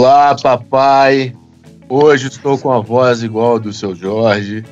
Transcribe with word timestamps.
Olá, 0.00 0.32
papai. 0.40 1.34
Hoje 1.88 2.28
estou 2.28 2.56
com 2.56 2.70
a 2.70 2.78
voz 2.78 3.24
igual 3.24 3.56
a 3.56 3.58
do 3.58 3.72
seu 3.72 3.96
Jorge. 3.96 4.62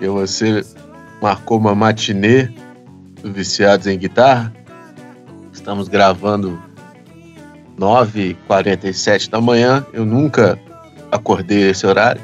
E 0.00 0.06
você 0.06 0.64
marcou 1.20 1.58
uma 1.58 1.74
matinê 1.74 2.48
do 3.20 3.32
Viciados 3.32 3.88
em 3.88 3.98
Guitarra. 3.98 4.54
Estamos 5.52 5.88
gravando 5.88 6.62
9h47 7.76 9.30
da 9.30 9.40
manhã. 9.40 9.84
Eu 9.92 10.06
nunca 10.06 10.56
acordei 11.10 11.68
esse 11.70 11.84
horário. 11.84 12.22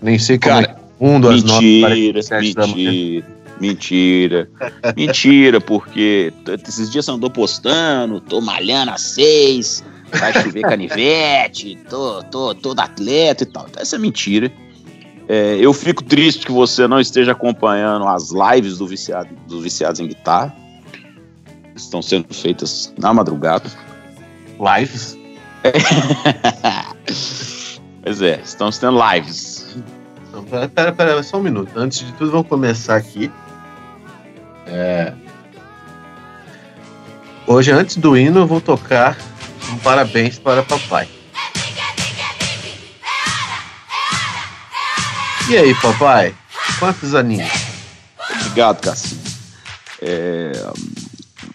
Nem 0.00 0.18
sei 0.18 0.38
como 0.38 0.54
Cara, 0.54 0.66
é 0.66 0.74
que 0.74 0.80
o 0.98 1.06
mundo 1.06 1.28
às 1.28 1.42
Mentira, 1.42 2.20
9h47 2.20 2.54
da 2.54 2.66
manhã. 2.66 2.90
mentira, 2.90 3.26
mentira, 3.60 4.50
mentira, 4.96 5.60
porque 5.60 6.32
esses 6.66 6.90
dias 6.90 7.04
você 7.04 7.10
andou 7.10 7.28
postando, 7.28 8.18
tô 8.18 8.40
malhando 8.40 8.92
às 8.92 9.02
seis, 9.02 9.84
vai 10.18 10.32
chover 10.32 10.62
canivete, 10.62 11.78
tô, 11.88 12.22
tô 12.24 12.54
todo 12.54 12.80
atleta 12.80 13.44
e 13.44 13.46
tal. 13.46 13.66
Então, 13.68 13.82
essa 13.82 13.96
é 13.96 13.98
mentira. 13.98 14.50
É, 15.28 15.56
eu 15.60 15.72
fico 15.72 16.02
triste 16.02 16.44
que 16.44 16.50
você 16.50 16.88
não 16.88 16.98
esteja 16.98 17.32
acompanhando 17.32 18.06
as 18.08 18.30
lives 18.30 18.78
do 18.78 18.86
viciado, 18.86 19.28
dos 19.46 19.62
viciados 19.62 20.00
em 20.00 20.08
guitarra. 20.08 20.54
Estão 21.76 22.02
sendo 22.02 22.32
feitas 22.34 22.92
na 22.98 23.14
madrugada. 23.14 23.70
Lives. 24.58 25.16
pois 28.02 28.22
é, 28.22 28.40
estão 28.42 28.70
tendo 28.70 28.98
lives. 29.12 29.76
Não, 30.32 30.42
pera, 30.44 30.68
pera, 30.68 30.92
pera, 30.92 31.22
só 31.22 31.38
um 31.38 31.42
minuto. 31.42 31.70
Antes 31.76 32.00
de 32.00 32.12
tudo, 32.14 32.32
vamos 32.32 32.48
começar 32.48 32.96
aqui. 32.96 33.30
É... 34.66 35.12
Hoje, 37.46 37.72
antes 37.72 37.96
do 37.96 38.16
hino, 38.16 38.40
eu 38.40 38.46
vou 38.46 38.60
tocar 38.60 39.16
um 39.72 39.78
parabéns 39.78 40.38
para 40.38 40.62
papai. 40.62 41.08
E 45.48 45.56
aí, 45.56 45.74
papai? 45.76 46.34
Quantos 46.78 47.14
aninhos? 47.14 47.50
Obrigado, 48.40 48.80
Cassinho. 48.80 49.20
É, 50.02 50.52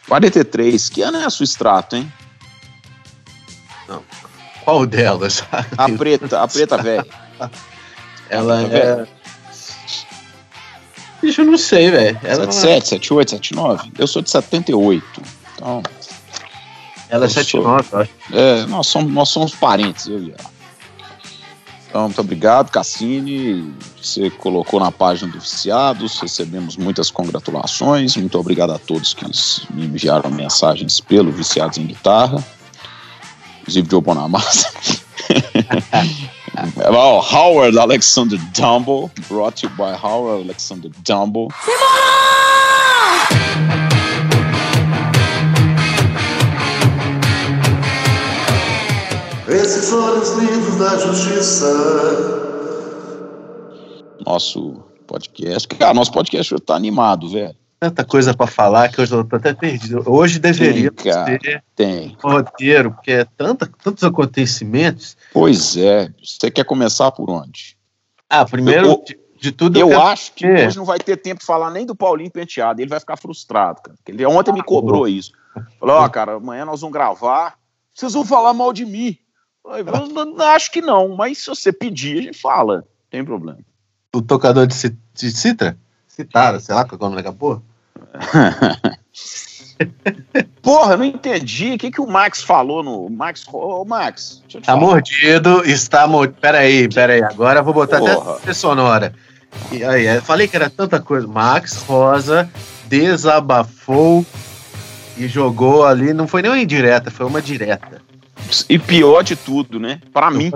43, 0.07 0.89
que 0.89 1.01
ano 1.01 1.17
é 1.17 1.25
a 1.25 1.29
sua 1.29 1.43
extrato, 1.43 1.95
hein? 1.95 2.11
Qual 4.63 4.85
delas? 4.85 5.43
A 5.77 5.89
preta, 5.89 6.41
a 6.41 6.47
preta 6.47 6.77
velha. 6.77 7.05
Ela 8.29 8.63
é. 8.63 9.07
Bicho, 11.21 11.41
eu 11.41 11.45
não 11.45 11.57
sei, 11.57 11.91
velho. 11.91 12.19
Ela, 12.23 12.51
77, 12.51 12.89
78, 12.89 13.29
79. 13.31 13.91
Eu 13.97 14.07
sou 14.07 14.21
de 14.21 14.29
78. 14.29 15.21
Então, 15.55 15.83
ela 17.09 17.25
é 17.25 17.27
eu 17.27 17.29
sou. 17.29 17.43
79, 17.43 17.87
eu 17.91 17.99
acho. 17.99 18.11
é, 18.33 18.65
nós, 18.67 18.87
somos, 18.87 19.11
nós 19.11 19.29
somos 19.29 19.55
parentes, 19.55 20.07
eu 20.07 20.19
e 20.21 20.31
ela. 20.31 20.55
Então, 21.95 22.03
muito 22.07 22.19
obrigado, 22.19 22.71
Cassini. 22.71 23.73
Você 24.01 24.29
colocou 24.29 24.81
na 24.81 24.91
página 24.91 25.31
do 25.31 25.39
Viciados, 25.39 26.19
recebemos 26.19 26.75
muitas 26.75 27.09
congratulações. 27.09 28.17
Muito 28.17 28.37
obrigado 28.37 28.71
a 28.73 28.77
todos 28.77 29.13
que 29.13 29.23
me 29.73 29.85
enviaram 29.85 30.29
mensagens 30.29 30.99
pelo 30.99 31.31
Viciados 31.31 31.77
em 31.77 31.85
Guitarra. 31.85 32.43
Inclusive 33.61 33.87
Joe 33.89 34.01
Bonamassa. 34.01 34.69
Well, 36.75 37.21
Howard 37.31 37.77
Alexander 37.77 38.37
Dumble, 38.53 39.09
brought 39.29 39.55
to 39.61 39.67
you 39.67 39.73
by 39.77 39.93
Howard 39.93 40.43
Alexander 40.43 40.89
Dumble. 41.03 41.47
Esses 49.55 49.91
olhos 49.93 50.29
lindos 50.33 50.75
da 50.77 50.97
justiça. 50.97 51.65
Nosso 54.25 54.83
podcast. 55.07 55.67
Cara, 55.67 55.93
nosso 55.93 56.11
podcast 56.11 56.53
hoje 56.53 56.63
tá 56.63 56.75
animado, 56.75 57.29
velho. 57.29 57.55
Tanta 57.79 58.03
coisa 58.03 58.33
pra 58.33 58.47
falar 58.47 58.89
que 58.89 58.99
hoje 59.01 59.13
eu 59.13 59.23
tô 59.23 59.35
até 59.35 59.53
perdido. 59.53 60.03
Hoje 60.07 60.39
deveria 60.39 60.89
Sim, 60.97 61.09
cara. 61.09 61.39
ter 61.39 61.63
Tem. 61.75 62.17
um 62.23 62.29
roteiro, 62.31 62.91
porque 62.91 63.11
é 63.11 63.25
tanta, 63.37 63.69
tantos 63.83 64.03
acontecimentos. 64.03 65.15
Pois 65.33 65.77
é. 65.77 66.09
Você 66.23 66.49
quer 66.49 66.63
começar 66.65 67.11
por 67.11 67.29
onde? 67.29 67.77
Ah, 68.29 68.45
primeiro 68.45 68.87
Eu- 68.87 69.03
de, 69.05 69.17
de 69.39 69.51
tudo 69.51 69.77
Eu 69.79 69.89
quero- 69.89 70.01
acho 70.01 70.33
que 70.33 70.45
É. 70.45 70.67
hoje 70.67 70.77
não 70.77 70.85
vai 70.85 70.97
ter 70.99 71.17
tempo 71.17 71.41
de 71.41 71.45
falar 71.45 71.69
nem 71.71 71.85
do 71.85 71.95
Paulinho 71.95 72.31
Penteado. 72.31 72.81
Ele 72.81 72.89
vai 72.89 72.99
ficar 72.99 73.17
frustrado, 73.17 73.81
cara. 73.83 73.95
Porque 73.97 74.11
Ele 74.11 74.25
ontem 74.25 74.51
me 74.53 74.63
cobrou 74.63 75.07
isso. 75.07 75.31
Falou, 75.79 75.95
ó, 75.97 76.09
cara, 76.09 76.33
amanhã 76.35 76.65
nós 76.65 76.81
vamos 76.81 76.93
gravar. 76.93 77.55
Vocês 77.93 78.13
vão 78.13 78.25
falar 78.25 78.53
mal 78.53 78.73
de 78.73 78.85
mim. 78.85 79.17
Eu 79.65 79.85
falei, 79.85 80.11
"Eu 80.15 80.25
não- 80.25 80.45
acho 80.47 80.71
que 80.71 80.81
não, 80.81 81.15
mas 81.15 81.39
se 81.39 81.47
você 81.47 81.71
pedir, 81.73 82.19
a 82.19 82.21
gente 82.23 82.39
fala. 82.39 82.77
Não 82.77 82.83
tem 83.09 83.23
problema. 83.25 83.59
o 84.15 84.21
tocador 84.21 84.65
de, 84.67 84.75
de 85.13 85.31
citra, 85.31 85.77
citara, 86.07 86.59
sei 86.59 86.73
lá 86.75 86.85
qual 86.85 86.97
é 86.99 87.03
o 87.03 87.09
nome 87.09 87.15
daquela 87.17 87.35
porra. 87.35 87.61
Porra, 90.61 90.93
eu 90.93 90.97
não 90.97 91.03
entendi. 91.05 91.73
O 91.73 91.77
que, 91.77 91.91
que 91.91 91.99
o 92.01 92.07
Max 92.07 92.41
falou 92.41 92.81
no. 92.81 93.09
Max. 93.09 93.45
Ô, 93.51 93.83
Max, 93.83 94.41
Tá 94.51 94.61
falar. 94.61 94.79
mordido, 94.79 95.63
está 95.65 96.07
mordido. 96.07 96.39
Peraí, 96.39 96.87
peraí, 96.87 97.21
agora 97.21 97.59
eu 97.59 97.63
vou 97.63 97.73
botar 97.73 97.99
Porra. 97.99 98.37
até 98.37 98.51
a 98.51 98.53
sonora. 98.53 99.13
E 99.71 99.83
aí, 99.83 100.05
eu 100.05 100.21
falei 100.21 100.47
que 100.47 100.55
era 100.55 100.69
tanta 100.69 100.99
coisa. 101.01 101.27
Max 101.27 101.83
Rosa 101.83 102.49
desabafou 102.87 104.25
e 105.17 105.27
jogou 105.27 105.85
ali, 105.85 106.13
não 106.13 106.27
foi 106.27 106.41
nem 106.41 106.51
uma 106.51 106.59
indireta, 106.59 107.11
foi 107.11 107.25
uma 107.25 107.41
direta. 107.41 108.01
E 108.69 108.77
pior 108.77 109.23
de 109.23 109.35
tudo, 109.35 109.79
né? 109.79 109.99
Pra 110.13 110.29
mim. 110.29 110.51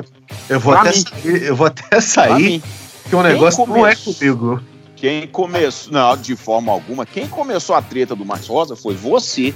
Eu 0.47 0.59
vou, 0.59 0.73
até 0.73 0.91
mim. 0.91 1.03
sair, 1.03 1.43
eu 1.43 1.55
vou 1.55 1.67
até 1.67 2.01
sair, 2.01 2.61
porque 3.03 3.15
o 3.15 3.21
Quem 3.21 3.31
negócio 3.31 3.65
não 3.65 3.87
é 3.87 3.95
começou? 3.95 4.13
comigo. 4.13 4.63
Quem 4.95 5.27
começou, 5.27 5.93
não, 5.93 6.17
de 6.17 6.35
forma 6.35 6.73
alguma, 6.73 7.05
quem 7.05 7.25
começou 7.25 7.73
a 7.73 7.81
treta 7.81 8.13
do 8.13 8.25
Max 8.25 8.47
Rosa 8.47 8.75
foi 8.75 8.93
você, 8.95 9.53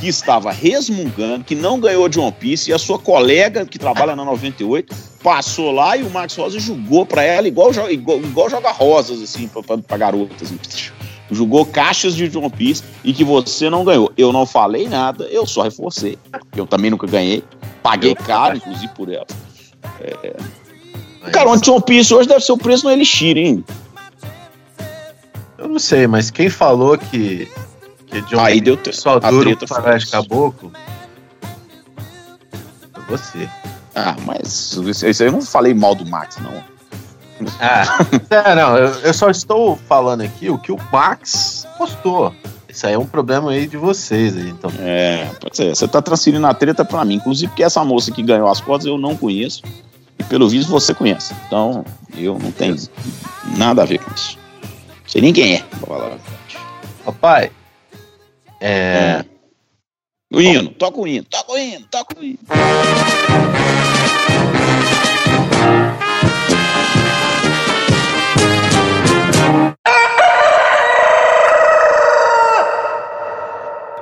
que 0.00 0.08
estava 0.08 0.50
resmungando, 0.50 1.44
que 1.44 1.54
não 1.54 1.78
ganhou 1.78 2.08
de 2.08 2.18
One 2.18 2.32
Piece, 2.32 2.70
e 2.70 2.72
a 2.72 2.78
sua 2.78 2.98
colega, 2.98 3.66
que 3.66 3.78
trabalha 3.78 4.16
na 4.16 4.24
98, 4.24 4.96
passou 5.22 5.70
lá 5.70 5.98
e 5.98 6.02
o 6.02 6.08
Max 6.10 6.34
Rosa 6.34 6.58
jogou 6.58 7.04
pra 7.04 7.22
ela 7.22 7.46
igual, 7.46 7.70
igual, 7.90 8.18
igual 8.20 8.48
joga 8.48 8.72
rosas, 8.72 9.20
assim, 9.20 9.50
pra 9.86 9.98
garotas. 9.98 10.50
assim. 10.50 10.90
Jogou 11.30 11.66
caixas 11.66 12.14
de 12.14 12.38
One 12.38 12.48
Piece 12.50 12.82
e 13.04 13.12
que 13.12 13.24
você 13.24 13.68
não 13.68 13.84
ganhou. 13.84 14.12
Eu 14.16 14.32
não 14.32 14.46
falei 14.46 14.88
nada, 14.88 15.24
eu 15.24 15.44
só 15.44 15.62
reforcei. 15.62 16.16
Eu 16.56 16.66
também 16.66 16.90
nunca 16.90 17.06
ganhei. 17.06 17.42
Paguei 17.86 18.16
caro, 18.16 18.56
inclusive, 18.56 18.92
por 18.94 19.08
ela. 19.08 19.26
Cara, 21.32 21.48
um 21.48 21.52
One 21.52 21.82
Piece 21.86 22.12
hoje 22.12 22.28
deve 22.28 22.40
ser 22.40 22.50
o 22.50 22.58
preço 22.58 22.84
no 22.84 22.90
Elixir, 22.90 23.38
hein? 23.38 23.64
Eu 25.56 25.68
não 25.68 25.78
sei, 25.78 26.08
mas 26.08 26.28
quem 26.28 26.50
falou 26.50 26.98
que, 26.98 27.48
que 28.08 28.20
John 28.22 28.40
Aí 28.40 28.60
deu 28.60 28.76
só 28.90 29.20
dura 29.20 29.56
foi 29.56 29.68
faroeste 29.68 30.08
essa. 30.08 30.16
caboclo 30.20 30.72
foi 32.92 33.04
você. 33.04 33.48
Ah, 33.94 34.16
mas 34.26 34.72
isso 34.72 35.06
isso 35.08 35.22
aí 35.22 35.28
eu 35.28 35.32
não 35.32 35.42
falei 35.42 35.72
mal 35.72 35.94
do 35.94 36.04
Max, 36.04 36.38
não. 36.38 36.64
Ah, 37.60 37.84
é, 38.50 38.54
não, 38.56 38.76
eu, 38.76 38.88
eu 39.00 39.14
só 39.14 39.30
estou 39.30 39.76
falando 39.76 40.22
aqui 40.22 40.50
o 40.50 40.58
que 40.58 40.72
o 40.72 40.78
Max 40.90 41.68
postou. 41.78 42.34
Isso 42.76 42.86
aí 42.86 42.92
é 42.92 42.98
um 42.98 43.06
problema 43.06 43.52
aí 43.52 43.66
de 43.66 43.78
vocês 43.78 44.36
aí, 44.36 44.50
então. 44.50 44.70
É, 44.80 45.30
pode 45.40 45.56
ser. 45.56 45.74
Você 45.74 45.88
tá 45.88 46.02
transferindo 46.02 46.46
a 46.46 46.52
treta 46.52 46.84
pra 46.84 47.06
mim. 47.06 47.14
Inclusive, 47.14 47.48
porque 47.48 47.62
essa 47.62 47.82
moça 47.82 48.12
que 48.12 48.22
ganhou 48.22 48.46
as 48.48 48.60
cotas 48.60 48.86
eu 48.86 48.98
não 48.98 49.16
conheço. 49.16 49.62
E 50.18 50.24
pelo 50.24 50.46
visto 50.46 50.68
você 50.68 50.92
conhece. 50.92 51.34
Então, 51.46 51.82
eu 52.14 52.38
não 52.38 52.52
tenho 52.52 52.76
nada 53.56 53.80
a 53.80 53.86
ver 53.86 53.98
com 53.98 54.12
isso. 54.12 54.38
Não 54.62 55.08
sei 55.08 55.22
nem 55.22 55.32
quem 55.32 55.54
é, 55.54 55.62
pra 55.62 55.78
falar 55.78 55.96
a 55.96 56.08
verdade. 56.08 56.24
Papai, 57.02 57.50
é, 58.60 59.24
O 60.30 60.38
hino, 60.38 60.68
toca 60.68 61.00
o 61.00 61.08
hino, 61.08 61.24
toca 61.30 61.52
o 61.52 61.58
hino, 61.58 61.86
toca 61.90 62.20
o 62.20 62.22
hino. 62.22 62.38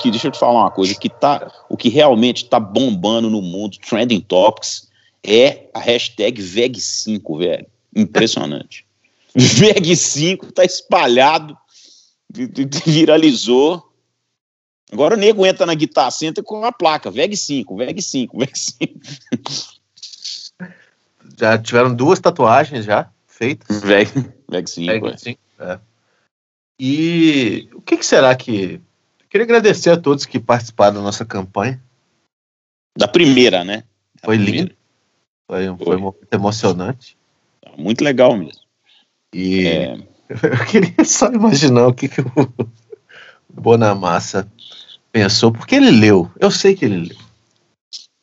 Aqui, 0.05 0.11
deixa 0.11 0.27
eu 0.29 0.33
te 0.33 0.39
falar 0.39 0.61
uma 0.61 0.71
coisa, 0.71 0.95
que 0.95 1.09
tá, 1.09 1.51
o 1.67 1.79
que 1.79 1.89
realmente 1.89 2.45
tá 2.45 2.61
bombando 2.61 3.31
no 3.31 3.41
mundo, 3.41 3.79
trending 3.79 4.21
topics, 4.21 4.87
é 5.27 5.71
a 5.73 5.79
hashtag 5.79 6.43
VEG5, 6.43 7.39
velho. 7.39 7.67
Impressionante. 7.97 8.85
VEG5 9.35 10.53
tá 10.53 10.63
espalhado, 10.63 11.57
vi- 12.31 12.51
vi- 12.55 12.69
viralizou. 12.85 13.83
Agora 14.93 15.15
o 15.15 15.19
nego 15.19 15.47
entra 15.47 15.65
na 15.65 15.75
Guitar 15.75 16.13
Center 16.13 16.45
com 16.45 16.63
a 16.67 16.71
placa, 16.71 17.11
VEG5, 17.11 17.65
VEG5, 17.65 18.29
VEG5. 18.35 19.79
já 21.41 21.57
tiveram 21.57 21.95
duas 21.95 22.21
tatuagens 22.21 22.85
já 22.85 23.11
feitas. 23.27 23.81
VEG, 23.81 24.11
VEG5, 24.51 25.39
É, 25.61 25.73
é. 25.73 25.81
E 26.79 27.71
o 27.73 27.81
que, 27.81 27.97
que 27.97 28.05
será 28.05 28.37
que. 28.37 28.83
Queria 29.35 29.47
agradecer 29.47 29.91
a 29.91 29.97
todos 29.97 30.25
que 30.25 30.39
participaram 30.39 30.95
da 30.95 31.01
nossa 31.03 31.25
campanha. 31.25 31.83
Da 32.97 33.09
primeira, 33.09 33.65
né? 33.65 33.83
Foi 34.25 34.37
lindo. 34.37 34.73
Foi, 35.51 35.67
foi 35.67 35.85
Foi. 35.85 35.97
um 35.97 36.01
momento 36.03 36.33
emocionante. 36.33 37.19
Muito 37.77 38.05
legal 38.05 38.37
mesmo. 38.37 38.63
E 39.35 39.67
É, 39.67 39.95
eu 40.31 40.67
queria 40.71 41.05
só 41.05 41.33
imaginar 41.33 41.89
o 41.89 41.93
que, 41.93 42.09
que 42.09 42.21
o 42.21 42.27
Bonamassa 43.53 44.49
pensou, 45.11 45.51
porque 45.51 45.75
ele 45.75 45.91
leu. 45.91 46.31
Eu 46.39 46.53
sei 46.53 46.77
que 46.77 46.85
ele 46.85 47.09
leu. 47.09 47.19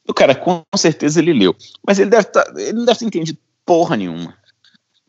o 0.08 0.14
cara, 0.14 0.34
com 0.34 0.64
certeza 0.78 1.20
ele 1.20 1.34
leu. 1.34 1.54
Mas 1.86 2.00
ele 2.00 2.10
deve 2.10 2.24
tá, 2.24 2.54
ele 2.56 2.72
não 2.72 2.86
deve 2.86 3.00
ter 3.00 3.06
entendido 3.06 3.38
porra 3.66 3.98
nenhuma. 3.98 4.38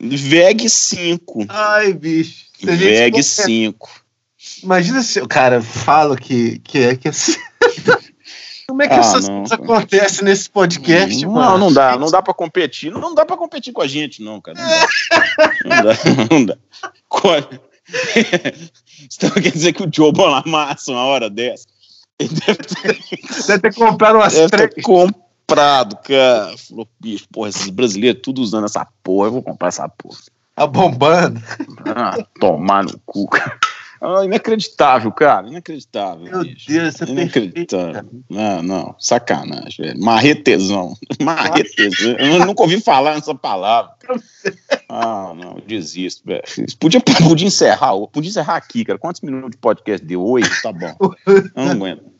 VEG 0.00 0.68
5. 0.68 1.46
Ai, 1.48 1.92
bicho. 1.92 2.46
VEG 2.62 3.22
for- 3.22 3.44
5. 3.44 3.90
Imagina 4.62 5.02
se 5.02 5.20
o 5.20 5.28
cara 5.28 5.60
fala 5.60 6.16
que, 6.16 6.58
que 6.60 6.78
é 6.78 6.96
que 6.96 7.08
assim. 7.08 7.34
Como 8.68 8.82
é 8.82 8.88
que 8.88 8.94
Ah, 8.94 8.98
essas 8.98 9.28
não, 9.28 9.38
coisas 9.40 9.52
acontecem 9.52 10.24
nesse 10.24 10.50
podcast, 10.50 11.24
Não, 11.24 11.32
mano? 11.32 11.58
não 11.58 11.72
dá, 11.72 11.96
não 11.96 12.10
dá 12.10 12.20
pra 12.20 12.34
competir. 12.34 12.90
Não 12.90 13.14
dá 13.14 13.24
pra 13.24 13.36
competir 13.36 13.72
com 13.72 13.82
a 13.82 13.86
gente, 13.86 14.22
não, 14.22 14.40
cara. 14.40 14.58
Não 14.58 14.68
dá. 14.68 14.86
Não 15.64 15.82
dá, 15.82 15.96
não 16.30 16.44
dá. 16.44 16.56
Então 19.14 19.30
quer 19.40 19.52
dizer 19.52 19.72
que 19.72 19.82
o 19.84 19.90
Joe 19.92 20.12
Bonamassa, 20.12 20.90
uma 20.92 21.04
hora 21.04 21.30
dessa, 21.30 21.64
ele 22.18 22.34
deve 22.34 22.58
ter, 22.58 23.46
Deve 23.46 23.58
ter 23.60 23.74
comprado 23.74 24.16
umas 24.16 24.32
deve 24.34 24.48
três. 24.48 24.74
ter 24.74 24.82
comprado, 25.46 25.96
cara. 25.96 26.56
Falou, 26.58 26.88
bicho, 26.98 27.26
porra, 27.32 27.48
esses 27.48 27.70
brasileiros 27.70 28.20
tudo 28.22 28.42
usando 28.42 28.64
essa 28.64 28.86
porra, 29.02 29.28
eu 29.28 29.32
vou 29.32 29.42
comprar 29.42 29.68
essa 29.68 29.88
porra. 29.88 30.18
Tá 30.54 30.66
bombando. 30.66 31.40
Ah, 31.84 32.16
tomar 32.40 32.84
no 32.84 32.98
cu, 33.04 33.28
cara. 33.28 33.58
Ah, 34.00 34.24
inacreditável, 34.24 35.10
cara. 35.12 35.46
Inacreditável. 35.48 36.24
Meu 36.24 36.42
bicho. 36.42 36.68
Deus, 36.68 36.94
isso 36.94 37.04
é. 37.04 37.08
Inacreditável. 37.08 38.04
Não, 38.28 38.62
não, 38.62 38.94
sacanagem, 38.98 39.86
velho. 39.86 40.00
Marretesão. 40.00 40.94
Marretesão. 41.20 42.12
Eu 42.18 42.44
nunca 42.44 42.62
ouvi 42.62 42.80
falar 42.80 43.14
nessa 43.14 43.34
palavra. 43.34 43.92
Ah, 44.88 45.32
não, 45.34 45.60
desisto, 45.66 46.22
velho. 46.26 46.42
Podia, 46.78 47.00
podia 47.00 47.46
encerrar, 47.46 47.94
podia 48.12 48.30
encerrar 48.30 48.56
aqui, 48.56 48.84
cara. 48.84 48.98
Quantos 48.98 49.20
minutos 49.20 49.50
de 49.50 49.56
podcast 49.58 50.06
deu? 50.06 50.22
Oito? 50.22 50.50
Tá 50.62 50.72
bom. 50.72 50.94
Eu 51.26 51.50
não 51.54 51.72
aguento. 51.72 52.15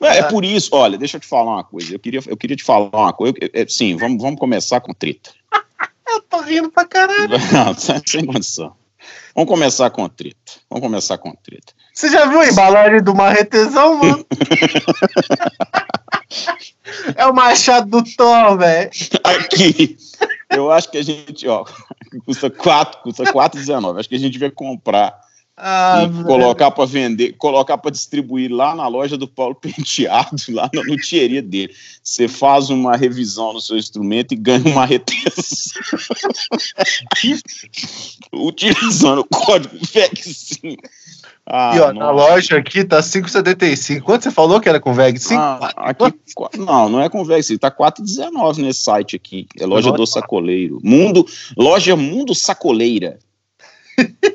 É, 0.00 0.18
é 0.18 0.22
por 0.24 0.44
isso, 0.44 0.70
olha, 0.72 0.98
deixa 0.98 1.16
eu 1.16 1.20
te 1.20 1.26
falar 1.26 1.54
uma 1.54 1.64
coisa. 1.64 1.94
Eu 1.94 1.98
queria, 1.98 2.20
eu 2.26 2.36
queria 2.36 2.56
te 2.56 2.64
falar 2.64 2.90
uma 2.92 3.12
coisa. 3.12 3.34
Eu- 3.40 3.50
é, 3.52 3.66
sim, 3.66 3.96
vamos, 3.96 4.22
vamos 4.22 4.38
começar 4.38 4.80
com 4.80 4.92
treta. 4.92 5.30
Eu 6.06 6.20
tô 6.20 6.40
rindo 6.42 6.70
pra 6.70 6.84
caralho. 6.84 7.30
Não, 7.52 7.74
sem 7.74 7.98
condição. 8.26 8.74
Vamos 9.34 9.50
começar 9.50 9.90
com 9.90 10.08
treta. 10.08 10.52
Vamos 10.70 10.82
começar 10.84 11.18
com 11.18 11.32
treta. 11.34 11.72
Você 11.92 12.08
já 12.10 12.26
viu 12.26 12.40
a 12.40 12.46
embalagem 12.46 13.02
do 13.02 13.14
marretesão, 13.14 13.98
mano? 13.98 14.24
é 17.16 17.26
o 17.26 17.34
machado 17.34 17.90
do 17.90 18.04
Thor, 18.16 18.58
velho. 18.58 18.90
Aqui, 19.24 19.96
eu 20.50 20.70
acho 20.70 20.90
que 20.90 20.98
a 20.98 21.02
gente, 21.02 21.48
ó, 21.48 21.64
custa 22.24 22.48
4, 22.50 23.02
custa 23.02 23.24
4,19. 23.24 23.98
Acho 23.98 24.08
que 24.08 24.14
a 24.14 24.18
gente 24.20 24.38
vai 24.38 24.50
comprar 24.50 25.18
Ah, 25.56 26.02
e 26.02 26.24
colocar 26.24 26.72
para 26.72 26.84
vender, 26.84 27.34
colocar 27.38 27.78
para 27.78 27.92
distribuir 27.92 28.50
lá 28.52 28.74
na 28.74 28.88
loja 28.88 29.16
do 29.16 29.28
Paulo 29.28 29.54
Penteado, 29.62 30.42
lá 30.48 30.68
na 30.74 30.82
luthieria 30.82 31.40
dele. 31.40 31.72
Você 32.02 32.26
faz 32.26 32.70
uma 32.70 32.96
revisão 32.96 33.52
no 33.52 33.60
seu 33.60 33.76
instrumento 33.76 34.34
e 34.34 34.36
ganha 34.36 34.64
uma 34.66 34.84
retenção. 34.84 35.80
Utilizando 38.32 39.20
o 39.20 39.24
código 39.24 39.76
VEG5. 39.78 40.76
Ah, 41.46 41.76
E 41.76 41.80
ó, 41.80 41.92
na 41.92 42.10
loja 42.10 42.56
aqui 42.56 42.84
tá 42.84 43.00
5,75. 43.00 44.00
Quanto 44.02 44.22
você 44.24 44.30
falou 44.30 44.60
que 44.60 44.68
era 44.68 44.80
com 44.80 44.94
VEG? 44.94 45.18
5? 45.20 45.40
Ah, 45.40 45.70
aqui, 45.76 46.12
qu- 46.34 46.50
não, 46.58 46.88
não 46.88 47.00
é 47.00 47.08
conversa, 47.08 47.56
tá 47.58 47.70
4,19 47.70 48.58
nesse 48.62 48.82
site 48.82 49.16
aqui. 49.16 49.46
É 49.60 49.66
loja 49.66 49.92
do 49.92 50.06
sacoleiro. 50.06 50.80
Mundo, 50.82 51.26
loja 51.56 51.94
Mundo 51.96 52.34
Sacoleira. 52.34 53.18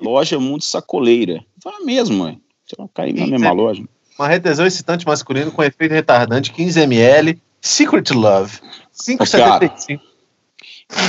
loja 0.00 0.38
Mundo 0.38 0.62
Sacoleira. 0.62 1.44
Fala 1.62 1.80
mesmo, 1.80 2.16
mãe. 2.16 2.40
Vai 2.78 2.88
cair 2.94 3.14
na 3.14 3.26
mesma 3.26 3.52
loja. 3.52 3.84
Marretesão 4.18 4.66
excitante 4.66 5.06
masculino 5.06 5.50
com 5.50 5.62
efeito 5.62 5.92
retardante 5.92 6.52
15ml. 6.52 7.38
Secret 7.60 8.10
Love. 8.12 8.58
5,75. 8.94 10.00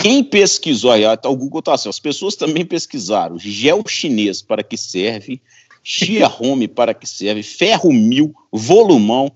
Quem 0.01 0.23
pesquisou, 0.23 0.91
aí, 0.91 1.03
tá, 1.17 1.27
o 1.27 1.35
Google 1.35 1.61
tá 1.61 1.73
assim, 1.73 1.89
as 1.89 1.99
pessoas 1.99 2.35
também 2.35 2.63
pesquisaram 2.63 3.39
gel 3.39 3.83
chinês 3.87 4.41
para 4.41 4.61
que 4.61 4.77
serve, 4.77 5.41
chia 5.83 6.29
home 6.39 6.67
para 6.67 6.93
que 6.93 7.07
serve, 7.07 7.41
ferro 7.41 7.91
mil, 7.91 8.33
volumão. 8.51 9.31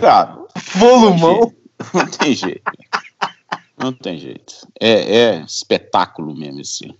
Cara, 0.00 0.40
Volumão. 0.74 1.52
Não 1.94 2.06
tem 2.06 2.34
jeito. 2.34 2.62
Não 3.78 3.92
tem 3.92 4.18
jeito. 4.18 4.68
É, 4.78 5.18
é 5.18 5.40
espetáculo 5.42 6.36
mesmo 6.36 6.60
esse. 6.60 6.94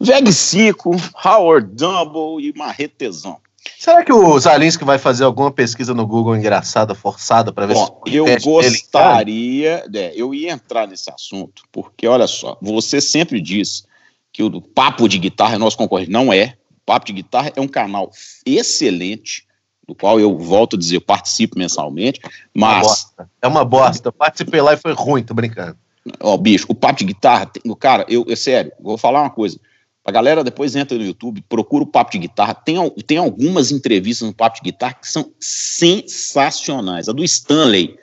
VEG 0.00 0.32
5, 0.32 0.90
Howard 1.24 1.74
Dumble 1.74 2.46
e 2.46 2.52
Marretesão. 2.56 3.38
Será 3.76 4.04
que 4.04 4.12
o 4.12 4.38
Zalinski 4.38 4.84
vai 4.84 4.98
fazer 4.98 5.24
alguma 5.24 5.50
pesquisa 5.50 5.92
no 5.92 6.06
Google 6.06 6.36
engraçada, 6.36 6.94
forçada, 6.94 7.52
pra 7.52 7.66
ver 7.66 7.74
Bom, 7.74 8.02
se 8.06 8.14
eu 8.14 8.24
gostaria, 8.40 9.84
é, 9.94 10.12
eu 10.14 10.34
ia 10.34 10.52
entrar 10.52 10.86
nesse 10.86 11.10
assunto, 11.10 11.62
porque 11.70 12.06
olha 12.06 12.26
só, 12.26 12.56
você 12.62 13.00
sempre 13.00 13.40
diz 13.40 13.86
que 14.32 14.42
o 14.42 14.60
Papo 14.60 15.08
de 15.08 15.18
Guitarra 15.18 15.56
é 15.56 15.58
nosso 15.58 15.76
concorrente. 15.76 16.10
Não 16.10 16.32
é. 16.32 16.56
O 16.70 16.80
Papo 16.86 17.06
de 17.06 17.12
Guitarra 17.12 17.52
é 17.54 17.60
um 17.60 17.68
canal 17.68 18.10
excelente, 18.46 19.46
do 19.86 19.94
qual 19.94 20.20
eu 20.20 20.36
volto 20.38 20.76
a 20.76 20.78
dizer, 20.78 21.00
participo 21.00 21.58
mensalmente, 21.58 22.20
É 22.24 22.28
uma 22.54 22.68
mas 22.68 22.86
bosta. 22.86 23.30
É 23.42 23.48
uma 23.48 23.64
bosta. 23.64 24.12
Participei 24.12 24.60
lá 24.60 24.74
e 24.74 24.76
foi 24.76 24.92
ruim, 24.92 25.22
tô 25.22 25.34
brincando. 25.34 25.76
Ó, 26.20 26.36
bicho, 26.36 26.66
o 26.68 26.74
papo 26.74 26.98
de 27.00 27.04
guitarra, 27.06 27.46
tem- 27.46 27.62
cara, 27.76 28.04
eu, 28.08 28.24
é 28.28 28.36
sério, 28.36 28.72
vou 28.80 28.96
falar 28.98 29.22
uma 29.22 29.30
coisa. 29.30 29.58
A 30.04 30.10
galera 30.10 30.42
depois 30.42 30.74
entra 30.74 30.96
no 30.96 31.04
YouTube, 31.04 31.44
procura 31.48 31.84
o 31.84 31.86
papo 31.86 32.12
de 32.12 32.18
guitarra. 32.18 32.54
Tem, 32.54 32.76
tem 33.06 33.18
algumas 33.18 33.70
entrevistas 33.70 34.26
no 34.26 34.34
papo 34.34 34.56
de 34.56 34.62
guitarra 34.62 34.94
que 34.94 35.06
são 35.06 35.30
sensacionais. 35.38 37.08
A 37.08 37.12
do 37.12 37.22
Stanley 37.24 37.98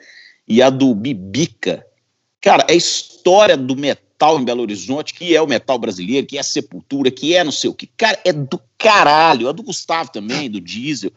e 0.46 0.62
a 0.62 0.70
do 0.70 0.94
Bibica. 0.94 1.84
Cara, 2.40 2.64
é 2.68 2.72
a 2.72 2.76
história 2.76 3.56
do 3.56 3.74
metal 3.74 4.38
em 4.38 4.44
Belo 4.44 4.62
Horizonte, 4.62 5.12
que 5.14 5.34
é 5.34 5.42
o 5.42 5.48
metal 5.48 5.78
brasileiro, 5.78 6.26
que 6.26 6.36
é 6.36 6.40
a 6.40 6.44
Sepultura, 6.44 7.10
que 7.10 7.34
é 7.34 7.42
não 7.42 7.50
sei 7.50 7.70
o 7.70 7.74
que. 7.74 7.88
Cara, 7.96 8.18
é 8.24 8.32
do 8.32 8.60
caralho. 8.78 9.48
A 9.48 9.52
do 9.52 9.62
Gustavo 9.64 10.12
também, 10.12 10.48
do 10.48 10.60
Diesel. 10.60 11.10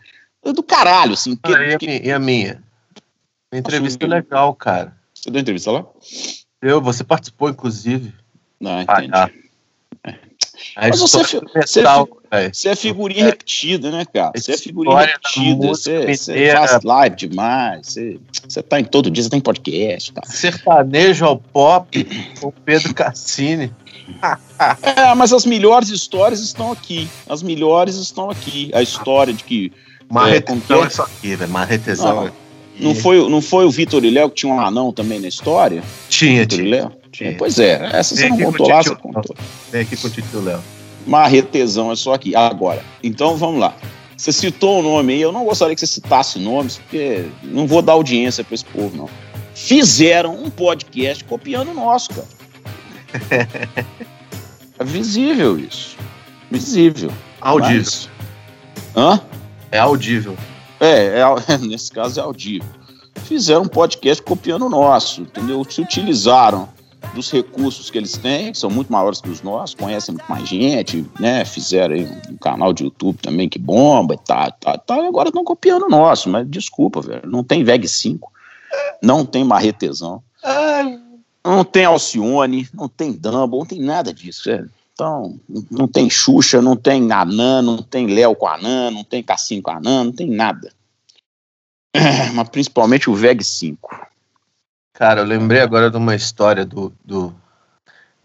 É 0.43 0.51
do 0.51 0.63
caralho, 0.63 1.13
assim. 1.13 1.35
que- 1.35 1.53
Ah, 1.53 1.67
e, 1.67 1.73
a 1.75 1.77
que- 1.77 1.85
minha, 1.85 2.01
e 2.03 2.11
a 2.11 2.17
minha? 2.19 2.63
Entrevista 3.53 4.05
Assumiu. 4.05 4.17
legal, 4.17 4.55
cara. 4.55 4.97
Você 5.13 5.29
deu 5.29 5.41
entrevista 5.41 5.69
lá? 5.71 5.85
Eu, 6.61 6.81
você 6.81 7.03
participou, 7.03 7.49
inclusive. 7.49 8.13
Não, 8.59 8.71
Ah, 8.71 8.83
entendi. 8.83 9.11
tá. 9.11 9.29
A 10.75 10.89
Mas 10.89 10.99
você, 10.99 11.17
do 11.17 11.23
você, 11.53 11.81
velho. 11.81 12.51
você 12.53 12.69
é 12.69 12.75
figurinha 12.75 13.21
É. 13.23 13.25
repetida, 13.27 13.89
né, 13.91 14.05
cara? 14.05 14.31
Você 14.35 14.51
é 14.51 14.57
figurinha 14.57 14.97
repetida. 14.99 15.67
Você, 15.67 16.15
você 16.15 16.51
faz 16.51 16.83
live 16.83 17.15
demais. 17.15 17.87
Você, 17.87 18.19
você 18.47 18.61
tá 18.61 18.79
em 18.79 18.83
todo 18.83 19.09
dia, 19.09 19.23
você 19.23 19.29
tem 19.29 19.39
podcast 19.39 20.11
tal. 20.11 20.25
Sertanejo 20.25 21.25
ao 21.25 21.37
pop 21.37 22.05
com 22.41 22.51
Pedro 22.51 22.93
Cassini. 22.93 23.73
É, 24.97 25.13
mas 25.15 25.31
as 25.31 25.45
melhores 25.45 25.89
histórias 25.89 26.39
estão 26.41 26.71
aqui. 26.71 27.07
As 27.29 27.41
melhores 27.43 27.95
estão 27.95 28.29
aqui. 28.29 28.71
A 28.73 28.81
história 28.81 29.31
de 29.31 29.43
que 29.43 29.71
Marretezão 30.09 30.81
é 30.81 30.83
é? 30.83 30.87
isso 30.87 31.01
aqui, 31.03 31.35
velho. 31.35 31.51
Marretezão. 31.51 32.31
Não, 32.79 32.95
foi, 32.95 33.29
não 33.29 33.41
foi 33.41 33.65
o 33.65 33.71
Vitor 33.71 34.03
e 34.05 34.09
Léo 34.09 34.29
que 34.29 34.35
tinha 34.37 34.53
um 34.53 34.59
anão 34.59 34.91
também 34.93 35.19
na 35.19 35.27
história? 35.27 35.83
Tinha, 36.09 36.41
Vitor 36.41 36.59
e 36.59 36.63
tinha. 36.63 36.75
Léo? 36.75 36.91
Tinha. 37.11 37.29
É. 37.31 37.33
Pois 37.33 37.59
é, 37.59 37.89
essa 37.93 38.15
você 38.15 38.21
Vem 38.29 38.37
não 38.37 38.51
contou 38.51 38.67
lá, 38.69 38.81
você 38.83 38.95
contou. 38.95 39.35
Vem 39.71 39.81
aqui 39.81 39.97
com 39.97 40.07
o 40.07 40.09
Tito 40.09 40.39
Léo. 40.39 40.61
Marretezão 41.05 41.91
é 41.91 41.95
só 41.95 42.13
aqui. 42.13 42.35
Agora, 42.35 42.83
então 43.03 43.35
vamos 43.35 43.59
lá. 43.59 43.73
Você 44.15 44.31
citou 44.31 44.79
o 44.79 44.83
nome 44.83 45.13
aí, 45.13 45.21
eu 45.21 45.31
não 45.31 45.45
gostaria 45.45 45.73
que 45.73 45.79
você 45.79 45.87
citasse 45.87 46.37
nomes, 46.39 46.77
porque 46.77 47.25
não 47.43 47.65
vou 47.65 47.81
dar 47.81 47.93
audiência 47.93 48.43
para 48.43 48.53
esse 48.55 48.65
povo, 48.65 48.95
não. 48.95 49.09
Fizeram 49.55 50.35
um 50.35 50.49
podcast 50.49 51.23
copiando 51.23 51.71
o 51.71 51.73
nosso, 51.73 52.09
cara. 52.09 52.27
É 54.79 54.83
visível 54.85 55.59
isso. 55.59 55.97
Visível. 56.49 57.11
Audível. 57.41 57.75
Mas- 57.79 58.09
Hã? 58.95 59.21
É 59.71 59.77
audível. 59.77 60.37
É, 60.79 61.19
é, 61.19 61.57
nesse 61.59 61.91
caso 61.91 62.19
é 62.19 62.23
audível. 62.23 62.67
Fizeram 63.23 63.63
um 63.63 63.67
podcast 63.67 64.23
copiando 64.23 64.65
o 64.65 64.69
nosso, 64.69 65.21
entendeu? 65.21 65.63
Se 65.69 65.81
utilizaram 65.81 66.69
dos 67.13 67.31
recursos 67.31 67.89
que 67.89 67.97
eles 67.97 68.13
têm, 68.13 68.51
que 68.51 68.57
são 68.57 68.69
muito 68.69 68.91
maiores 68.91 69.21
que 69.21 69.29
os 69.29 69.41
nossos, 69.41 69.75
conhecem 69.75 70.15
muito 70.15 70.29
mais 70.29 70.47
gente, 70.47 71.05
né? 71.19 71.43
Fizeram 71.45 71.95
aí 71.95 72.07
um 72.29 72.37
canal 72.37 72.73
de 72.73 72.83
YouTube 72.83 73.17
também 73.21 73.49
que 73.49 73.59
bomba 73.59 74.15
e 74.15 74.17
tal, 74.17 74.51
tal, 74.59 74.77
tal, 74.77 75.03
e 75.03 75.07
agora 75.07 75.29
estão 75.29 75.43
copiando 75.43 75.83
o 75.83 75.89
nosso, 75.89 76.29
mas 76.29 76.47
desculpa, 76.49 77.01
velho, 77.01 77.27
não 77.29 77.43
tem 77.43 77.63
VEG 77.63 77.87
5, 77.87 78.31
não 79.01 79.25
tem 79.25 79.43
Marretezão, 79.43 80.21
não 81.43 81.63
tem 81.63 81.85
Alcione, 81.85 82.67
não 82.73 82.87
tem 82.87 83.11
Dumble, 83.11 83.59
não 83.59 83.65
tem 83.65 83.79
nada 83.79 84.13
disso, 84.13 84.43
velho. 84.45 84.69
Então, 84.99 85.39
não 85.71 85.87
tem 85.87 86.09
Xuxa, 86.09 86.61
não 86.61 86.75
tem 86.75 87.09
Anã, 87.09 87.61
não 87.61 87.81
tem 87.81 88.05
Léo 88.05 88.35
com 88.35 88.45
Anã, 88.45 88.91
não 88.91 89.01
tem 89.01 89.23
Cassinho 89.23 89.61
com 89.61 89.71
Anã, 89.71 90.03
não 90.03 90.11
tem 90.11 90.29
nada. 90.29 90.73
É, 91.95 92.29
mas 92.33 92.49
principalmente 92.49 93.09
o 93.09 93.15
VEG 93.15 93.41
5. 93.41 94.07
Cara, 94.93 95.21
eu 95.21 95.25
lembrei 95.25 95.61
agora 95.61 95.89
de 95.89 95.95
uma 95.95 96.13
história 96.15 96.65
do, 96.65 96.93
do, 97.05 97.33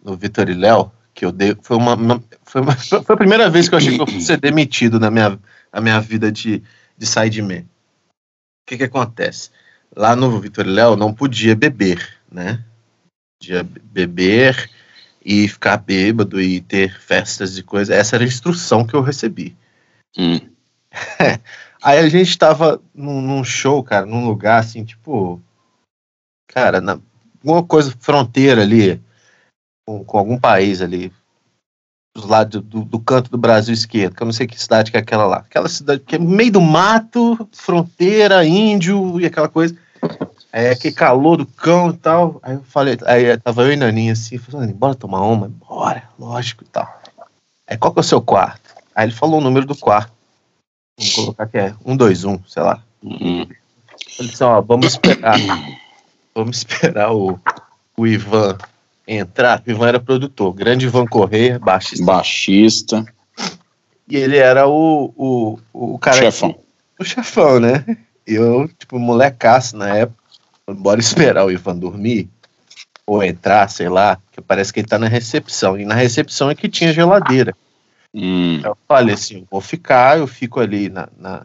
do 0.03 0.17
Vitor 0.17 0.51
e 0.51 0.55
Léo, 0.55 0.91
que 1.15 1.25
eu 1.25 1.31
dei. 1.31 1.57
Foi 1.63 1.77
uma, 1.77 1.95
uma- 1.95 2.25
foi 2.43 2.61
uma- 2.61 2.75
foi 3.07 3.15
a 3.15 3.17
primeira 3.17 3.49
vez 3.49 3.69
que 3.69 3.77
eu 3.77 3.79
achei 3.79 3.95
que 3.95 4.03
eu 4.03 4.07
fosse 4.09 4.23
ser 4.23 4.41
demitido 4.41 4.99
na 4.99 5.13
minha, 5.13 5.39
na 5.73 5.81
minha 5.81 6.01
vida 6.01 6.33
de, 6.33 6.61
de 6.99 7.07
sideman. 7.07 7.61
O 7.61 8.67
que 8.67 8.79
que 8.79 8.85
acontece? 8.85 9.51
Lá 9.95 10.17
no 10.17 10.41
Vitor 10.41 10.67
e 10.67 10.71
Léo 10.71 10.97
não 10.97 11.15
podia 11.15 11.55
beber, 11.55 12.19
né? 12.29 12.65
Podia 13.41 13.63
beber 13.63 14.69
e 15.25 15.49
ficar 15.49 15.79
bêbado 15.79 16.41
e 16.41 16.61
ter 16.61 17.01
festas 17.01 17.57
e 17.57 17.63
coisas. 17.63 17.97
Essa 17.97 18.17
era 18.17 18.25
a 18.25 18.27
instrução 18.27 18.85
que 18.85 18.95
eu 18.95 19.01
recebi. 19.01 19.57
Hum. 20.19 20.39
Aí 21.83 21.99
a 21.99 22.09
gente 22.09 22.37
tava 22.39 22.81
num, 22.95 23.21
num 23.21 23.45
show, 23.45 23.83
cara, 23.83 24.07
num 24.07 24.27
lugar 24.27 24.61
assim, 24.61 24.85
tipo. 24.85 25.41
Cara, 26.49 26.81
na, 26.81 27.01
alguma 27.43 27.63
coisa 27.65 27.95
fronteira 27.99 28.63
ali, 28.63 29.03
com, 29.87 30.05
com 30.05 30.19
algum 30.19 30.39
país 30.39 30.81
ali, 30.81 31.13
dos 32.15 32.27
lados 32.27 32.63
do, 32.63 32.85
do 32.85 33.01
canto 33.01 33.31
do 33.31 33.37
Brasil 33.37 33.75
esquerdo, 33.75 34.15
que 34.15 34.23
eu 34.23 34.27
não 34.27 34.33
sei 34.33 34.47
que 34.47 34.61
cidade 34.61 34.91
que 34.91 34.97
é 34.97 35.01
aquela 35.01 35.27
lá. 35.27 35.39
Aquela 35.39 35.69
cidade 35.69 36.01
que 36.01 36.17
é 36.17 36.19
meio 36.19 36.53
do 36.53 36.61
mato, 36.61 37.49
fronteira, 37.53 38.47
índio 38.47 39.21
e 39.21 39.27
aquela 39.27 39.49
coisa. 39.49 39.77
É 40.57 40.71
aquele 40.71 40.95
calor 40.95 41.39
do 41.39 41.45
cão 41.45 41.91
e 41.91 41.95
tal. 41.95 42.39
Aí 42.41 42.55
eu 42.55 42.63
falei, 42.63 42.97
aí 43.07 43.37
tava 43.39 43.63
eu 43.63 43.73
e 43.73 43.77
Naninha 43.77 44.13
assim, 44.13 44.39
falando, 44.39 44.73
bora 44.73 44.95
tomar 44.95 45.23
uma? 45.23 45.49
Bora, 45.49 46.05
lógico 46.17 46.63
e 46.63 46.67
tal. 46.69 47.03
Aí 47.67 47.77
qual 47.77 47.93
que 47.93 47.99
é 47.99 48.03
o 48.03 48.05
seu 48.05 48.23
quarto? 48.23 48.73
Aí 48.95 49.07
ele 49.07 49.13
falou 49.13 49.41
o 49.41 49.43
número 49.43 49.67
do 49.67 49.75
quarto. 49.75 50.13
Vamos 50.97 51.13
colocar 51.13 51.49
que 51.49 51.59
é 51.59 51.75
121, 51.85 52.39
sei 52.47 52.63
lá. 52.63 52.81
Hum. 53.03 53.49
Ele 54.17 54.29
disse, 54.29 54.45
ó, 54.45 54.61
vamos 54.61 54.87
esperar. 54.87 55.37
Vamos 56.33 56.59
esperar 56.59 57.13
o, 57.13 57.37
o 57.97 58.07
Ivan 58.07 58.57
entrar. 59.09 59.61
O 59.67 59.71
Ivan 59.71 59.89
era 59.89 59.99
produtor, 59.99 60.53
grande 60.53 60.87
Ivan 60.87 61.07
Correia, 61.07 61.59
baixista. 61.59 62.05
Baixista, 62.05 63.05
E 64.09 64.17
ele 64.17 64.37
era 64.37 64.69
o, 64.69 65.13
o, 65.17 65.59
o 65.73 65.99
cara. 65.99 66.17
chefão. 66.17 66.55
O 66.97 67.05
chefão, 67.05 67.59
né? 67.59 67.85
Eu, 68.25 68.69
tipo, 68.69 69.01
molecaço 69.01 69.77
na 69.77 69.97
época. 69.97 70.24
Bora 70.71 71.01
esperar 71.01 71.45
o 71.45 71.51
Ivan 71.51 71.77
dormir. 71.77 72.29
Ou 73.07 73.23
entrar, 73.23 73.69
sei 73.69 73.89
lá. 73.89 74.19
Que 74.33 74.41
parece 74.41 74.73
que 74.73 74.81
ele 74.81 74.89
tá 74.89 74.99
na 74.99 75.09
recepção. 75.09 75.79
E 75.79 75.85
na 75.85 75.95
recepção 75.95 76.51
é 76.51 76.55
que 76.55 76.69
tinha 76.69 76.93
geladeira. 76.93 77.55
Hum. 78.15 78.61
Eu 78.63 78.77
falei 78.87 79.15
assim, 79.15 79.41
eu 79.41 79.49
vou 79.51 79.61
ficar, 79.61 80.19
eu 80.19 80.27
fico 80.27 80.61
ali 80.61 80.89
na, 80.89 81.09
na- 81.19 81.45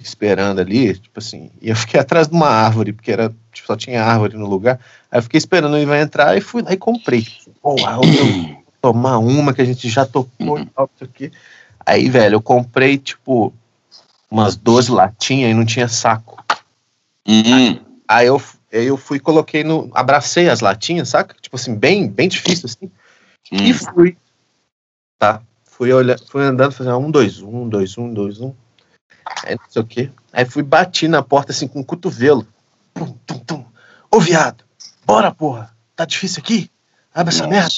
esperando 0.00 0.60
ali, 0.60 0.94
tipo 0.96 1.18
assim, 1.18 1.50
e 1.60 1.70
eu 1.70 1.74
fiquei 1.76 1.98
atrás 1.98 2.28
de 2.28 2.34
uma 2.34 2.48
árvore, 2.48 2.92
porque 2.92 3.10
era, 3.10 3.34
tipo, 3.52 3.66
só 3.66 3.74
tinha 3.76 4.04
árvore 4.04 4.36
no 4.36 4.46
lugar. 4.46 4.78
Aí 5.10 5.18
eu 5.18 5.22
fiquei 5.22 5.38
esperando 5.38 5.76
ele 5.76 5.86
vai 5.86 6.00
entrar 6.00 6.36
e 6.36 6.40
fui 6.40 6.62
lá 6.62 6.72
e 6.72 6.76
comprei. 6.76 7.26
Porra, 7.60 7.94
eu 7.94 8.02
vou 8.02 8.64
tomar 8.80 9.18
uma 9.18 9.52
que 9.52 9.62
a 9.62 9.64
gente 9.64 9.88
já 9.88 10.06
tocou 10.06 10.58
e 10.60 10.66
tal, 10.66 10.88
não 10.88 10.98
sei 10.98 11.06
o 11.06 11.10
quê. 11.10 11.32
Aí, 11.84 12.08
velho, 12.08 12.34
eu 12.36 12.42
comprei, 12.42 12.98
tipo, 12.98 13.52
umas 14.30 14.56
12 14.56 14.92
latinhas 14.92 15.50
e 15.50 15.54
não 15.54 15.64
tinha 15.64 15.88
saco. 15.88 16.44
Hum. 17.26 17.54
Aí 17.54 17.82
eu, 18.22 18.40
aí 18.72 18.86
eu 18.86 18.96
fui 18.96 19.16
e 19.16 19.20
coloquei 19.20 19.64
no. 19.64 19.90
Abracei 19.94 20.48
as 20.48 20.60
latinhas, 20.60 21.08
saca? 21.08 21.34
Tipo 21.40 21.56
assim, 21.56 21.74
bem, 21.74 22.08
bem 22.08 22.28
difícil 22.28 22.66
assim. 22.66 22.90
E 23.50 23.72
Hum. 23.72 23.74
fui. 23.74 24.16
Tá. 25.18 25.40
Fui, 25.64 25.92
olhando, 25.92 26.24
fui 26.28 26.42
andando, 26.44 26.72
fazendo 26.72 26.98
um, 26.98 27.10
dois, 27.10 27.40
um, 27.40 27.68
dois, 27.68 27.98
um, 27.98 28.12
dois, 28.12 28.40
um. 28.40 28.54
Aí 29.44 29.56
não 29.56 29.64
sei 29.68 29.82
o 29.82 29.86
quê. 29.86 30.10
Aí 30.32 30.44
fui 30.44 30.62
bati 30.62 31.08
na 31.08 31.22
porta 31.22 31.50
assim 31.52 31.66
com 31.66 31.80
o 31.80 31.84
cotovelo. 31.84 32.46
Tum, 32.92 33.12
tum, 33.26 33.38
tum. 33.40 33.64
Ô 34.10 34.20
viado, 34.20 34.64
bora 35.04 35.32
porra. 35.32 35.74
Tá 35.96 36.04
difícil 36.04 36.40
aqui? 36.42 36.70
Abre 37.12 37.34
essa 37.34 37.46
merda. 37.46 37.68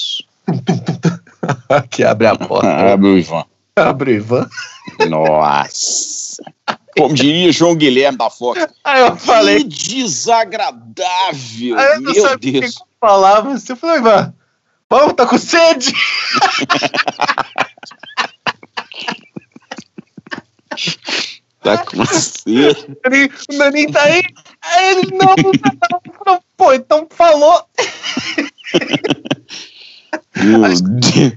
Nossa. 0.47 1.83
que 1.89 2.03
abre 2.03 2.27
a 2.27 2.35
porta. 2.35 2.67
Abre 2.93 3.07
o 3.07 3.17
Ivan. 3.17 3.45
abre 3.75 4.11
o 4.11 4.15
Ivan. 4.15 4.49
Nossa. 5.09 6.43
Como 6.97 7.13
diria 7.13 7.51
João 7.51 7.75
Guilherme 7.75 8.17
da 8.17 8.29
Fox. 8.29 8.65
Aí 8.83 9.01
eu 9.01 9.15
falei. 9.17 9.63
Que 9.63 9.67
desagradável. 10.03 11.77
Aí 11.77 11.85
eu 11.95 12.01
não 12.01 12.13
Meu 12.13 12.21
sabia 12.23 12.61
Deus. 12.61 12.75
que 12.75 12.81
eu 12.81 12.87
falava 12.99 13.51
assim. 13.53 13.71
Eu 13.73 13.77
falei, 13.77 13.97
Ivan, 13.99 14.33
vamos, 14.89 15.13
tá 15.13 15.25
com 15.25 15.37
sede? 15.37 15.93
Tá 21.63 21.77
com 21.79 21.97
você. 21.97 22.69
O 23.49 23.57
Naninho- 23.57 23.91
tá 23.91 24.03
aí. 24.03 24.23
Aí 24.61 24.91
ele, 24.91 25.11
não, 25.17 25.35
não 25.35 25.51
tá 25.51 25.71
não. 26.25 26.39
Pô, 26.55 26.73
então 26.73 27.07
falou. 27.09 27.65
Meu 30.35 30.61
Deus. 30.61 31.33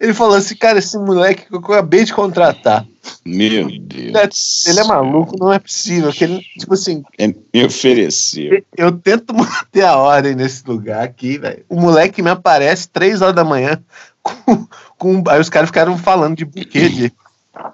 Ele 0.00 0.14
falou 0.14 0.36
assim, 0.36 0.56
cara, 0.56 0.78
esse 0.78 0.96
moleque 0.96 1.46
que 1.46 1.54
eu 1.54 1.58
acabei 1.58 2.04
de 2.04 2.14
contratar, 2.14 2.86
Meu 3.24 3.68
Deus. 3.80 4.66
ele 4.66 4.80
é 4.80 4.84
maluco, 4.84 5.36
não 5.38 5.52
é 5.52 5.58
possível. 5.58 6.10
Que 6.10 6.24
ele, 6.24 6.40
tipo 6.58 6.72
assim, 6.72 7.02
É, 7.18 7.26
me 7.26 7.64
ofereceu. 7.66 8.62
eu 8.76 8.92
tento 8.92 9.34
manter 9.36 9.82
a 9.84 9.96
ordem 9.96 10.34
nesse 10.34 10.66
lugar 10.66 11.04
aqui, 11.04 11.36
velho. 11.36 11.64
O 11.68 11.78
moleque 11.78 12.22
me 12.22 12.30
aparece 12.30 12.88
três 12.88 13.20
horas 13.20 13.34
da 13.34 13.44
manhã 13.44 13.78
com, 14.22 14.66
com 14.96 15.22
aí 15.28 15.38
os 15.40 15.50
caras 15.50 15.68
ficaram 15.68 15.98
falando 15.98 16.36
de 16.36 16.44
buquê 16.46 16.88
de 16.88 17.12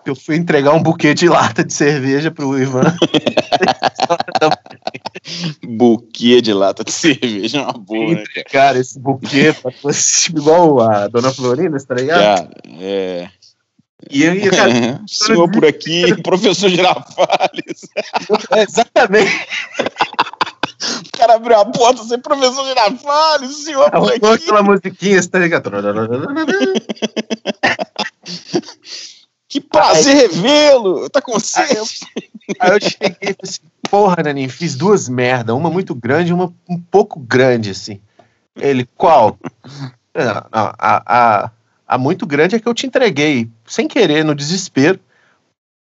eu 0.05 0.17
fui 0.17 0.37
entregar 0.37 0.73
um 0.73 0.83
buquê 0.83 1.15
de 1.15 1.29
lata 1.29 1.63
de 1.63 1.73
cerveja 1.73 2.31
pro 2.31 2.59
Ivan. 2.59 2.83
Buquê 6.27 6.43
de 6.43 6.53
lata 6.53 6.83
de 6.85 6.91
cerveja 6.93 7.59
é 7.59 7.63
uma 7.63 7.73
boa, 7.73 8.15
né, 8.15 8.25
cara? 8.35 8.49
Cara, 8.51 8.79
esse 8.79 8.99
buquê 8.99 9.53
patrocínio 9.53 10.41
igual 10.41 10.81
a 10.81 11.07
Dona 11.07 11.33
Florinda, 11.33 11.79
tá 11.79 11.95
ligado? 11.95 12.49
Cara, 12.49 12.51
é. 12.81 13.29
E 14.11 14.25
eu 14.25 14.35
ia, 14.35 14.51
cara, 14.51 15.01
Senhor 15.07 15.51
por 15.51 15.65
aqui, 15.65 16.15
professor 16.23 16.69
Girafales. 16.69 17.89
é, 18.51 18.63
exatamente. 18.63 19.47
O 21.07 21.19
cara 21.19 21.37
abriu 21.37 21.59
a 21.59 21.65
porta 21.65 22.05
sem 22.05 22.19
professor 22.19 22.67
Girafales, 22.67 23.51
o 23.51 23.63
senhor 23.63 23.91
por 23.91 24.13
aqui. 24.13 24.45
aquela 24.45 24.63
musiquinha, 24.63 25.23
você 25.23 25.29
tá 25.29 25.39
ligado? 25.39 25.71
Que 29.49 29.61
prazer 29.61 30.15
revê-lo. 30.15 31.09
Tá 31.09 31.21
com 31.21 31.39
sede? 31.39 31.77
eu, 31.77 31.85
aí 32.59 32.71
eu 32.73 32.81
cheguei 32.81 33.17
e 33.21 33.27
falei 33.27 33.37
assim, 33.43 33.61
porra, 33.89 34.23
Naninho, 34.23 34.51
fiz 34.51 34.75
duas 34.75 35.09
merda, 35.09 35.55
uma 35.55 35.71
muito 35.71 35.95
grande 35.95 36.31
e 36.31 36.35
uma 36.35 36.53
um 36.69 36.79
pouco 36.79 37.21
grande, 37.21 37.71
assim. 37.71 38.01
Ele, 38.57 38.89
qual? 38.97 39.39
Não, 40.15 40.25
não, 40.25 40.47
a, 40.53 41.03
a, 41.07 41.51
A 41.87 41.99
muito 41.99 42.27
grande 42.27 42.57
é 42.57 42.59
que 42.59 42.67
eu 42.67 42.75
te 42.75 42.87
entreguei, 42.87 43.49
sem 43.67 43.87
querer, 43.87 44.25
no 44.25 44.35
desespero. 44.35 44.99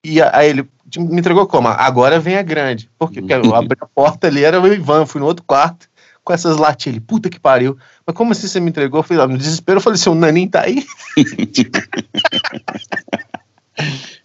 E 0.04 0.20
aí 0.20 0.50
ele 0.50 0.68
me 0.96 1.18
entregou 1.18 1.46
como? 1.46 1.68
Agora 1.68 2.18
vem 2.18 2.36
a 2.36 2.42
grande. 2.42 2.90
Por 2.98 3.10
quê? 3.10 3.20
Porque 3.20 3.34
eu 3.34 3.54
abri 3.54 3.76
a 3.80 3.86
porta 3.86 4.26
ali, 4.26 4.44
era 4.44 4.60
o 4.60 4.66
Ivan, 4.66 5.06
fui 5.06 5.20
no 5.20 5.26
outro 5.26 5.44
quarto 5.44 5.88
com 6.22 6.32
essas 6.32 6.56
latinhas. 6.56 6.96
Ele, 6.96 7.04
puta 7.04 7.30
que 7.30 7.38
pariu. 7.38 7.76
Mas 8.06 8.16
como 8.16 8.32
assim 8.32 8.48
você 8.48 8.58
me 8.58 8.70
entregou? 8.70 9.00
Eu 9.00 9.04
falei, 9.04 9.26
no 9.26 9.38
desespero, 9.38 9.78
eu 9.78 9.82
falei, 9.82 9.98
seu 9.98 10.14
naninho 10.14 10.50
tá 10.50 10.62
aí? 10.62 10.84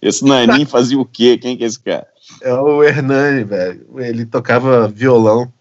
esse 0.01 0.23
naninho 0.23 0.67
fazia 0.67 0.99
o 0.99 1.05
quê? 1.05 1.37
Quem 1.37 1.57
que 1.57 1.63
é 1.63 1.67
esse 1.67 1.79
cara? 1.79 2.07
É 2.41 2.53
o 2.53 2.83
Hernani, 2.83 3.43
velho. 3.43 3.87
Ele 3.97 4.25
tocava 4.25 4.87
violão. 4.87 5.51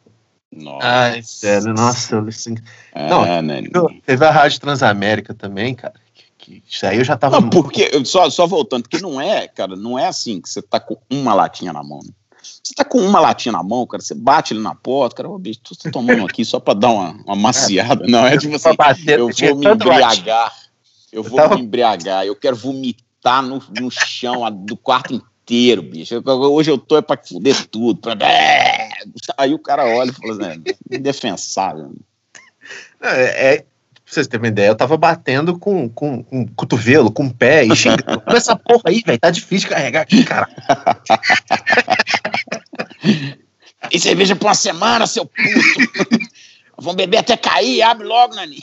Nossa. 0.51 0.87
Ai, 0.87 1.23
sério, 1.23 1.75
nossa, 1.75 2.17
eu 2.17 2.27
assim. 2.27 2.57
É, 2.95 3.09
Não, 3.09 3.43
naninho. 3.43 4.01
Teve 4.05 4.25
a 4.25 4.31
Rádio 4.31 4.61
Transamérica 4.61 5.35
também, 5.35 5.75
cara. 5.75 5.95
Que, 6.15 6.25
que, 6.39 6.63
isso 6.69 6.87
aí 6.87 6.99
eu 6.99 7.05
já 7.05 7.17
tava. 7.17 7.41
Não, 7.41 7.51
porque, 7.51 8.05
só, 8.05 8.29
só 8.31 8.47
voltando, 8.47 8.83
porque 8.83 8.99
não 8.99 9.21
é, 9.21 9.47
cara, 9.47 9.77
não 9.77 9.99
é 9.99 10.07
assim 10.07 10.41
que 10.41 10.49
você 10.49 10.63
tá 10.63 10.81
com 10.81 10.97
uma 11.11 11.35
latinha 11.35 11.73
na 11.73 11.83
mão. 11.83 12.01
né? 12.03 12.11
Você 12.41 12.75
tá 12.75 12.85
com 12.85 12.99
uma 12.99 13.21
latinha 13.21 13.53
na 13.53 13.63
mão, 13.63 13.87
cara, 13.87 14.03
você 14.03 14.15
bate 14.15 14.55
ele 14.55 14.61
na 14.61 14.75
porta, 14.75 15.17
cara, 15.17 15.29
ô 15.29 15.39
bicho, 15.39 15.61
tu 15.63 15.77
tá 15.77 15.91
tomando 15.91 16.25
aqui 16.25 16.45
só 16.45 16.59
pra 16.59 16.75
dar 16.75 16.91
uma, 16.91 17.11
uma 17.27 17.37
maciada. 17.37 18.07
Não, 18.07 18.27
é 18.27 18.37
tipo 18.37 18.55
assim, 18.57 18.71
eu 19.07 19.29
vou 19.29 19.57
me 19.57 19.67
embriagar, 19.67 20.55
eu 21.13 21.23
vou 21.23 21.49
me 21.51 21.63
embriagar, 21.63 22.25
eu 22.25 22.37
quero 22.37 22.57
vomitar 22.57 23.08
no, 23.25 23.63
no 23.81 23.91
chão 23.91 24.45
a- 24.45 24.51
do 24.51 24.77
quarto 24.77 25.15
inteiro, 25.15 25.83
bicho. 25.83 26.15
Eu- 26.15 26.23
hoje 26.27 26.71
eu 26.71 26.79
tô 26.79 26.97
é 26.97 27.03
pra 27.03 27.17
fuder 27.17 27.67
tudo. 27.67 28.01
Pra... 28.01 28.17
Aí 29.37 29.55
o 29.55 29.59
cara 29.59 29.85
olha 29.87 30.11
e 30.11 30.15
fala 30.15 30.51
assim, 30.51 30.63
é, 30.91 30.97
indefensável. 30.97 31.93
É, 33.01 33.55
é, 33.55 33.57
pra 33.59 33.67
vocês 34.05 34.27
terem 34.27 34.43
uma 34.45 34.49
ideia, 34.49 34.69
eu 34.69 34.77
tava 34.77 34.97
batendo 34.97 35.59
com, 35.59 35.89
com, 35.89 36.23
com 36.23 36.47
cotovelo, 36.49 37.11
com 37.11 37.29
pé 37.31 37.65
e 37.65 37.75
xingando. 37.77 38.23
Essa 38.27 38.57
porra 38.57 38.83
aí, 38.87 39.03
velho, 39.05 39.19
tá 39.19 39.31
difícil 39.31 39.69
de 39.69 39.75
carregar 39.75 40.03
aqui, 40.03 40.25
cara. 40.25 40.49
E 43.93 43.99
cerveja 44.01 44.35
por 44.35 44.47
uma 44.47 44.55
semana, 44.55 45.07
seu 45.07 45.25
puto. 45.25 46.21
Vamos 46.77 46.97
beber 46.97 47.19
até 47.19 47.37
cair, 47.37 47.81
abre 47.83 48.07
logo, 48.07 48.35
Nani. 48.35 48.59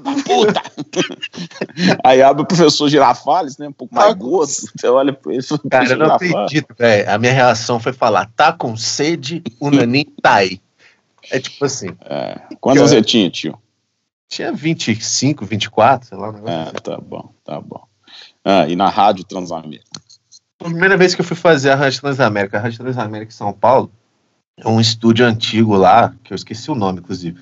Filha 0.00 0.52
da 0.52 0.62
puta. 0.62 0.62
Aí 2.04 2.22
abre 2.22 2.42
o 2.42 2.46
professor 2.46 2.88
Girafales, 2.88 3.56
né? 3.58 3.68
Um 3.68 3.72
pouco 3.72 3.94
mais 3.94 4.10
Ah, 4.10 4.14
gordo. 4.14 4.50
Você 4.50 4.86
olha 4.88 5.12
pra 5.12 5.32
ele 5.32 5.42
fala, 5.42 5.60
Cara, 5.70 5.88
eu 5.90 5.96
não 5.96 6.14
acredito, 6.14 6.74
velho. 6.78 7.10
A 7.10 7.18
minha 7.18 7.32
reação 7.32 7.80
foi 7.80 7.92
falar, 7.92 8.30
tá 8.36 8.52
com 8.52 8.76
sede, 8.76 9.42
o 9.60 9.70
naninho 9.70 10.06
tá 10.22 10.34
aí. 10.34 10.60
É 11.30 11.40
tipo 11.40 11.64
assim, 11.64 11.88
É. 12.04 12.40
Quantos 12.60 12.80
anos 12.82 12.90
você 12.92 13.02
tinha, 13.02 13.30
tio? 13.30 13.58
tinha 14.28 14.52
25, 14.52 15.44
24, 15.44 16.08
sei 16.08 16.18
lá. 16.18 16.32
Negócio 16.32 16.48
É, 16.54 16.62
assim. 16.62 16.72
tá 16.82 16.98
bom, 16.98 17.30
tá 17.44 17.60
bom. 17.60 17.82
Ah, 18.44 18.66
e 18.68 18.76
na 18.76 18.88
Rádio 18.88 19.24
Transamérica. 19.24 19.84
A 20.60 20.64
primeira 20.64 20.96
vez 20.96 21.14
que 21.14 21.20
eu 21.20 21.24
fui 21.24 21.36
fazer 21.36 21.70
a 21.70 21.74
Rádio 21.74 22.00
Transamérica. 22.00 22.58
A 22.58 22.60
Rádio 22.60 22.78
Transamérica 22.78 23.32
em 23.32 23.36
São 23.36 23.52
Paulo 23.52 23.90
é 24.58 24.66
um 24.68 24.80
estúdio 24.80 25.26
antigo 25.26 25.76
lá, 25.76 26.14
que 26.24 26.32
eu 26.32 26.36
esqueci 26.36 26.70
o 26.70 26.74
nome, 26.74 27.00
inclusive. 27.00 27.38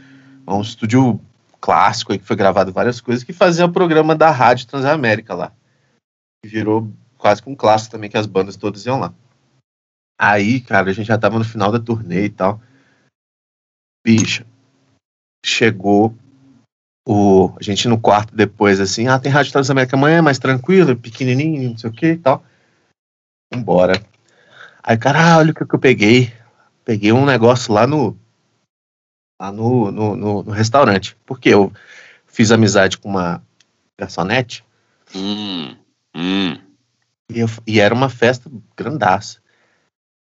É 0.47 0.53
um 0.53 0.61
estúdio 0.61 1.21
clássico 1.65 2.13
aí 2.13 2.19
que 2.19 2.27
foi 2.27 2.37
gravado 2.37 2.71
várias 2.71 3.01
coisas, 3.01 3.25
que 3.25 3.33
fazia 3.33 3.65
o 3.65 3.73
programa 3.73 4.15
da 4.15 4.31
Rádio 4.31 4.67
Transamérica 4.67 5.35
lá. 5.35 5.51
Virou 6.45 6.93
quase 7.17 7.43
que 7.43 7.49
um 7.49 7.57
clássico 7.57 7.93
também, 7.93 8.11
que 8.11 8.19
as 8.19 8.27
bandas 8.27 8.55
todas 8.55 8.85
iam 8.85 9.01
lá. 9.01 9.15
Aí, 10.21 10.61
cara, 10.61 10.91
a 10.91 10.93
gente 10.93 11.07
já 11.07 11.17
tava 11.17 11.39
no 11.39 11.45
final 11.45 11.73
da 11.73 11.81
turnê 11.81 12.27
e 12.27 12.29
tal. 12.29 12.61
Bicho, 14.05 14.45
chegou 15.43 16.15
o, 17.09 17.55
a 17.59 17.63
gente 17.63 17.89
no 17.89 17.99
quarto 17.99 18.37
depois, 18.37 18.79
assim, 18.79 19.09
ah, 19.09 19.19
tem 19.19 19.33
Rádio 19.33 19.53
Transamérica 19.53 19.97
amanhã, 19.97 20.21
mais 20.21 20.39
tranquilo, 20.39 20.95
pequenininho, 20.95 21.71
não 21.71 21.79
sei 21.79 21.89
o 21.89 21.93
que 21.95 22.09
e 22.09 22.19
tal. 22.19 22.45
Vambora. 23.51 24.05
Aí, 24.83 24.99
cara, 24.99 25.39
olha 25.39 25.53
o 25.53 25.55
que, 25.55 25.65
que 25.65 25.75
eu 25.75 25.81
peguei. 25.81 26.31
Peguei 26.85 27.11
um 27.11 27.25
negócio 27.25 27.73
lá 27.73 27.87
no. 27.87 28.19
Lá 29.45 29.53
no, 29.53 29.91
no, 29.91 30.17
no, 30.17 30.43
no 30.43 30.51
restaurante. 30.53 31.15
Porque 31.27 31.51
eu 31.51 31.71
fiz 32.27 32.51
amizade 32.51 32.97
com 32.97 33.11
uma 33.11 33.43
garçonete 33.99 34.65
Hum, 35.15 35.77
hum. 36.17 36.59
e, 37.31 37.41
eu- 37.41 37.49
e 37.67 37.79
era 37.79 37.95
uma 37.95 38.09
festa 38.09 38.51
grandaça. 38.75 39.39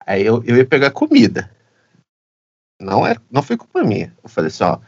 Aí 0.06 0.24
eu, 0.24 0.42
eu 0.44 0.56
ia 0.56 0.64
pegar 0.64 0.90
comida. 0.90 1.50
Não, 2.80 3.06
é, 3.06 3.14
não 3.30 3.42
foi 3.42 3.58
culpa 3.58 3.84
minha. 3.84 4.10
Eu 4.24 4.28
falei 4.30 4.48
assim, 4.48 4.64
ó, 4.64 4.78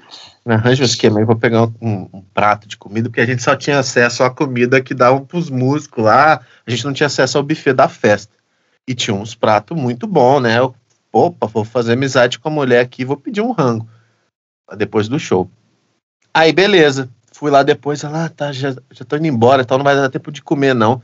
me 0.47 0.55
arranja 0.55 0.83
um 0.83 0.87
esquema 0.87 1.19
aí, 1.19 1.27
vou 1.27 1.37
pegar 1.37 1.65
um, 1.65 2.09
um 2.11 2.23
prato 2.23 2.67
de 2.67 2.79
comida, 2.79 3.11
porque 3.11 3.21
a 3.21 3.27
gente 3.27 3.43
só 3.43 3.55
tinha 3.55 3.79
acesso 3.79 4.25
à 4.25 4.31
comida 4.31 4.81
que 4.81 4.95
davam 4.95 5.27
pros 5.27 5.51
músicos 5.51 6.03
lá, 6.03 6.41
a 6.67 6.71
gente 6.71 6.87
não 6.87 6.95
tinha 6.95 7.07
acesso 7.07 7.37
ao 7.37 7.45
buffet 7.45 7.75
da 7.75 7.87
festa. 7.89 8.35
E 8.89 8.95
tinha 8.95 9.15
uns 9.15 9.35
pratos 9.35 9.79
muito 9.79 10.07
bons, 10.07 10.41
né? 10.41 10.59
Eu, 10.59 10.75
opa, 11.13 11.47
vou 11.47 11.65
fazer 11.65 11.93
amizade 11.93 12.39
com 12.39 12.49
a 12.49 12.53
mulher 12.53 12.81
aqui, 12.81 13.05
vou 13.05 13.17
pedir 13.19 13.43
um 13.43 13.53
rango. 13.53 13.87
Depois 14.77 15.09
do 15.09 15.19
show. 15.19 15.51
Aí, 16.33 16.53
beleza. 16.53 17.09
Fui 17.33 17.51
lá 17.51 17.63
depois, 17.63 18.05
ela, 18.05 18.27
ah, 18.27 18.29
tá, 18.29 18.53
já, 18.53 18.71
já 18.91 19.05
tô 19.07 19.17
indo 19.17 19.27
embora, 19.27 19.63
então 19.63 19.77
não 19.77 19.85
vai 19.85 19.95
dar 19.95 20.09
tempo 20.09 20.31
de 20.31 20.43
comer, 20.43 20.75
não. 20.75 21.03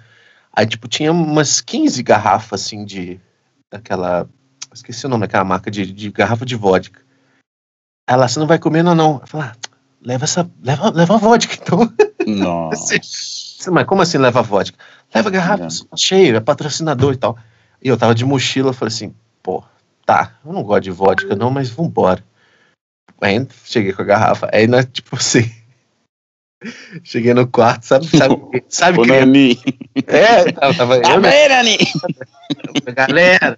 Aí, 0.53 0.67
tipo, 0.67 0.89
tinha 0.89 1.11
umas 1.11 1.61
15 1.61 2.03
garrafas, 2.03 2.63
assim, 2.63 2.85
de. 2.85 3.21
Daquela. 3.71 4.29
Esqueci 4.73 5.07
o 5.07 5.09
nome 5.09 5.23
daquela 5.23 5.45
marca, 5.45 5.71
de, 5.71 5.91
de 5.91 6.11
garrafa 6.11 6.45
de 6.45 6.55
vodka. 6.55 7.01
Ela, 8.09 8.29
você 8.29 8.39
não 8.39 8.47
vai 8.47 8.59
comer, 8.59 8.83
não, 8.83 8.95
não. 8.95 9.19
Eu 9.21 9.27
falei, 9.27 9.49
ah, 9.49 9.57
leva 10.03 10.25
essa. 10.25 10.51
Leva, 10.63 10.91
leva 10.91 11.15
a 11.15 11.19
vodka, 11.19 11.55
então. 11.55 11.93
Nossa. 12.27 12.95
Mas 13.71 13.87
como 13.87 14.03
assim 14.03 14.19
leva 14.19 14.43
vodka? 14.43 14.79
Leva 15.15 15.31
garrafa 15.31 15.65
É. 15.65 15.97
cheio, 15.97 16.37
é 16.37 16.41
patrocinador 16.41 17.15
e 17.15 17.17
tal. 17.17 17.37
E 17.83 17.89
eu 17.89 17.97
tava 17.97 18.15
de 18.15 18.25
mochila, 18.25 18.73
falei 18.73 18.95
assim, 18.95 19.15
pô, 19.43 19.65
tá, 20.07 20.33
eu 20.45 20.53
não 20.53 20.63
gosto 20.63 20.85
de 20.85 20.91
vodka, 20.91 21.35
não, 21.35 21.51
mas 21.51 21.69
vambora. 21.69 22.23
Aí 23.21 23.47
cheguei 23.65 23.93
com 23.93 24.03
a 24.03 24.05
garrafa. 24.05 24.49
Aí, 24.53 24.67
nós, 24.67 24.87
tipo 24.93 25.17
assim. 25.17 25.51
Cheguei 27.05 27.33
no 27.35 27.47
quarto, 27.47 27.85
sabe? 27.85 28.07
Sabe, 28.09 28.35
sabe 28.69 28.99
Ô, 28.99 29.03
criança- 29.03 29.27
Nani. 29.27 29.59
É, 30.09 30.51
tava, 30.53 30.75
tava 30.75 30.97
eu, 30.97 31.07
Abre 31.07 31.21
né? 31.31 31.37
aí, 31.37 31.49
Nani. 31.49 31.79
Galera, 32.95 33.57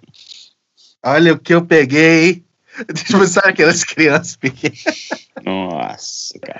olha 1.03 1.33
o 1.33 1.39
que 1.39 1.53
eu 1.53 1.65
peguei. 1.65 2.43
Tipo, 2.95 3.25
sabe 3.27 3.49
aquelas 3.49 3.83
crianças 3.83 4.35
pequenas? 4.37 4.83
Nossa, 5.43 6.39
cara. 6.39 6.59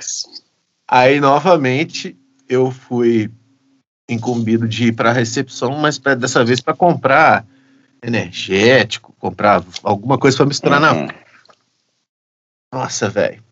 Aí, 0.88 1.19
novamente, 1.21 2.17
eu 2.49 2.69
fui 2.71 3.30
incumbido 4.10 4.67
de 4.67 4.88
ir 4.88 4.91
para 4.93 5.12
a 5.12 5.13
recepção, 5.13 5.77
mas 5.77 5.97
pra, 5.97 6.15
dessa 6.15 6.43
vez 6.43 6.60
para 6.60 6.73
comprar 6.73 7.45
energético, 8.04 9.15
comprar 9.19 9.63
alguma 9.84 10.17
coisa 10.17 10.36
para 10.38 10.45
misturar 10.47 10.82
na. 10.82 11.08
Nossa, 12.71 13.10
velho. 13.10 13.43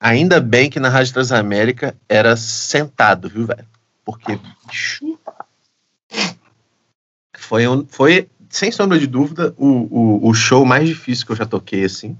Ainda 0.00 0.40
bem 0.40 0.70
que 0.70 0.78
na 0.78 0.88
Rádio 0.88 1.14
Transamérica 1.14 1.96
era 2.08 2.36
sentado, 2.36 3.28
viu, 3.28 3.46
velho? 3.46 3.66
Porque, 4.04 4.38
bicho. 4.66 5.18
Foi, 7.36 7.66
um, 7.66 7.84
foi, 7.86 8.28
sem 8.48 8.70
sombra 8.70 8.98
de 8.98 9.06
dúvida, 9.06 9.54
o, 9.56 9.66
o, 9.66 10.28
o 10.28 10.34
show 10.34 10.64
mais 10.64 10.86
difícil 10.86 11.26
que 11.26 11.32
eu 11.32 11.36
já 11.36 11.46
toquei, 11.46 11.84
assim. 11.84 12.16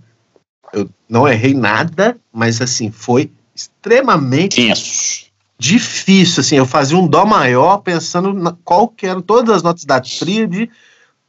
Eu 0.73 0.89
não 1.09 1.29
errei 1.29 1.55
nada, 1.55 2.17
mas, 2.33 2.61
assim, 2.61 2.91
foi 2.91 3.31
extremamente 3.55 4.57
Tenso. 4.57 5.27
difícil, 5.59 6.41
assim, 6.41 6.57
eu 6.57 6.67
fazia 6.67 6.97
um 6.97 7.07
dó 7.07 7.25
maior 7.25 7.79
pensando 7.79 8.33
na, 8.33 8.53
qual 8.65 8.89
que 8.89 9.07
eram 9.07 9.23
todas 9.23 9.55
as 9.55 9.63
notas 9.63 9.85
da 9.85 10.01
tríade, 10.01 10.69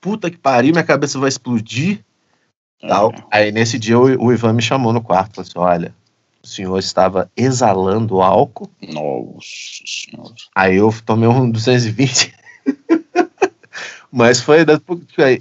puta 0.02 0.32
que 0.32 0.38
pariu, 0.38 0.72
minha 0.72 0.84
cabeça 0.84 1.20
vai 1.20 1.30
explodir, 1.30 2.04
tal. 2.82 3.14
Aí 3.32 3.52
nesse 3.52 3.78
dia 3.80 3.98
o, 4.00 4.26
o 4.26 4.34
Ivan 4.34 4.54
me 4.54 4.62
chamou 4.62 4.92
no 4.94 5.02
quarto, 5.02 5.36
falou 5.36 5.48
assim, 5.48 5.60
olha, 5.60 5.96
o 6.44 6.48
senhor 6.48 6.78
estava 6.80 7.30
exalando 7.36 8.22
álcool, 8.22 8.70
Nossa 8.82 9.40
senhora. 9.86 10.34
aí 10.56 10.76
eu 10.76 10.94
tomei 11.06 11.28
um 11.28 11.50
220, 11.50 12.34
mas 14.12 14.40
foi, 14.42 14.64
das, 14.66 14.80
foi, 14.86 15.40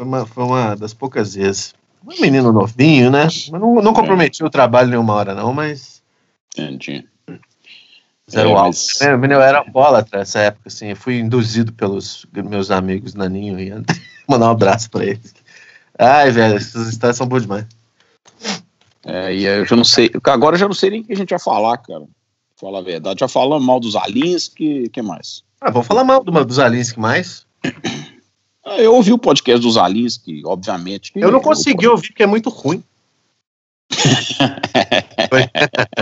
uma, 0.00 0.26
foi 0.26 0.44
uma 0.44 0.74
das 0.76 0.92
poucas 0.92 1.34
vezes. 1.34 1.74
Um 2.04 2.20
menino 2.20 2.52
novinho, 2.52 3.10
né? 3.10 3.28
Não, 3.50 3.76
não 3.76 3.92
comprometi 3.92 4.42
o 4.42 4.50
trabalho 4.50 4.88
nenhuma 4.88 5.14
hora 5.14 5.34
não, 5.34 5.52
mas 5.52 6.02
Entendi. 6.56 7.06
Zero 8.30 8.50
É, 8.50 8.52
álcool. 8.52 8.66
mas- 8.66 9.00
É, 9.00 9.12
Eu 9.14 9.42
era 9.42 9.58
alcoólatra 9.58 10.18
nessa 10.18 10.40
época, 10.40 10.68
assim. 10.68 10.88
Eu 10.88 10.96
fui 10.96 11.18
induzido 11.18 11.72
pelos 11.72 12.26
meus 12.32 12.70
amigos 12.70 13.14
Naninho 13.14 13.58
e. 13.58 13.70
Mandar 14.28 14.48
um 14.48 14.50
abraço 14.50 14.90
pra 14.90 15.04
eles. 15.04 15.34
Ai, 15.98 16.30
velho, 16.30 16.56
essas 16.56 16.88
histórias 16.88 17.16
são 17.16 17.26
boas 17.26 17.42
demais. 17.42 17.66
É, 19.04 19.34
e 19.34 19.44
eu 19.44 19.64
já 19.66 19.76
não 19.76 19.84
sei. 19.84 20.10
Agora 20.24 20.54
eu 20.56 20.60
já 20.60 20.66
não 20.66 20.74
sei 20.74 20.90
nem 20.90 21.00
o 21.00 21.04
que 21.04 21.12
a 21.12 21.16
gente 21.16 21.30
vai 21.30 21.38
falar, 21.38 21.76
cara. 21.78 22.04
Falar 22.56 22.78
a 22.78 22.82
verdade. 22.82 23.20
Já 23.20 23.28
falamos 23.28 23.66
mal 23.66 23.80
dos 23.80 23.96
Alins, 23.96 24.48
que 24.48 24.88
que 24.90 25.02
mais? 25.02 25.42
Ah, 25.60 25.70
vamos 25.70 25.86
falar 25.86 26.04
mal 26.04 26.22
do, 26.22 26.44
dos 26.44 26.58
Alinsky 26.58 27.00
mais. 27.00 27.44
Ah, 28.64 28.78
Eu 28.78 28.94
ouvi 28.94 29.12
o 29.12 29.18
podcast 29.18 29.60
dos 29.60 29.76
Alins, 29.76 30.16
que 30.16 30.42
obviamente. 30.44 31.12
que- 31.12 31.18
Eu 31.20 31.32
não 31.32 31.40
consegui 31.40 31.86
ouvir 31.88 32.08
porque 32.08 32.22
é 32.22 32.26
muito 32.26 32.48
ruim. 32.48 32.82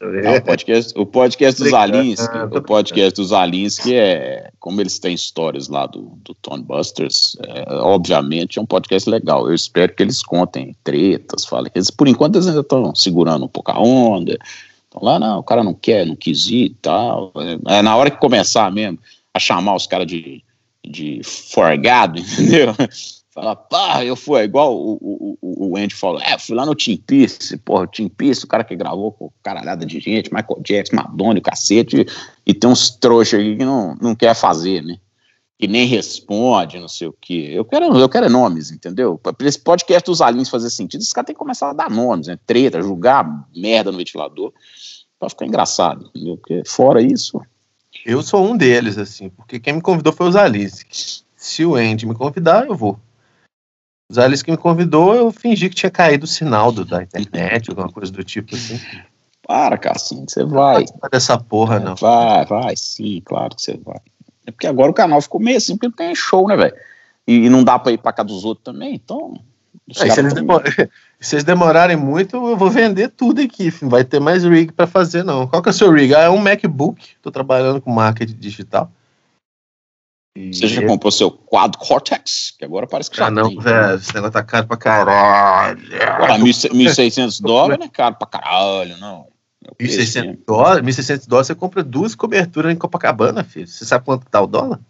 Não, 0.00 0.36
o 0.36 0.42
podcast, 0.42 0.92
o 0.98 1.06
podcast 1.06 1.62
dos 1.62 1.72
Alins, 1.72 2.20
o 2.52 2.62
podcast 2.62 3.14
dos 3.14 3.32
Alins, 3.32 3.78
que 3.78 3.94
é, 3.94 4.50
como 4.60 4.80
eles 4.80 4.98
têm 4.98 5.14
histórias 5.14 5.68
lá 5.68 5.86
do, 5.86 6.18
do 6.24 6.34
Tony 6.34 6.62
Busters, 6.62 7.36
é, 7.46 7.72
obviamente 7.74 8.58
é 8.58 8.62
um 8.62 8.66
podcast 8.66 9.08
legal. 9.08 9.46
Eu 9.46 9.54
espero 9.54 9.94
que 9.94 10.02
eles 10.02 10.22
contem 10.22 10.74
tretas, 10.84 11.44
falem. 11.44 11.70
Eles, 11.74 11.90
por 11.90 12.08
enquanto 12.08 12.36
eles 12.36 12.46
ainda 12.46 12.60
estão 12.60 12.94
segurando 12.94 13.44
um 13.44 13.48
pouco 13.48 13.70
a 13.70 13.80
onda. 13.80 14.38
Estão 14.84 15.02
lá, 15.02 15.18
não, 15.18 15.40
o 15.40 15.42
cara 15.42 15.64
não 15.64 15.74
quer, 15.74 16.06
não 16.06 16.14
quis 16.14 16.46
ir 16.46 16.66
e 16.66 16.76
tal. 16.80 17.32
É, 17.68 17.82
na 17.82 17.96
hora 17.96 18.10
que 18.10 18.18
começar 18.18 18.70
mesmo 18.70 18.98
a 19.32 19.38
chamar 19.38 19.74
os 19.74 19.86
caras 19.86 20.06
de, 20.06 20.42
de 20.86 21.20
forgado, 21.24 22.20
entendeu? 22.20 22.74
Fala, 23.34 23.56
pá, 23.56 24.04
eu 24.04 24.14
fui, 24.14 24.44
igual 24.44 24.76
o, 24.76 25.36
o, 25.42 25.70
o 25.72 25.76
Andy 25.76 25.92
falou, 25.92 26.20
é, 26.20 26.38
fui 26.38 26.54
lá 26.54 26.64
no 26.64 26.72
Tim 26.72 26.96
Peace, 26.96 27.56
porra, 27.56 27.82
o 27.82 27.86
Tim 27.88 28.08
Peace, 28.08 28.44
o 28.44 28.46
cara 28.46 28.62
que 28.62 28.76
gravou 28.76 29.10
com 29.10 29.32
caralhada 29.42 29.84
de 29.84 29.98
gente, 29.98 30.32
Michael 30.32 30.62
Jackson, 30.62 30.94
Madonna, 30.94 31.40
o 31.40 31.42
cacete, 31.42 32.06
e 32.46 32.54
tem 32.54 32.70
uns 32.70 32.90
trouxas 32.90 33.40
aí 33.40 33.56
que 33.56 33.64
não, 33.64 33.96
não 34.00 34.14
quer 34.14 34.36
fazer, 34.36 34.84
né? 34.84 34.98
Que 35.58 35.66
nem 35.66 35.84
responde, 35.84 36.78
não 36.78 36.86
sei 36.86 37.08
o 37.08 37.16
quê. 37.20 37.50
Eu 37.52 37.64
quero, 37.64 37.98
eu 37.98 38.08
quero 38.08 38.30
nomes, 38.30 38.70
entendeu? 38.70 39.18
Pra 39.18 39.34
esse 39.40 39.58
podcast 39.58 40.06
dos 40.06 40.20
Alins 40.20 40.48
fazer 40.48 40.70
sentido, 40.70 41.00
esses 41.00 41.12
caras 41.12 41.26
têm 41.26 41.34
que 41.34 41.38
começar 41.40 41.70
a 41.70 41.74
dar 41.74 41.90
nomes, 41.90 42.28
né? 42.28 42.38
Treta, 42.46 42.80
julgar 42.82 43.48
merda 43.52 43.90
no 43.90 43.98
ventilador, 43.98 44.52
pra 45.18 45.28
ficar 45.28 45.46
engraçado, 45.46 46.08
entendeu? 46.14 46.36
Porque 46.36 46.62
fora 46.64 47.02
isso... 47.02 47.40
Eu 48.06 48.22
sou 48.22 48.44
um 48.48 48.56
deles, 48.56 48.96
assim, 48.96 49.28
porque 49.28 49.58
quem 49.58 49.72
me 49.72 49.80
convidou 49.80 50.12
foi 50.12 50.28
os 50.28 50.36
Alice. 50.36 50.84
Se 51.34 51.64
o 51.64 51.74
Andy 51.74 52.06
me 52.06 52.14
convidar, 52.14 52.66
eu 52.66 52.76
vou. 52.76 52.96
Os 54.08 54.18
aliens 54.18 54.42
que 54.42 54.50
me 54.50 54.56
convidou, 54.56 55.14
eu 55.14 55.32
fingi 55.32 55.68
que 55.68 55.74
tinha 55.74 55.90
caído 55.90 56.24
o 56.24 56.28
sinal 56.28 56.70
do, 56.70 56.84
da 56.84 57.02
internet, 57.02 57.70
alguma 57.70 57.88
coisa 57.88 58.12
do 58.12 58.22
tipo 58.22 58.54
assim. 58.54 58.78
Para, 59.46 59.76
Cassinho, 59.78 60.26
você 60.28 60.44
vai. 60.44 60.84
Não 61.02 61.10
dessa 61.10 61.38
porra, 61.38 61.78
não. 61.78 61.94
Vai, 61.94 62.44
vai, 62.46 62.76
sim, 62.76 63.22
claro 63.24 63.54
que 63.54 63.62
você 63.62 63.78
vai. 63.84 64.00
É 64.46 64.50
porque 64.50 64.66
agora 64.66 64.90
o 64.90 64.94
canal 64.94 65.20
ficou 65.20 65.40
meio 65.40 65.56
assim, 65.56 65.74
porque 65.74 65.86
não 65.86 65.94
tem 65.94 66.14
show, 66.14 66.46
né, 66.48 66.56
velho? 66.56 66.74
E, 67.26 67.46
e, 67.46 67.48
não 67.48 67.64
dá 67.64 67.78
pra 67.78 67.92
ir 67.92 67.98
pra 67.98 68.12
cá 68.12 68.22
dos 68.22 68.44
outros 68.44 68.64
também, 68.64 68.94
então. 68.94 69.40
É, 69.88 70.10
se, 70.10 70.20
eles 70.20 70.34
demor... 70.34 70.62
se 71.20 71.34
eles 71.34 71.44
demorarem 71.44 71.96
muito, 71.96 72.36
eu 72.36 72.56
vou 72.56 72.70
vender 72.70 73.08
tudo 73.08 73.40
aqui. 73.40 73.70
Filho. 73.70 73.90
Vai 73.90 74.04
ter 74.04 74.20
mais 74.20 74.44
rig 74.44 74.72
pra 74.72 74.86
fazer, 74.86 75.24
não. 75.24 75.46
Qual 75.46 75.62
que 75.62 75.68
é 75.68 75.72
o 75.72 75.74
seu 75.74 75.90
rig? 75.90 76.14
Ah, 76.14 76.22
é 76.22 76.30
um 76.30 76.38
MacBook. 76.38 77.02
Tô 77.22 77.30
trabalhando 77.30 77.80
com 77.80 77.90
marketing 77.90 78.36
digital. 78.38 78.90
Você 80.36 80.66
já 80.66 80.84
comprou 80.84 81.12
seu 81.12 81.30
quad 81.30 81.76
Cortex? 81.76 82.54
Que 82.58 82.64
agora 82.64 82.88
parece 82.88 83.08
que 83.08 83.16
já 83.16 83.26
ah, 83.26 83.30
não, 83.30 83.56
velho. 83.56 83.94
Esse 83.94 84.12
negócio 84.12 84.32
tá 84.32 84.42
caro 84.42 84.66
pra 84.66 84.76
caralho. 84.76 85.80
Porra, 85.88 86.38
1.600 86.38 87.38
dólares 87.42 87.78
não 87.78 87.86
é 87.86 87.88
caro 87.88 88.16
pra 88.16 88.26
caralho, 88.26 88.96
não. 88.98 89.28
1.600 89.80 90.38
dólares? 90.44 90.84
1.600 90.84 91.28
dólares 91.28 91.46
você 91.46 91.54
compra 91.54 91.84
duas 91.84 92.16
coberturas 92.16 92.72
em 92.72 92.76
Copacabana, 92.76 93.44
filho. 93.44 93.68
Você 93.68 93.84
sabe 93.84 94.04
quanto 94.04 94.26
tá 94.26 94.40
o 94.42 94.48
dólar? 94.48 94.80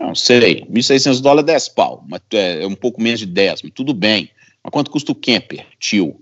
Não, 0.00 0.16
sei. 0.16 0.66
1.600 0.66 1.20
dólares 1.20 1.48
é 1.48 1.52
10 1.52 1.68
pau. 1.70 2.04
Mas 2.08 2.20
é, 2.32 2.64
é 2.64 2.66
um 2.66 2.74
pouco 2.74 3.00
menos 3.00 3.20
de 3.20 3.26
10, 3.26 3.62
mas 3.62 3.72
tudo 3.72 3.94
bem. 3.94 4.30
Mas 4.64 4.72
quanto 4.72 4.90
custa 4.90 5.12
o 5.12 5.14
camper, 5.14 5.64
tio? 5.78 6.20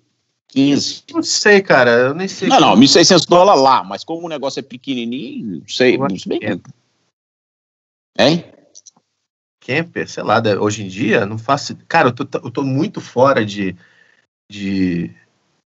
15. 0.48 1.04
Não 1.14 1.22
sei, 1.22 1.62
cara. 1.62 1.90
Eu 1.90 2.14
nem 2.14 2.28
sei. 2.28 2.48
Não, 2.48 2.60
não, 2.60 2.76
1.600 2.76 3.26
dólares 3.26 3.62
lá. 3.62 3.82
Mas 3.82 4.04
como 4.04 4.26
o 4.26 4.28
negócio 4.28 4.60
é 4.60 4.62
pequenininho, 4.62 5.60
não 5.60 5.68
sei. 5.68 5.96
Não 5.96 6.10
sei 6.10 6.38
bem. 6.38 6.60
Hein? 8.18 8.44
Camper, 9.66 10.08
sei 10.08 10.22
lá, 10.22 10.40
hoje 10.60 10.84
em 10.84 10.88
dia, 10.88 11.26
não 11.26 11.36
faço. 11.36 11.76
Cara, 11.88 12.08
eu 12.08 12.12
tô, 12.12 12.38
eu 12.38 12.50
tô 12.50 12.62
muito 12.62 13.00
fora 13.00 13.44
de, 13.44 13.74
de, 14.48 15.10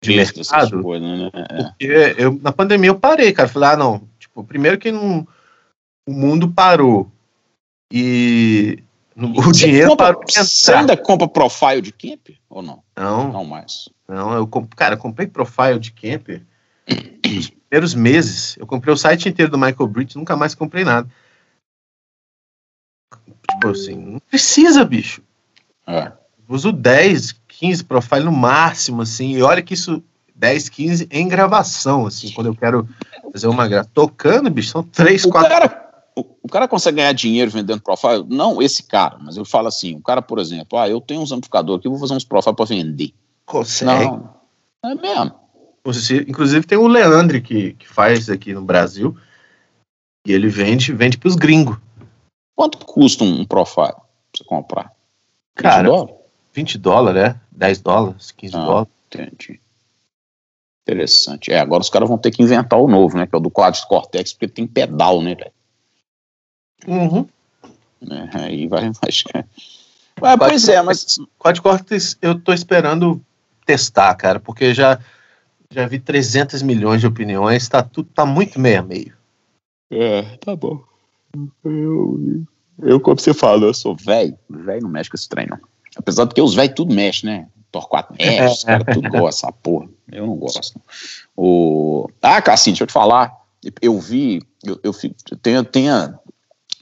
de 0.01 0.17
mercado. 0.17 0.83
Coisas, 0.83 1.07
né? 1.07 1.31
É. 1.35 1.63
Porque 1.63 2.15
eu, 2.17 2.41
na 2.43 2.51
pandemia 2.51 2.89
eu 2.89 2.99
parei, 2.99 3.31
cara. 3.33 3.49
Falei, 3.49 3.69
ah, 3.69 3.77
não. 3.77 4.09
Tipo, 4.19 4.43
primeiro 4.43 4.79
que 4.79 4.91
não, 4.91 5.29
o 6.09 6.13
mundo 6.13 6.51
parou. 6.51 7.11
E 7.93 8.83
o 9.17 9.53
dinheiro 9.53 9.91
compra, 9.91 10.15
parou. 10.15 10.23
Você 10.27 10.73
ainda 10.73 10.97
compra 10.97 11.29
profile 11.29 11.83
de 11.83 11.93
camper 11.93 12.39
ou 12.49 12.63
não? 12.63 12.83
Não. 12.97 13.33
Não 13.33 13.45
mais. 13.45 13.91
Não, 14.09 14.33
eu, 14.33 14.47
cara, 14.75 14.95
eu 14.95 14.99
comprei 14.99 15.27
profile 15.27 15.79
de 15.79 15.93
camper 15.93 16.43
nos 17.27 17.51
primeiros 17.51 17.95
meses. 17.95 18.57
Eu 18.57 18.67
comprei 18.67 18.95
o 18.95 18.97
site 18.97 19.29
inteiro 19.29 19.51
do 19.51 19.59
Michael 19.59 19.89
Bridge, 19.89 20.17
nunca 20.17 20.37
mais 20.37 20.55
comprei 20.55 20.85
nada. 20.85 21.09
Tipo 23.61 23.73
assim, 23.73 23.97
não 23.97 24.19
precisa, 24.19 24.85
bicho. 24.85 25.23
É. 25.87 26.13
Uso 26.49 26.73
10, 26.73 27.37
15 27.47 27.85
profile 27.85 28.25
no 28.25 28.33
máximo, 28.33 29.03
assim. 29.03 29.33
E 29.33 29.43
olha 29.43 29.61
que 29.61 29.75
isso, 29.75 30.03
10, 30.35 30.69
15 30.71 31.09
em 31.11 31.29
gravação, 31.29 32.07
assim, 32.07 32.31
quando 32.33 32.47
eu 32.47 32.55
quero 32.55 32.89
fazer 33.33 33.47
uma 33.49 33.69
gravação. 33.69 33.93
Tocando, 33.93 34.51
bicho, 34.51 34.71
são 34.71 34.83
3, 34.83 35.25
o 35.27 35.31
4. 35.31 35.51
Cara, 35.51 35.93
o, 36.17 36.25
o, 36.43 36.49
cara 36.49 36.67
consegue 36.67 36.97
ganhar 36.97 37.13
dinheiro 37.13 37.51
vendendo 37.51 37.83
profile? 37.83 38.25
Não 38.27 38.63
esse 38.63 38.83
cara, 38.83 39.19
mas 39.21 39.37
eu 39.37 39.45
falo 39.45 39.69
assim: 39.69 39.95
o 39.95 40.01
cara, 40.01 40.23
por 40.23 40.39
exemplo, 40.39 40.79
ah, 40.79 40.89
eu 40.89 41.01
tenho 41.01 41.21
uns 41.21 41.33
amplificadores 41.33 41.81
aqui, 41.81 41.89
vou 41.89 41.99
fazer 41.99 42.15
uns 42.15 42.25
profile 42.25 42.57
para 42.57 42.65
vender. 42.65 43.13
Consegue. 43.45 44.05
Não. 44.05 44.35
É 44.83 44.95
mesmo. 44.95 45.35
Você, 45.85 46.25
inclusive 46.29 46.67
tem 46.67 46.79
o 46.79 46.87
Leandre 46.87 47.41
que, 47.41 47.75
que 47.75 47.89
faz 47.89 48.29
aqui 48.29 48.53
no 48.53 48.63
Brasil. 48.63 49.17
E 50.27 50.33
ele 50.33 50.49
vende, 50.49 50.93
vende 50.93 51.17
pros 51.17 51.35
gringos. 51.35 51.79
Quanto 52.61 52.77
custa 52.77 53.25
um, 53.25 53.43
profile 53.47 53.95
pra 53.95 54.05
você 54.37 54.45
comprar? 54.45 54.93
20 55.57 55.63
Cara, 55.63 55.89
dólares? 55.89 56.17
20 56.53 56.77
dólares, 56.79 57.23
é? 57.23 57.41
10 57.53 57.81
dólares, 57.81 58.31
15 58.33 58.55
ah, 58.55 58.65
dólares. 58.67 58.89
Entendi. 59.07 59.61
Interessante. 60.87 61.51
É, 61.51 61.59
agora 61.59 61.81
os 61.81 61.89
caras 61.89 62.07
vão 62.07 62.19
ter 62.19 62.31
que 62.31 62.43
inventar 62.43 62.79
o 62.79 62.87
novo, 62.87 63.17
né? 63.17 63.27
Que 63.27 63.35
é 63.35 63.39
o 63.39 63.41
do 63.41 63.51
Quad 63.51 63.81
Cortex, 63.87 64.35
porque 64.35 64.47
tem 64.47 64.67
pedal, 64.67 65.23
né, 65.23 65.35
velho? 65.35 65.53
Uhum. 66.87 67.27
É, 68.11 68.45
aí 68.45 68.67
vai. 68.67 68.91
vai... 70.21 70.35
Ah, 70.35 70.37
pois 70.37 70.69
é, 70.69 70.83
mas. 70.83 71.19
Quad 71.39 71.59
Cortex 71.61 72.19
eu 72.21 72.39
tô 72.39 72.53
esperando 72.53 73.25
testar, 73.65 74.15
cara, 74.17 74.39
porque 74.39 74.75
já, 74.75 75.01
já 75.71 75.87
vi 75.89 75.99
300 75.99 76.61
milhões 76.61 77.01
de 77.01 77.07
opiniões, 77.07 77.67
tá, 77.71 77.83
tudo, 77.83 78.11
tá 78.11 78.27
muito 78.27 78.61
meio 78.61 78.81
a 78.81 78.83
meio. 78.83 79.17
É, 79.91 80.37
tá 80.37 80.55
bom. 80.55 80.90
Eu, 81.65 82.45
eu, 82.83 83.01
como 83.01 83.19
você 83.19 83.35
fala, 83.35 83.65
eu 83.65 83.75
sou 83.75 83.97
velho. 83.97 84.37
Velho 84.49 84.83
não 84.83 84.91
mexe 84.91 85.11
com 85.11 85.17
esse 85.17 85.29
trem, 85.29 85.47
não. 85.47 85.59
Apesar 85.97 86.25
de 86.25 86.35
que 86.35 86.41
os 86.41 86.55
velhos 86.55 86.75
tudo 86.75 86.95
mexe, 86.95 87.27
né? 87.27 87.49
Torquato 87.71 88.15
mexe, 88.19 88.45
os 88.45 88.65
caras 88.65 88.95
tudo 88.95 89.09
gostam 89.11 89.53
porra. 89.63 89.89
Eu 90.11 90.27
não 90.27 90.37
gosto. 90.37 90.81
O... 91.37 92.09
Ah, 92.21 92.43
Cassinho, 92.43 92.75
deixa 92.75 92.85
eu 92.85 92.89
te 92.89 92.93
falar. 92.93 93.39
Eu 93.81 93.99
vi, 94.01 94.43
eu, 94.65 94.81
eu, 94.83 94.93
fico, 94.93 95.15
eu 95.31 95.37
tenho, 95.37 95.65
tenho, 95.65 96.19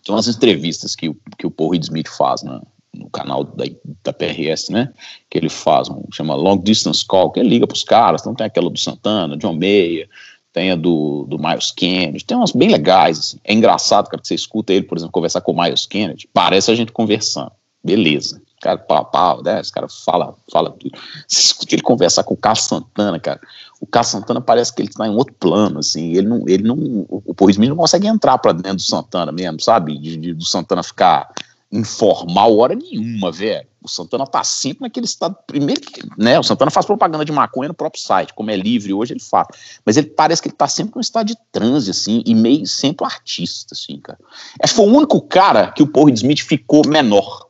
tem 0.05 0.15
umas 0.15 0.29
entrevistas 0.29 0.95
que, 0.95 1.15
que 1.37 1.47
o 1.47 1.51
Paul 1.51 1.71
Reed 1.71 1.83
Smith 1.83 2.09
faz 2.09 2.43
no, 2.43 2.67
no 2.95 3.11
canal 3.11 3.45
da, 3.45 3.65
da 4.03 4.13
PRS, 4.13 4.71
né? 4.71 4.93
Que 5.29 5.39
ele 5.39 5.49
faz, 5.49 5.89
um, 5.89 6.05
chama 6.13 6.35
Long 6.35 6.59
Distance 6.59 7.05
Call, 7.05 7.31
que 7.33 7.41
ele 7.41 7.51
liga 7.51 7.67
pros 7.67 7.83
caras, 7.83 8.21
então 8.21 8.35
tem 8.35 8.47
aquela 8.47 8.71
do 8.71 8.79
Santana, 8.79 9.37
John 9.37 9.55
Mayer, 9.55 10.09
tem 10.53 10.71
a 10.73 10.77
do, 10.77 11.25
do 11.29 11.39
Miles 11.39 11.71
Kennedy, 11.71 12.25
tem 12.25 12.37
umas 12.37 12.53
bem 12.53 12.71
legais. 12.71 13.19
Assim. 13.19 13.39
É 13.45 13.53
engraçado, 13.53 14.09
cara, 14.09 14.21
que 14.21 14.29
você 14.29 14.35
escuta 14.35 14.73
ele, 14.73 14.85
por 14.85 14.97
exemplo, 14.97 15.13
conversar 15.13 15.41
com 15.41 15.53
o 15.53 15.63
Miles 15.63 15.87
Kennedy, 15.87 16.29
parece 16.33 16.71
a 16.71 16.75
gente 16.75 16.93
conversando. 16.93 17.53
Beleza. 17.83 18.41
Cara, 18.61 18.77
pau, 18.77 19.05
pau, 19.05 19.43
né? 19.43 19.61
Esse 19.61 19.71
cara 19.71 19.87
fala, 19.89 20.35
fala 20.51 20.71
tudo. 20.73 20.99
Você 21.29 21.41
escuta 21.41 21.75
ele 21.75 21.83
conversar 21.83 22.25
com 22.25 22.35
o 22.35 22.37
Carlos 22.37 22.65
Santana, 22.65 23.21
cara. 23.21 23.41
O 23.81 23.87
Carlos 23.87 24.11
Santana 24.11 24.41
parece 24.41 24.75
que 24.75 24.83
ele 24.83 24.89
está 24.89 25.07
em 25.07 25.15
outro 25.15 25.35
plano, 25.35 25.79
assim. 25.79 26.13
Ele 26.17 26.27
não, 26.27 26.49
ele 26.49 26.65
não, 26.65 26.77
o 27.09 27.51
Smith 27.51 27.69
não 27.69 27.77
consegue 27.77 28.09
entrar 28.09 28.37
para 28.39 28.53
dentro 28.53 28.77
do 28.77 28.83
Santana 28.83 29.31
mesmo, 29.31 29.61
sabe? 29.61 29.97
De, 29.97 30.17
de, 30.17 30.35
do 30.35 30.45
Santana 30.45 30.83
ficar 30.83 31.31
informal 31.71 32.57
hora 32.57 32.75
nenhuma, 32.75 33.31
velho. 33.31 33.67
O 33.83 33.89
Santana 33.89 34.27
tá 34.27 34.43
sempre 34.43 34.83
naquele 34.83 35.07
estado. 35.07 35.37
Primeiro 35.47 35.81
né? 36.17 36.39
O 36.39 36.43
Santana 36.43 36.71
faz 36.71 36.85
propaganda 36.85 37.25
de 37.25 37.33
maconha 37.33 37.69
no 37.69 37.75
próprio 37.75 38.03
site, 38.03 38.35
como 38.35 38.51
é 38.51 38.57
livre 38.57 38.93
hoje, 38.93 39.13
ele 39.13 39.21
faz. 39.21 39.49
Mas 39.85 39.97
ele 39.97 40.09
parece 40.09 40.43
que 40.43 40.49
ele 40.49 40.57
tá 40.57 40.67
sempre 40.67 40.95
num 40.95 41.01
estado 41.01 41.27
de 41.27 41.37
transe, 41.53 41.91
assim, 41.91 42.23
e 42.27 42.35
meio 42.35 42.67
sempre 42.67 43.05
artista, 43.07 43.75
assim, 43.75 44.01
cara. 44.01 44.19
Acho 44.63 44.75
que 44.75 44.81
foi 44.81 44.87
o 44.87 44.97
único 44.97 45.21
cara 45.21 45.71
que 45.73 45.83
o 45.83 45.87
Paul 45.87 46.09
Smith 46.11 46.41
ficou 46.41 46.87
menor. 46.87 47.47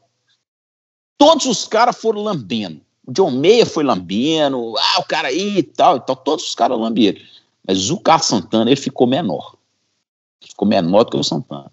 Todos 1.16 1.46
os 1.46 1.66
caras 1.66 1.96
foram 1.96 2.22
lambendo. 2.22 2.81
O 3.07 3.12
John 3.12 3.31
Mayer 3.31 3.66
foi 3.66 3.83
lambendo, 3.83 4.74
ah, 4.76 5.00
o 5.00 5.04
cara 5.04 5.28
aí 5.28 5.59
e 5.59 5.62
tal, 5.62 5.96
e 5.96 6.00
tal. 6.00 6.14
Todos 6.14 6.44
os 6.44 6.54
caras 6.54 6.78
lamberam. 6.78 7.20
Mas 7.66 7.90
o 7.90 7.98
Carlos 7.98 8.26
Santana, 8.26 8.70
ele 8.70 8.81
ficou 8.81 9.07
menor. 9.07 9.57
Ficou 10.40 10.68
menor 10.68 11.04
do 11.04 11.11
que 11.11 11.16
o 11.16 11.24
Santana 11.24 11.70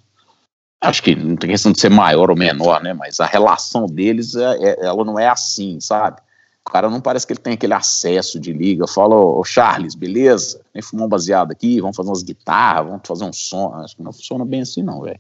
acho 0.82 1.04
que 1.04 1.16
não 1.16 1.36
tem 1.36 1.50
questão 1.50 1.72
de 1.72 1.80
ser 1.80 1.90
maior 1.90 2.30
ou 2.30 2.36
menor, 2.36 2.82
né? 2.84 2.94
Mas 2.94 3.20
a 3.20 3.26
relação 3.26 3.86
deles, 3.86 4.36
é, 4.36 4.64
é, 4.64 4.86
ela 4.86 5.04
não 5.04 5.20
é 5.20 5.28
assim, 5.28 5.80
sabe? 5.80 6.22
O 6.68 6.72
cara 6.72 6.90
não 6.90 7.00
parece 7.00 7.28
que 7.28 7.34
ele 7.34 7.40
tem 7.40 7.54
aquele 7.54 7.74
acesso 7.74 8.40
de 8.40 8.52
liga. 8.52 8.88
Fala, 8.88 9.16
ô 9.16 9.44
Charles, 9.44 9.94
beleza? 9.94 10.62
Vem 10.74 10.82
fumar 10.82 11.06
um 11.06 11.10
baseado 11.10 11.52
aqui, 11.52 11.80
vamos 11.80 11.96
fazer 11.96 12.10
umas 12.10 12.24
guitarras, 12.24 12.88
vamos 12.88 13.02
fazer 13.08 13.24
um 13.24 13.34
som. 13.34 13.74
Acho 13.76 13.96
que 13.96 14.04
não 14.04 14.12
funciona 14.12 14.44
bem 14.44 14.62
assim, 14.62 14.82
não, 14.82 15.02
velho. 15.02 15.20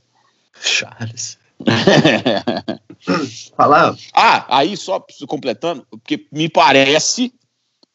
Charles. 0.60 1.38
Falar. 3.56 3.96
Ah, 4.14 4.58
aí 4.58 4.76
só 4.76 5.04
completando, 5.28 5.86
porque 5.90 6.28
me 6.32 6.50
parece, 6.50 7.34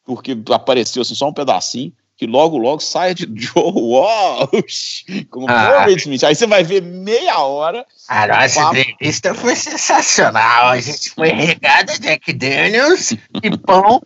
porque 0.05 0.37
apareceu 0.51 1.01
assim, 1.01 1.13
só 1.13 1.27
um 1.27 1.33
pedacinho, 1.33 1.93
que 2.21 2.27
logo, 2.27 2.55
logo 2.59 2.79
saia 2.79 3.15
de 3.15 3.25
Joe 3.33 3.73
Walsh 3.73 5.05
como 5.31 5.47
ah. 5.49 5.89
Smith. 5.89 6.23
Aí 6.23 6.35
você 6.35 6.45
vai 6.45 6.63
ver 6.63 6.79
meia 6.79 7.39
hora. 7.39 7.83
A 8.07 8.27
nossa 8.27 8.61
papo. 8.61 8.77
entrevista 8.77 9.33
foi 9.33 9.55
sensacional. 9.55 10.67
A 10.67 10.79
gente 10.79 11.09
foi 11.09 11.29
regada 11.29 11.97
Jack 11.97 12.31
Daniels 12.33 13.13
e 13.41 13.57
pão 13.57 14.03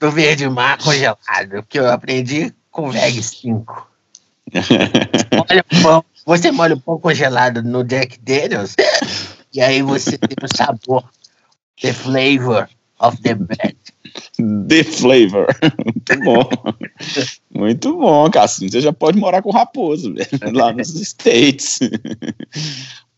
do 0.00 0.10
verde 0.10 0.48
mar 0.48 0.78
congelado, 0.78 1.62
que 1.68 1.78
eu 1.78 1.90
aprendi 1.90 2.54
com 2.70 2.90
VEG 2.90 3.22
5. 3.22 3.86
Olha 5.50 5.64
o 5.70 5.82
pão, 5.82 6.04
você 6.24 6.50
molha 6.50 6.74
o 6.74 6.80
pão 6.80 6.98
congelado 6.98 7.62
no 7.62 7.84
Jack 7.84 8.18
Daniels 8.20 8.76
e 9.52 9.60
aí 9.60 9.82
você 9.82 10.16
tem 10.16 10.36
o 10.42 10.56
sabor, 10.56 11.04
the 11.82 11.92
flavor 11.92 12.66
of 12.98 13.20
the 13.20 13.34
bread. 13.34 13.76
The 14.68 14.84
Flavor. 14.84 15.46
Muito 15.84 16.24
bom. 16.24 16.48
Muito 17.50 17.96
bom, 17.96 18.30
Cassinho. 18.30 18.70
Você 18.70 18.80
já 18.80 18.92
pode 18.92 19.18
morar 19.18 19.42
com 19.42 19.48
o 19.48 19.52
Raposo, 19.52 20.12
velho, 20.12 20.52
lá 20.52 20.72
nos 20.72 20.94
States. 20.94 21.80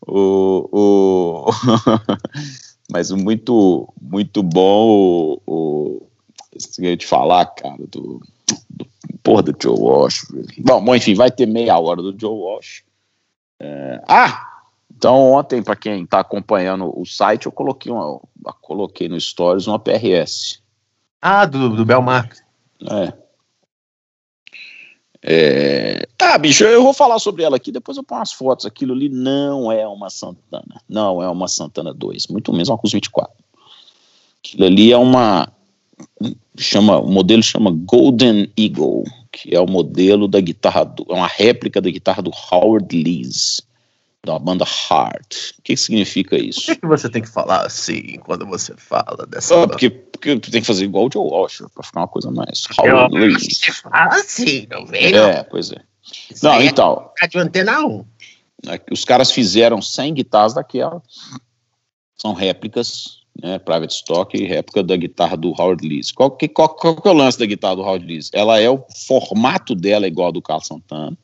o, 0.07 0.69
o... 0.71 1.45
Mas 2.91 3.09
muito, 3.09 3.87
muito 4.01 4.43
bom 4.43 4.87
o, 4.89 5.41
o... 5.47 6.07
Eu 6.77 6.89
ia 6.89 6.97
te 6.97 7.07
falar, 7.07 7.45
cara, 7.45 7.77
do, 7.77 8.21
do 8.69 8.87
porra 9.23 9.43
do 9.43 9.55
Joe 9.57 9.79
Walsh. 9.79 10.27
Bom, 10.59 10.93
enfim, 10.93 11.13
vai 11.13 11.31
ter 11.31 11.45
meia 11.45 11.79
hora 11.79 12.01
do 12.01 12.13
Joe 12.19 12.37
Walsh. 12.37 12.83
É... 13.61 14.01
Ah! 14.07 14.47
Então, 14.93 15.31
ontem, 15.31 15.63
para 15.63 15.75
quem 15.75 16.03
está 16.03 16.19
acompanhando 16.19 16.91
o 16.99 17.05
site, 17.05 17.45
eu 17.45 17.51
coloquei, 17.51 17.91
uma, 17.91 18.19
coloquei 18.61 19.07
no 19.07 19.19
Stories 19.19 19.65
uma 19.65 19.79
PRS 19.79 20.60
ah, 21.21 21.45
do, 21.45 21.75
do 21.75 21.85
Belmar. 21.85 22.29
É. 22.89 23.13
É... 25.23 26.07
Ah, 26.19 26.37
bicho, 26.37 26.63
eu 26.63 26.81
vou 26.81 26.93
falar 26.93 27.19
sobre 27.19 27.43
ela 27.43 27.55
aqui, 27.55 27.71
depois 27.71 27.97
eu 27.97 28.03
ponho 28.03 28.21
as 28.21 28.31
fotos. 28.31 28.65
Aquilo 28.65 28.93
ali 28.93 29.07
não 29.07 29.71
é 29.71 29.87
uma 29.87 30.09
Santana. 30.09 30.81
Não 30.89 31.21
é 31.21 31.29
uma 31.29 31.47
Santana 31.47 31.93
2, 31.93 32.27
muito 32.27 32.51
menos 32.51 32.69
uma 32.69 32.77
Cus 32.77 32.91
24. 32.91 33.31
Aquilo 34.43 34.65
ali 34.65 34.91
é 34.91 34.97
uma. 34.97 35.47
Chama, 36.57 36.99
o 36.99 37.07
modelo 37.07 37.43
chama 37.43 37.69
Golden 37.71 38.51
Eagle, 38.57 39.03
que 39.31 39.55
é 39.55 39.59
o 39.59 39.67
modelo 39.67 40.27
da 40.27 40.41
guitarra, 40.41 40.83
do, 40.83 41.05
é 41.07 41.13
uma 41.13 41.27
réplica 41.27 41.79
da 41.79 41.89
guitarra 41.89 42.23
do 42.23 42.31
Howard 42.51 43.03
Lees 43.03 43.61
da 44.23 44.37
banda 44.37 44.65
Heart. 44.65 45.51
O 45.57 45.61
que, 45.63 45.75
significa 45.75 46.37
isso? 46.37 46.61
Por 46.61 46.75
que, 46.75 46.81
que, 46.81 46.87
você 46.87 47.09
tem 47.09 47.21
que 47.21 47.29
falar 47.29 47.65
assim 47.65 48.19
quando 48.19 48.45
você 48.45 48.75
fala 48.77 49.25
dessa 49.27 49.63
ah, 49.63 49.67
porque, 49.67 49.89
porque 49.89 50.39
tu 50.39 50.51
tem 50.51 50.61
que 50.61 50.67
fazer 50.67 50.85
igual 50.85 51.07
o 51.07 51.09
Joe 51.11 51.27
Walsh, 51.27 51.63
pra 51.73 51.83
ficar 51.83 52.01
uma 52.01 52.07
coisa 52.07 52.29
mais 52.29 52.65
Howard 52.77 53.33
Você 53.33 53.71
fala 53.71 54.07
assim, 54.07 54.67
não 54.69 54.85
vem? 54.85 55.15
É, 55.15 55.43
pois 55.43 55.71
é. 55.71 55.81
Isso 56.29 56.45
não, 56.45 56.61
então. 56.61 57.11
É 57.21 57.27
de 57.27 57.37
antena 57.37 57.85
1. 57.85 58.05
É 58.67 58.79
os 58.91 59.03
caras 59.03 59.31
fizeram 59.31 59.81
100 59.81 60.13
guitarras 60.13 60.53
daquela. 60.53 61.01
São 62.15 62.33
réplicas, 62.33 63.21
né, 63.41 63.57
private 63.57 63.95
stock 63.95 64.37
e 64.37 64.45
réplica 64.45 64.83
da 64.83 64.95
guitarra 64.95 65.35
do 65.35 65.49
Howard 65.49 65.87
Lees. 65.87 66.11
Qual 66.11 66.29
que, 66.29 66.47
qual, 66.47 66.69
qual 66.69 67.01
que 67.01 67.07
é 67.07 67.11
o 67.11 67.15
lance 67.15 67.39
da 67.39 67.47
guitarra 67.47 67.77
do 67.77 67.81
Howard 67.81 68.05
Lees? 68.05 68.29
Ela 68.33 68.59
é 68.59 68.69
o 68.69 68.85
formato 69.07 69.73
dela 69.73 70.05
é 70.05 70.07
igual 70.07 70.27
ao 70.27 70.31
do 70.31 70.41
Carlos 70.43 70.67
Santana 70.67 71.17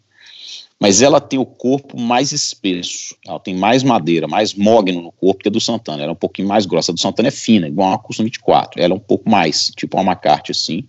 mas 0.80 1.02
ela 1.02 1.20
tem 1.20 1.40
o 1.40 1.46
corpo 1.46 2.00
mais 2.00 2.32
espesso, 2.32 3.16
ela 3.26 3.40
tem 3.40 3.56
mais 3.56 3.84
madeira, 3.84 4.28
mais 4.28 4.54
mogno 4.54 5.02
no 5.02 5.12
corpo 5.12 5.42
que 5.42 5.50
a 5.50 5.52
do 5.52 5.60
Santana, 5.60 6.04
ela 6.04 6.12
é 6.12 6.13
um 6.13 6.16
pouquinho 6.16 6.48
mais 6.48 6.66
grossa, 6.66 6.92
a 6.92 6.94
do 6.94 7.00
Santana 7.00 7.30
é 7.30 7.32
fina, 7.32 7.68
igual 7.68 7.94
a 7.94 7.98
Custom 7.98 8.24
24, 8.24 8.82
ela 8.82 8.94
é 8.94 8.96
um 8.96 9.00
pouco 9.00 9.30
mais, 9.30 9.72
tipo 9.76 9.98
uma 9.98 10.12
McCarthy 10.12 10.52
assim, 10.52 10.84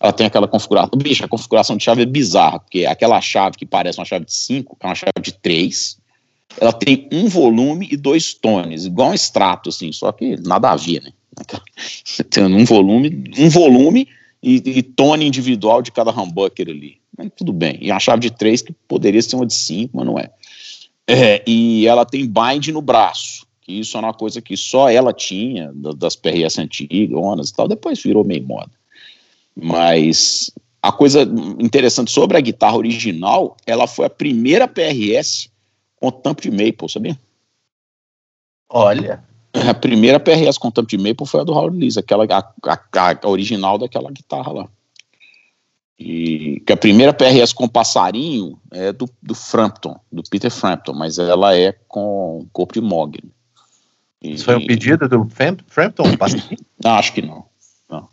ela 0.00 0.12
tem 0.12 0.26
aquela 0.26 0.48
configuração, 0.48 0.98
bicho, 0.98 1.24
a 1.24 1.28
configuração 1.28 1.76
de 1.76 1.84
chave 1.84 2.02
é 2.02 2.06
bizarra, 2.06 2.58
porque 2.58 2.86
aquela 2.86 3.20
chave 3.20 3.56
que 3.56 3.66
parece 3.66 3.98
uma 3.98 4.04
chave 4.04 4.24
de 4.24 4.34
5, 4.34 4.76
é 4.80 4.86
uma 4.86 4.94
chave 4.94 5.20
de 5.22 5.32
3, 5.32 5.98
ela 6.60 6.72
tem 6.72 7.08
um 7.12 7.28
volume 7.28 7.88
e 7.92 7.96
dois 7.96 8.34
tones, 8.34 8.84
igual 8.84 9.10
um 9.10 9.14
extrato 9.14 9.68
assim, 9.68 9.92
só 9.92 10.10
que 10.10 10.36
nada 10.40 10.72
a 10.72 10.76
ver, 10.76 11.02
né, 11.02 11.12
tem 12.28 12.44
um 12.44 12.64
volume, 12.64 13.24
um 13.38 13.48
volume 13.48 14.08
e, 14.42 14.56
e 14.56 14.82
tone 14.82 15.26
individual 15.26 15.82
de 15.82 15.92
cada 15.92 16.10
humbucker 16.10 16.68
ali, 16.68 16.98
mas 17.16 17.30
tudo 17.36 17.52
bem. 17.52 17.78
E 17.80 17.90
uma 17.90 18.00
chave 18.00 18.20
de 18.20 18.30
3 18.30 18.62
que 18.62 18.72
poderia 18.88 19.20
ser 19.20 19.36
uma 19.36 19.46
de 19.46 19.54
5, 19.54 19.96
mas 19.96 20.06
não 20.06 20.18
é. 20.18 20.30
é. 21.06 21.42
E 21.46 21.86
ela 21.86 22.04
tem 22.04 22.26
bind 22.26 22.68
no 22.68 22.80
braço, 22.80 23.46
que 23.60 23.72
isso 23.72 23.96
é 23.96 24.00
uma 24.00 24.14
coisa 24.14 24.40
que 24.40 24.56
só 24.56 24.88
ela 24.88 25.12
tinha, 25.12 25.72
das 25.74 26.16
PRS 26.16 26.58
antigas 26.58 27.50
e 27.50 27.54
tal, 27.54 27.68
depois 27.68 28.02
virou 28.02 28.24
meio 28.24 28.42
moda. 28.42 28.70
Mas 29.54 30.50
a 30.82 30.90
coisa 30.90 31.22
interessante 31.58 32.10
sobre 32.10 32.38
a 32.38 32.40
guitarra 32.40 32.76
original, 32.76 33.56
ela 33.66 33.86
foi 33.86 34.06
a 34.06 34.10
primeira 34.10 34.66
PRS 34.66 35.50
com 35.96 36.10
tampo 36.10 36.40
de 36.40 36.50
maple, 36.50 36.88
sabia? 36.88 37.18
Olha. 38.68 39.22
A 39.52 39.74
primeira 39.74 40.20
PRS 40.20 40.58
com 40.58 40.70
tampo 40.70 40.88
de 40.88 40.98
maple 40.98 41.26
foi 41.26 41.40
a 41.40 41.44
do 41.44 41.52
Howard 41.52 41.76
Lees, 41.76 41.96
aquela, 41.96 42.24
a, 42.24 42.38
a, 42.38 43.18
a 43.22 43.28
original 43.28 43.78
daquela 43.78 44.10
guitarra 44.10 44.52
lá. 44.52 44.68
E 45.98 46.62
que 46.64 46.72
a 46.72 46.76
primeira 46.76 47.12
PRS 47.12 47.52
com 47.52 47.68
passarinho 47.68 48.58
é 48.70 48.92
do, 48.92 49.08
do 49.22 49.34
Frampton, 49.34 49.98
do 50.10 50.22
Peter 50.22 50.50
Frampton, 50.50 50.94
mas 50.94 51.18
ela 51.18 51.54
é 51.54 51.72
com 51.88 52.46
corpo 52.52 52.74
de 52.74 52.80
Mogg. 52.80 53.20
Isso 54.22 54.44
foi 54.44 54.56
um 54.56 54.66
pedido 54.66 55.08
do 55.08 55.28
Frampton? 55.28 55.64
Não, 56.82 56.92
acho 56.92 57.12
que 57.12 57.20
não. 57.20 57.44
não. 57.88 58.08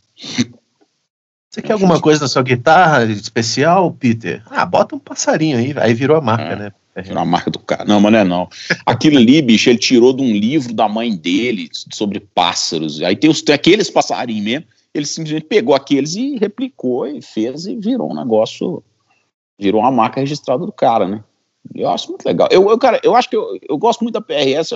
Você 1.49 1.61
quer 1.61 1.73
alguma 1.73 2.01
coisa 2.01 2.21
na 2.21 2.27
sua 2.27 2.43
guitarra 2.43 3.05
especial, 3.05 3.91
Peter? 3.93 4.43
Ah, 4.49 4.65
bota 4.65 4.95
um 4.95 4.99
passarinho 4.99 5.57
aí, 5.57 5.73
aí 5.77 5.93
virou 5.93 6.17
a 6.17 6.21
marca, 6.21 6.53
é, 6.53 6.55
né? 6.55 6.73
Virou 7.01 7.21
a 7.21 7.25
marca 7.25 7.51
do 7.51 7.59
cara. 7.59 7.85
Não, 7.85 7.99
mas 7.99 8.11
não 8.11 8.19
é 8.19 8.23
não. 8.23 8.49
Aquilo 8.85 9.17
ali, 9.17 9.41
bicho, 9.41 9.69
ele 9.69 9.77
tirou 9.77 10.13
de 10.13 10.21
um 10.21 10.31
livro 10.31 10.73
da 10.73 10.87
mãe 10.87 11.15
dele 11.15 11.69
sobre 11.71 12.19
pássaros. 12.19 13.01
Aí 13.01 13.15
tem, 13.15 13.29
os, 13.29 13.41
tem 13.41 13.53
aqueles 13.53 13.89
passarinhos 13.89 14.43
mesmo 14.43 14.65
ele 14.97 15.05
simplesmente 15.05 15.45
pegou 15.45 15.75
aqueles 15.75 16.15
e 16.15 16.37
replicou 16.37 17.05
e 17.07 17.21
fez 17.21 17.67
e 17.67 17.75
virou 17.75 18.11
um 18.11 18.15
negócio, 18.15 18.83
virou 19.57 19.81
uma 19.81 19.91
marca 19.91 20.19
registrada 20.19 20.65
do 20.65 20.71
cara, 20.71 21.07
né? 21.07 21.23
Eu 21.75 21.89
acho 21.89 22.09
muito 22.09 22.25
legal. 22.25 22.47
Eu, 22.49 22.69
eu 22.69 22.77
cara, 22.77 22.99
eu 23.03 23.15
acho 23.15 23.29
que 23.29 23.35
eu, 23.35 23.59
eu 23.69 23.77
gosto 23.77 24.01
muito 24.01 24.13
da 24.13 24.21
PRS, 24.21 24.73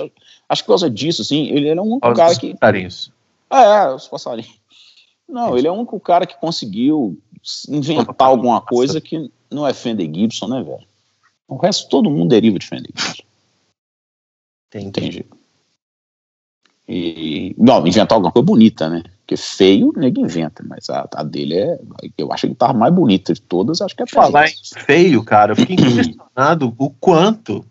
acho 0.48 0.62
que 0.62 0.66
por 0.66 0.72
causa 0.72 0.88
disso, 0.88 1.22
assim, 1.22 1.46
ele, 1.48 1.68
ele 1.68 1.78
é 1.78 1.82
um 1.82 1.98
Olha 2.00 2.14
cara 2.14 2.36
que... 2.36 2.54
Passarinhos. 2.54 3.10
É, 3.50 3.62
é, 3.62 3.94
os 3.94 4.06
passarinhos. 4.06 4.60
Não, 5.28 5.56
ele 5.56 5.66
é 5.66 5.70
o 5.70 5.74
único 5.74 5.98
cara 5.98 6.26
que 6.26 6.38
conseguiu 6.38 7.18
inventar 7.68 8.28
alguma 8.28 8.60
coisa 8.60 9.00
que 9.00 9.30
não 9.50 9.66
é 9.66 9.72
Fender 9.72 10.08
Gibson, 10.12 10.46
né, 10.46 10.62
velho? 10.62 10.86
O 11.52 11.58
resto, 11.58 11.88
todo 11.88 12.10
mundo 12.10 12.30
deriva 12.30 12.58
de 12.58 12.66
Fender 12.66 12.90
Gibson. 12.96 13.22
Entendi. 14.74 15.26
E, 16.88 17.54
não, 17.58 17.86
inventar 17.86 18.16
alguma 18.16 18.32
coisa 18.32 18.46
bonita, 18.46 18.88
né? 18.88 19.02
Porque 19.20 19.36
feio, 19.36 19.92
ninguém 19.94 20.24
inventa, 20.24 20.64
mas 20.66 20.88
a, 20.88 21.06
a, 21.14 21.22
dele 21.22 21.58
é. 21.58 21.78
Eu 22.16 22.32
acho 22.32 22.48
que 22.48 22.54
tava 22.54 22.72
mais 22.72 22.92
bonita 22.92 23.34
de 23.34 23.40
todas, 23.40 23.80
acho 23.80 23.94
que 23.94 24.02
é 24.02 24.06
Falar 24.06 24.48
em 24.48 24.54
feio, 24.86 25.22
cara, 25.22 25.52
eu 25.52 25.56
fiquei 25.56 25.76
impressionado 25.76 26.74
o 26.78 26.90
quanto 26.90 27.64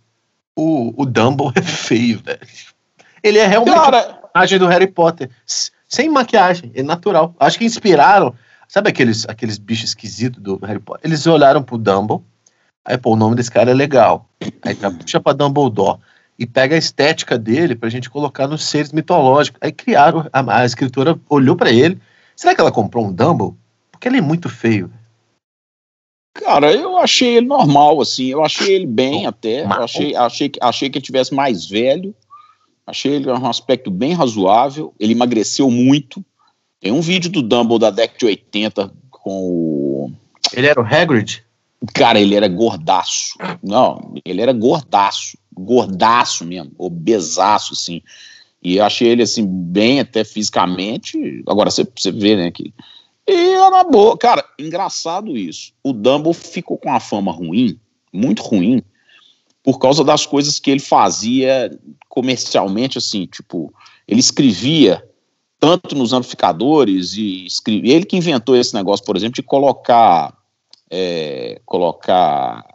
o, 0.56 0.94
o 1.02 1.06
Dumble 1.06 1.52
é 1.56 1.62
feio, 1.62 2.22
velho. 2.24 2.40
Ele 3.24 3.40
é 3.40 3.48
realmente 3.48 3.76
cara, 3.76 4.00
a 4.00 4.04
personagem 4.04 4.60
do 4.60 4.68
Harry 4.68 4.88
Potter. 4.88 5.30
Sem 5.88 6.08
maquiagem, 6.08 6.72
é 6.76 6.84
natural. 6.84 7.36
Acho 7.40 7.58
que 7.58 7.66
inspiraram. 7.66 8.34
Sabe 8.68 8.90
aqueles, 8.90 9.28
aqueles 9.28 9.58
bichos 9.58 9.90
esquisitos 9.90 10.42
do 10.42 10.58
Harry 10.58 10.80
Potter? 10.80 11.02
Eles 11.04 11.26
olharam 11.28 11.62
pro 11.62 11.78
Dumble. 11.78 12.22
Aí, 12.86 12.98
pô, 12.98 13.14
o 13.14 13.16
nome 13.16 13.36
desse 13.36 13.52
cara 13.52 13.72
é 13.72 13.74
legal. 13.74 14.28
Aí 14.64 14.76
puxa 14.76 15.20
pra 15.20 15.34
Dumbledore 15.34 16.00
e 16.38 16.48
pega 16.48 16.76
a 16.76 16.80
estética 16.80 17.38
dele 17.38 17.76
pra 17.76 17.90
gente 17.90 18.10
colocar 18.10 18.48
nos 18.48 18.64
seres 18.64 18.92
mitológicos. 18.92 19.60
Aí 19.62 19.72
criaram, 19.72 20.28
a, 20.34 20.62
a 20.62 20.66
escritora 20.66 21.20
olhou 21.30 21.56
para 21.56 21.72
ele. 21.72 22.00
Será 22.36 22.56
que 22.56 22.62
ela 22.62 22.72
comprou 22.72 23.06
um 23.06 23.14
Dumble? 23.14 23.56
Porque 23.92 24.08
ele 24.08 24.18
é 24.18 24.22
muito 24.22 24.50
feio. 24.50 24.92
Cara, 26.34 26.72
eu 26.74 26.98
achei 26.98 27.38
ele 27.38 27.46
normal, 27.46 28.02
assim. 28.02 28.28
Eu 28.28 28.44
achei 28.44 28.74
ele 28.74 28.88
bem 28.88 29.28
até. 29.28 29.64
Eu 29.64 29.72
achei, 29.74 30.16
achei, 30.16 30.52
achei 30.60 30.90
que 30.90 30.98
ele 30.98 31.06
tivesse 31.06 31.34
mais 31.34 31.68
velho. 31.68 32.16
Achei 32.88 33.14
ele 33.14 33.30
um 33.30 33.46
aspecto 33.46 33.92
bem 33.92 34.14
razoável. 34.14 34.96
Ele 35.00 35.14
emagreceu 35.14 35.70
muito. 35.70 36.26
Tem 36.80 36.92
um 36.92 37.02
vídeo 37.02 37.30
do 37.30 37.44
Dumble 37.44 37.78
da 37.78 37.92
década 37.92 38.18
de 38.18 38.26
80 38.26 38.92
com 39.12 39.32
o. 39.32 40.12
Ele 40.52 40.66
era 40.66 40.82
o 40.82 40.86
Hagrid? 40.86 41.44
Cara, 41.94 42.20
ele 42.20 42.36
era 42.36 42.48
gordaço. 42.48 43.38
Não, 43.64 44.14
ele 44.26 44.42
era 44.42 44.54
gordaço 44.54 45.38
gordaço 45.54 46.46
mesmo, 46.46 46.72
obesaço, 46.78 47.74
assim. 47.74 48.02
E 48.64 48.78
eu 48.78 48.86
achei 48.86 49.08
ele, 49.08 49.24
assim, 49.24 49.46
bem 49.46 50.00
até 50.00 50.24
fisicamente. 50.24 51.44
Agora 51.48 51.72
você, 51.72 51.86
vê, 52.12 52.36
né, 52.36 52.52
que. 52.52 52.74
E 53.28 53.54
era 53.54 53.84
boa. 53.84 54.18
Cara, 54.18 54.44
engraçado 54.58 55.38
isso. 55.38 55.74
O 55.84 55.94
Dumble 55.94 56.34
ficou 56.34 56.78
com 56.78 56.90
uma 56.90 57.00
fama 57.00 57.32
ruim, 57.32 57.80
muito 58.12 58.42
ruim, 58.42 58.82
por 59.64 59.80
causa 59.80 60.04
das 60.04 60.26
coisas 60.26 60.60
que 60.60 60.72
ele 60.72 60.80
fazia 60.80 61.72
comercialmente, 62.10 62.98
assim, 62.98 63.26
tipo, 63.26 63.74
ele 64.08 64.20
escrevia 64.20 65.04
tanto 65.60 65.96
nos 65.96 66.14
amplificadores 66.14 67.14
e 67.14 67.46
escrevia. 67.46 67.96
Ele 67.96 68.06
que 68.06 68.18
inventou 68.18 68.56
esse 68.56 68.74
negócio, 68.74 69.06
por 69.06 69.16
exemplo, 69.16 69.36
de 69.36 69.44
colocar 69.44 70.36
é, 70.94 71.62
colocar 71.66 72.66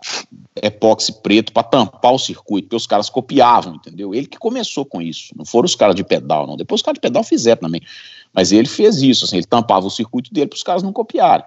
epóxi 0.62 1.12
preto 1.20 1.52
para 1.52 1.62
tampar 1.62 2.14
o 2.14 2.18
circuito, 2.18 2.68
porque 2.68 2.76
os 2.76 2.86
caras 2.86 3.10
copiavam, 3.10 3.74
entendeu? 3.74 4.14
Ele 4.14 4.26
que 4.26 4.38
começou 4.38 4.86
com 4.86 5.02
isso, 5.02 5.34
não 5.36 5.44
foram 5.44 5.66
os 5.66 5.74
caras 5.74 5.94
de 5.94 6.02
pedal, 6.02 6.46
não. 6.46 6.56
Depois 6.56 6.80
os 6.80 6.82
caras 6.82 6.96
de 6.96 7.02
pedal 7.02 7.22
fizeram 7.22 7.60
também. 7.60 7.82
Mas 8.32 8.52
ele 8.52 8.66
fez 8.66 9.02
isso, 9.02 9.26
assim, 9.26 9.36
ele 9.36 9.46
tampava 9.46 9.86
o 9.86 9.90
circuito 9.90 10.32
dele 10.32 10.46
para 10.46 10.56
os 10.56 10.62
caras 10.62 10.82
não 10.82 10.94
copiarem. 10.94 11.44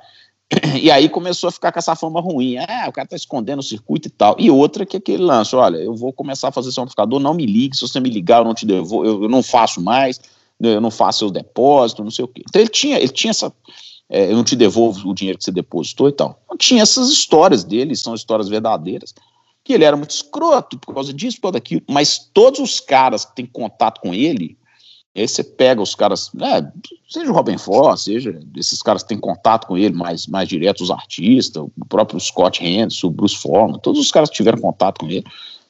E 0.82 0.90
aí 0.90 1.08
começou 1.08 1.48
a 1.48 1.52
ficar 1.52 1.72
com 1.72 1.80
essa 1.80 1.96
fama 1.96 2.20
ruim. 2.20 2.58
Ah, 2.58 2.86
o 2.88 2.92
cara 2.92 3.08
tá 3.08 3.16
escondendo 3.16 3.60
o 3.60 3.64
circuito 3.64 4.08
e 4.08 4.12
tal. 4.12 4.36
E 4.40 4.50
outra 4.50 4.86
que 4.86 4.98
é 4.98 5.00
aquele 5.00 5.22
lance: 5.24 5.56
olha, 5.56 5.78
eu 5.78 5.96
vou 5.96 6.12
começar 6.12 6.48
a 6.48 6.52
fazer 6.52 6.70
esse 6.70 6.80
amplificador, 6.80 7.20
não 7.20 7.36
me 7.36 7.46
ligue, 7.46 7.76
se 7.76 7.82
você 7.82 8.00
me 8.00 8.10
ligar, 8.10 8.40
eu 8.40 8.46
não 8.46 8.56
te 8.56 8.66
devolvo, 8.66 9.06
eu, 9.06 9.24
eu 9.24 9.30
não 9.30 9.44
faço 9.44 9.80
mais, 9.80 10.20
eu 10.60 10.82
não 10.82 10.90
faço 10.90 11.20
seus 11.20 11.32
depósitos, 11.32 12.04
não 12.04 12.12
sei 12.12 12.26
o 12.26 12.28
quê. 12.28 12.44
Então 12.48 12.62
ele 12.62 12.70
tinha, 12.70 12.98
ele 12.98 13.10
tinha 13.10 13.32
essa. 13.32 13.54
É, 14.10 14.32
eu 14.32 14.36
não 14.36 14.44
te 14.44 14.56
devolvo 14.56 15.08
o 15.08 15.14
dinheiro 15.14 15.38
que 15.38 15.46
você 15.46 15.52
depositou 15.52 16.10
e 16.10 16.12
tal. 16.12 16.42
Então 16.44 16.58
tinha 16.58 16.82
essas 16.82 17.10
histórias 17.10 17.64
dele, 17.64 17.96
são 17.96 18.16
histórias 18.16 18.50
verdadeiras, 18.50 19.14
que 19.64 19.74
ele 19.74 19.84
era 19.84 19.96
muito 19.96 20.10
escroto 20.10 20.80
por 20.80 20.96
causa 20.96 21.14
disso, 21.14 21.38
por 21.38 21.44
causa 21.44 21.54
daquilo. 21.54 21.84
Mas 21.88 22.18
todos 22.34 22.60
os 22.60 22.80
caras 22.80 23.24
que 23.24 23.36
têm 23.36 23.46
contato 23.46 24.02
com 24.02 24.12
ele, 24.12 24.58
aí 25.16 25.28
você 25.28 25.44
pega 25.44 25.80
os 25.80 25.94
caras, 25.94 26.32
né, 26.34 26.72
seja 27.08 27.30
o 27.30 27.36
Robin 27.36 27.58
Foss, 27.60 28.06
seja 28.06 28.40
esses 28.58 28.82
caras 28.82 29.04
que 29.04 29.10
têm 29.10 29.20
contato 29.20 29.68
com 29.68 29.78
ele 29.78 29.94
mais, 29.94 30.26
mais 30.26 30.50
direto, 30.50 30.82
os 30.82 30.90
artistas, 30.90 31.62
o 31.62 31.86
próprio 31.88 32.20
Scott 32.20 32.66
Henderson, 32.66 33.08
o 33.08 33.12
Bruce 33.12 33.38
Forman, 33.38 33.78
todos 33.78 34.02
os 34.02 34.12
caras 34.12 34.30
que 34.32 34.38
tiveram 34.38 34.58
contato 34.58 35.02
com 35.02 35.08
ele, 35.08 35.24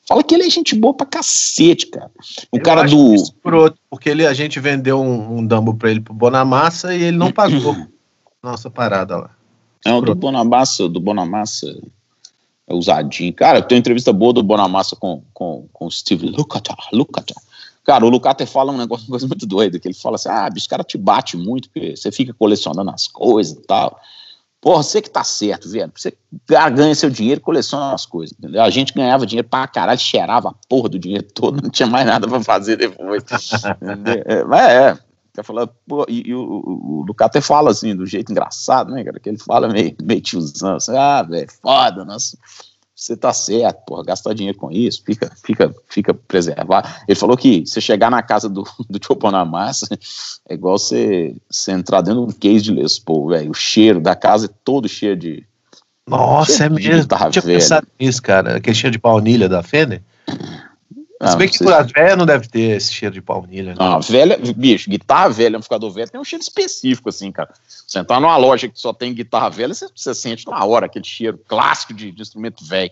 fala 0.08 0.24
que 0.24 0.34
ele 0.34 0.46
é 0.46 0.50
gente 0.50 0.76
boa 0.76 0.94
pra 0.94 1.06
cacete, 1.06 1.88
cara. 1.88 2.12
O 2.54 2.58
Eu 2.58 2.64
cara 2.64 2.84
do... 2.84 3.14
escroto, 3.16 3.78
porque 3.90 4.10
ele, 4.10 4.26
a 4.26 4.34
gente 4.34 4.62
vendeu 4.62 5.02
um, 5.02 5.40
um 5.40 5.46
Dumbo 5.46 5.74
pra 5.74 5.92
ele 5.92 6.00
pro 6.00 6.14
Bonamassa 6.14 6.96
e 6.96 7.04
ele 7.04 7.18
não 7.18 7.34
pagou 7.34 7.76
nossa 8.42 8.70
parada 8.70 9.18
lá. 9.18 9.32
É 9.86 9.94
o 9.94 10.02
do. 10.02 10.14
Bonamassa, 10.14 10.88
do 10.90 11.00
Bonamassa 11.00 11.68
é 12.68 12.74
usadinho. 12.74 13.34
Cara, 13.34 13.62
tem 13.62 13.78
uma 13.78 13.80
entrevista 13.80 14.14
boa 14.14 14.34
do 14.34 14.44
Bonamassa 14.44 14.96
com, 14.96 15.24
com, 15.34 15.68
com 15.72 15.88
o 15.88 15.92
Steve 15.92 16.28
Lukather, 16.28 16.76
Lukather. 16.94 17.36
Cara, 17.84 18.06
o 18.06 18.10
Lukather 18.10 18.46
fala 18.46 18.72
um 18.72 18.78
negócio, 18.78 19.06
uma 19.06 19.12
coisa 19.12 19.28
muito 19.28 19.48
doida, 19.48 19.80
que 19.80 19.88
ele 19.88 19.96
fala 19.96 20.16
assim, 20.16 20.30
ah, 20.30 20.50
bicho, 20.50 20.68
o 20.68 20.70
cara 20.70 20.84
te 20.84 20.98
bate 20.98 21.36
muito, 21.36 21.70
porque 21.70 21.96
você 21.96 22.12
fica 22.12 22.34
colecionando 22.34 22.92
as 22.92 23.08
coisas 23.08 23.58
e 23.58 23.62
tal. 23.62 24.00
Porra, 24.62 24.84
você 24.84 25.02
que 25.02 25.10
tá 25.10 25.24
certo, 25.24 25.70
velho. 25.70 25.92
Você 25.96 26.14
ganha 26.48 26.94
seu 26.94 27.10
dinheiro 27.10 27.40
e 27.40 27.44
coleciona 27.44 27.94
as 27.94 28.06
coisas, 28.06 28.36
entendeu? 28.38 28.62
A 28.62 28.70
gente 28.70 28.94
ganhava 28.94 29.26
dinheiro 29.26 29.48
pra 29.48 29.68
caralho, 29.68 30.00
cheirava 30.00 30.50
a 30.50 30.56
porra 30.68 30.90
do 30.90 31.00
dinheiro 31.00 31.24
todo, 31.34 31.60
não 31.64 31.70
tinha 31.70 31.88
mais 31.88 32.06
nada 32.06 32.28
pra 32.28 32.44
fazer 32.44 32.76
depois. 32.76 33.24
entendeu? 33.82 34.24
É, 34.26 34.44
mas 34.44 34.70
é, 34.70 35.00
Tá 35.34 35.44
falando, 35.44 35.72
pô, 35.88 36.06
e, 36.10 36.30
e 36.30 36.34
o, 36.34 36.42
o, 36.42 37.00
o 37.00 37.06
Lucater 37.06 37.42
fala 37.42 37.72
assim, 37.72 37.96
do 37.96 38.06
jeito 38.06 38.32
engraçado, 38.32 38.92
né, 38.92 39.04
cara? 39.04 39.20
Que 39.20 39.30
ele 39.30 39.38
fala 39.38 39.68
meio, 39.68 39.96
meio 40.02 40.22
tiozão, 40.22 40.76
assim, 40.76 40.96
ah, 40.98 41.22
velho, 41.22 41.48
foda, 41.62 42.04
nossa, 42.04 42.38
você 43.00 43.16
tá 43.16 43.32
certo, 43.32 43.86
porra, 43.86 44.04
gastar 44.04 44.34
dinheiro 44.34 44.58
com 44.58 44.70
isso, 44.70 45.02
fica, 45.06 45.32
fica, 45.42 45.74
fica 45.88 46.14
preservado. 46.14 46.90
Ele 47.08 47.18
falou 47.18 47.38
que 47.38 47.66
você 47.66 47.80
chegar 47.80 48.12
na 48.12 48.22
casa 48.22 48.50
do, 48.50 48.64
do 48.90 49.00
Choponamassa 49.02 49.88
é 50.50 50.54
igual 50.54 50.78
você, 50.78 51.34
você 51.50 51.72
entrar 51.72 52.02
dentro 52.02 52.28
de 52.28 52.34
um 52.34 52.38
case 52.38 52.62
de 52.62 52.74
Les 52.74 53.00
Paul, 53.00 53.30
velho. 53.30 53.52
O 53.52 53.54
cheiro 53.54 54.02
da 54.02 54.18
casa 54.18 54.48
é 54.48 54.50
todo 54.66 54.90
cheio 54.90 55.16
de. 55.16 55.46
Nossa, 56.06 56.66
é 56.66 56.70
de 56.70 56.76
mesmo. 56.76 57.02
guitarra 57.02 57.30
Tinha 57.30 57.42
pensado 57.42 57.88
nisso, 57.98 58.22
cara. 58.22 58.58
Aquele 58.58 58.76
cheiro 58.76 58.92
de 58.92 59.00
baunilha 59.00 59.48
da 59.48 59.64
Fender. 59.64 60.02
Ah, 61.20 61.32
Se 61.32 61.38
bem 61.38 61.50
que 61.50 61.58
sei 61.58 61.74
a 61.74 61.82
velha 61.82 62.16
não 62.16 62.26
deve 62.26 62.48
ter 62.48 62.78
esse 62.78 62.94
cheiro 62.94 63.14
de 63.14 63.20
baunilha. 63.20 63.72
Né? 63.72 63.76
Não, 63.78 64.00
velha, 64.00 64.40
bicho, 64.56 64.90
guitarra 64.90 65.30
velha, 65.30 65.58
amplificador 65.58 65.92
velho, 65.92 66.10
tem 66.10 66.22
um 66.22 66.24
cheiro 66.24 66.42
específico, 66.42 67.10
assim, 67.10 67.30
cara. 67.30 67.54
Você 67.68 68.00
entrar 68.00 68.22
numa 68.22 68.38
loja 68.38 68.70
que 68.70 68.80
só 68.80 68.94
tem 68.94 69.14
guitarra 69.14 69.50
velha, 69.50 69.74
você, 69.74 69.88
você 69.94 70.16
sente 70.16 70.48
na 70.48 70.64
hora 70.64 70.86
aquele 70.86 71.06
cheiro 71.06 71.38
clássico 71.46 71.94
de, 71.94 72.12
de 72.12 72.22
instrumento 72.22 72.64
velho. 72.64 72.92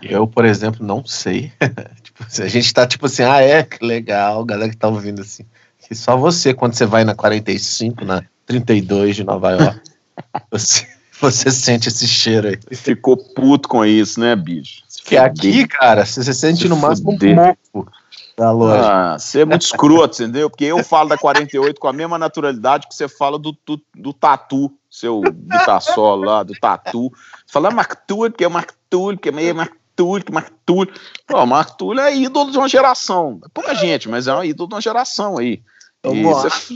Eu, 0.00 0.26
por 0.26 0.44
exemplo, 0.44 0.86
não 0.86 1.04
sei. 1.04 1.52
tipo, 2.02 2.24
se 2.28 2.42
a 2.42 2.48
gente 2.48 2.72
tá 2.72 2.86
tipo 2.86 3.06
assim, 3.06 3.22
ah, 3.22 3.40
é, 3.40 3.64
que 3.64 3.84
legal, 3.84 4.44
galera 4.44 4.70
que 4.70 4.76
tá 4.76 4.88
ouvindo 4.88 5.20
assim. 5.20 5.44
Que 5.86 5.94
só 5.94 6.16
você, 6.16 6.54
quando 6.54 6.74
você 6.74 6.86
vai 6.86 7.04
na 7.04 7.14
45, 7.14 8.04
na 8.04 8.22
32 8.46 9.16
de 9.16 9.24
Nova 9.24 9.50
York, 9.50 9.80
você, 10.50 10.86
você 11.20 11.50
sente 11.50 11.88
esse 11.88 12.06
cheiro 12.06 12.48
aí. 12.48 12.76
Ficou 12.76 13.16
puto 13.16 13.68
com 13.68 13.84
isso, 13.84 14.20
né, 14.20 14.34
bicho? 14.36 14.82
Se 14.98 15.04
Que 15.04 15.16
aqui, 15.16 15.66
cara, 15.66 16.04
você, 16.04 16.22
você 16.22 16.34
sente 16.34 16.62
Se 16.62 16.68
no 16.68 16.76
máximo 16.76 17.12
fuder. 17.12 17.38
um 17.38 17.46
mofo 17.74 17.88
da 18.36 18.50
loja. 18.50 18.82
Ah, 19.14 19.18
você 19.18 19.40
é 19.40 19.44
muito 19.44 19.62
escroto, 19.62 20.22
entendeu? 20.22 20.50
Porque 20.50 20.64
eu 20.64 20.82
falo 20.84 21.08
da 21.08 21.16
48 21.18 21.80
com 21.80 21.88
a 21.88 21.92
mesma 21.92 22.18
naturalidade 22.18 22.86
que 22.88 22.94
você 22.94 23.08
fala 23.08 23.38
do, 23.38 23.56
do, 23.66 23.80
do 23.96 24.12
tatu, 24.12 24.72
seu 24.90 25.20
guitar 25.20 25.80
solo 25.80 26.24
lá, 26.24 26.42
do 26.42 26.52
tatu. 26.54 27.10
Você 27.46 27.52
fala 27.52 27.70
Mark 27.70 27.94
Tully, 28.06 28.32
que 28.32 28.44
é 28.44 28.48
Mark 28.48 28.70
Tully, 28.90 29.16
que 29.18 29.28
é 29.28 29.32
meio 29.32 29.54
Mark 29.54 29.72
Tully, 29.96 30.22
que 30.22 30.30
é 30.32 30.34
Mark 30.34 30.52
Tully. 30.64 30.90
Pô, 31.26 31.46
Mark 31.46 31.76
Tully 31.76 32.00
é 32.00 32.16
ídolo 32.16 32.50
de 32.50 32.58
uma 32.58 32.68
geração. 32.68 33.40
É 33.44 33.48
pouca 33.52 33.74
gente, 33.74 34.08
mas 34.08 34.26
é 34.26 34.34
um 34.34 34.44
ídolo 34.44 34.68
de 34.68 34.74
uma 34.74 34.80
geração 34.80 35.38
aí. 35.38 35.60
E 36.04 36.22
lá. 36.24 36.42
você- 36.42 36.74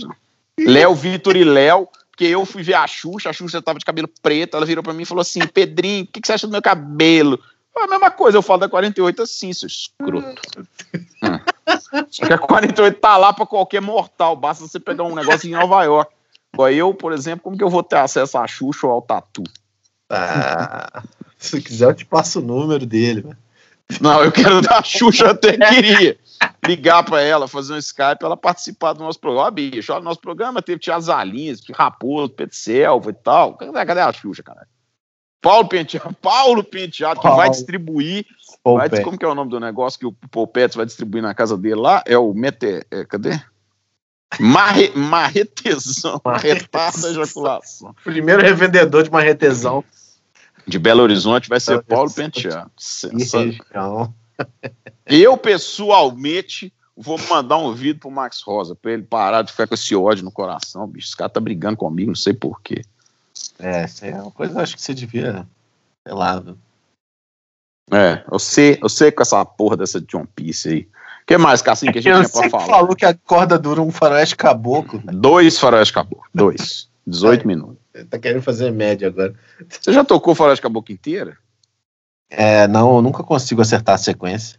Léo, 0.59 0.95
Vitor 0.95 1.37
e 1.37 1.45
Léo, 1.45 1.89
porque 2.11 2.25
eu 2.25 2.45
fui 2.45 2.63
ver 2.63 2.75
a 2.75 2.87
Xuxa, 2.87 3.31
a 3.31 3.33
Xuxa 3.33 3.63
tava 3.63 3.79
de 3.79 3.85
cabelo 3.85 4.09
preto, 4.21 4.57
ela 4.57 4.67
virou 4.67 4.83
pra 4.85 4.93
mim 4.93 5.03
e 5.03 5.07
falou 5.07 5.23
assim, 5.23 5.41
Pedrinho, 5.47 6.05
o 6.05 6.07
que, 6.07 6.21
que 6.21 6.27
você 6.27 6.35
acha 6.35 6.47
do 6.47 6.53
meu 6.53 6.61
cabelo? 6.63 7.39
É 7.77 7.85
a 7.85 7.87
mesma 7.87 8.11
coisa, 8.11 8.39
eu 8.39 8.43
falo 8.43 8.61
da 8.61 8.69
48 8.69 9.23
assim, 9.23 9.53
seu 9.53 9.67
escroto. 9.67 10.27
Hum. 11.23 11.41
Só 12.11 12.27
que 12.27 12.33
a 12.33 12.39
48 12.39 12.99
tá 12.99 13.17
lá 13.17 13.33
pra 13.33 13.47
qualquer 13.47 13.81
mortal, 13.81 14.37
basta 14.37 14.67
você 14.67 14.79
pegar 14.79 15.05
um 15.05 15.15
negócio 15.15 15.49
em 15.49 15.53
Nova 15.53 15.83
York. 15.85 16.13
Agora 16.53 16.73
eu, 16.73 16.93
por 16.93 17.13
exemplo, 17.13 17.45
como 17.45 17.57
que 17.57 17.65
eu 17.65 17.71
vou 17.71 17.83
ter 17.83 17.97
acesso 17.97 18.37
à 18.37 18.47
Xuxa 18.47 18.87
ou 18.87 18.93
ao 18.93 19.03
Tatu? 19.03 19.43
Ah, 20.11 21.03
se 21.39 21.63
quiser, 21.63 21.87
eu 21.87 21.95
te 21.95 22.05
passo 22.05 22.41
o 22.41 22.43
número 22.43 22.85
dele. 22.85 23.23
né? 23.27 23.37
Não, 24.01 24.23
eu 24.23 24.31
quero 24.31 24.61
da 24.61 24.83
Xuxa, 24.83 25.25
eu 25.25 25.31
até 25.31 25.57
queria 25.57 26.19
ligar 26.67 27.03
pra 27.05 27.21
ela, 27.23 27.49
fazer 27.49 27.75
um 27.75 27.79
Skype, 27.79 28.19
pra 28.19 28.27
ela 28.29 28.37
participar 28.37 28.93
do 28.93 29.03
nosso 29.03 29.19
programa. 29.19 29.49
Ó, 29.49 29.51
bicho, 29.51 29.93
olha, 29.93 30.03
nosso 30.03 30.21
programa 30.21 30.61
teve 30.61 30.79
Tiago 30.81 31.01
Zalinhas, 31.01 31.63
Raposo, 31.73 32.31
Pedro 32.31 32.55
Selva 32.55 33.11
e 33.11 33.15
tal. 33.15 33.55
Cadê, 33.55 33.73
cadê 33.87 34.01
a 34.01 34.13
Xuxa, 34.13 34.43
cara? 34.43 34.67
Paulo 35.43 35.69
Penteado, 35.69 36.15
Paulo 36.23 36.63
Penteado, 36.63 37.17
que 37.17 37.27
Paulo. 37.27 37.39
vai 37.39 37.51
distribuir. 37.51 38.25
Vai, 38.65 38.89
como 39.03 39.19
que 39.19 39.25
é 39.25 39.29
o 39.29 39.35
nome 39.35 39.51
do 39.51 39.59
negócio 39.59 39.99
que 39.99 40.07
o 40.07 40.13
Paul 40.31 40.47
Petts 40.47 40.77
vai 40.77 40.87
distribuir 40.87 41.21
na 41.21 41.35
casa 41.35 41.59
dele 41.59 41.75
lá? 41.75 42.01
É 42.07 42.17
o 42.17 42.33
Mete. 42.33 42.87
é, 42.89 43.05
cadê? 43.05 43.41
Marre, 44.39 44.93
marretezão, 44.95 46.21
marretada 46.25 47.09
ejaculação. 47.09 47.95
Primeiro 48.05 48.41
revendedor 48.41 49.03
de 49.03 49.11
marretezão. 49.11 49.85
De 50.67 50.79
Belo 50.79 51.03
Horizonte 51.03 51.49
vai 51.49 51.59
ser 51.59 51.83
Paulo. 51.83 52.11
Penteado. 52.11 52.71
E 52.79 53.25
Sensacional. 53.25 54.15
Eu, 55.05 55.37
pessoalmente, 55.37 56.73
vou 56.97 57.19
mandar 57.29 57.59
um 57.59 57.75
vídeo 57.75 57.99
pro 57.99 58.11
Max 58.13 58.41
Rosa, 58.43 58.77
pra 58.77 58.93
ele 58.93 59.03
parar 59.03 59.43
de 59.43 59.51
ficar 59.51 59.67
com 59.67 59.75
esse 59.75 59.95
ódio 59.97 60.25
no 60.25 60.31
coração, 60.31 60.87
bicho. 60.87 61.09
Esse 61.09 61.17
cara 61.17 61.29
tá 61.29 61.41
brigando 61.41 61.77
comigo, 61.77 62.11
não 62.11 62.17
sei 62.17 62.33
porquê. 62.33 62.83
É, 63.59 63.85
isso 63.85 64.05
aí 64.05 64.11
é 64.11 64.21
uma 64.21 64.31
coisa 64.31 64.53
que 64.53 64.59
eu 64.59 64.63
acho 64.63 64.77
que 64.77 64.83
você 64.83 64.95
devia. 64.95 65.47
Sei 66.07 66.15
lá. 66.15 66.43
É, 67.91 68.25
eu 68.31 68.39
sei, 68.39 68.79
eu 68.83 68.89
sei 68.89 69.11
com 69.13 69.23
essa 69.23 69.45
porra 69.45 69.77
dessa 69.77 70.01
John 70.01 70.27
Piece 70.27 70.69
aí. 70.69 70.89
O 71.23 71.27
que 71.27 71.39
mais, 71.39 71.63
Cassim, 71.63 71.93
que 71.93 71.99
a 71.99 72.03
gente 72.03 72.13
Eu 72.13 72.25
tinha 72.25 72.51
pra 72.51 72.51
falar? 72.51 72.67
falou 72.67 72.97
que 72.97 73.05
a 73.05 73.15
corda 73.15 73.59
dura 73.59 73.81
um 73.81 73.93
faroeste 73.93 74.37
caboclo. 74.37 75.01
Dois 75.05 75.59
faróis 75.59 75.91
caboclo. 75.91 76.27
Dois. 76.35 76.91
18 77.07 77.47
minutos. 77.47 77.79
Tá 78.11 78.19
querendo 78.19 78.43
fazer 78.43 78.71
média 78.71 79.09
agora. 79.09 79.35
Você 79.69 79.93
já 79.93 80.05
tocou 80.05 80.35
faróis 80.35 80.61
caboclo 80.61 80.93
inteira? 80.93 81.37
É, 82.31 82.67
não, 82.67 82.97
eu 82.97 83.03
nunca 83.03 83.23
consigo 83.23 83.61
acertar 83.61 83.95
a 83.95 83.99
sequência. 83.99 84.59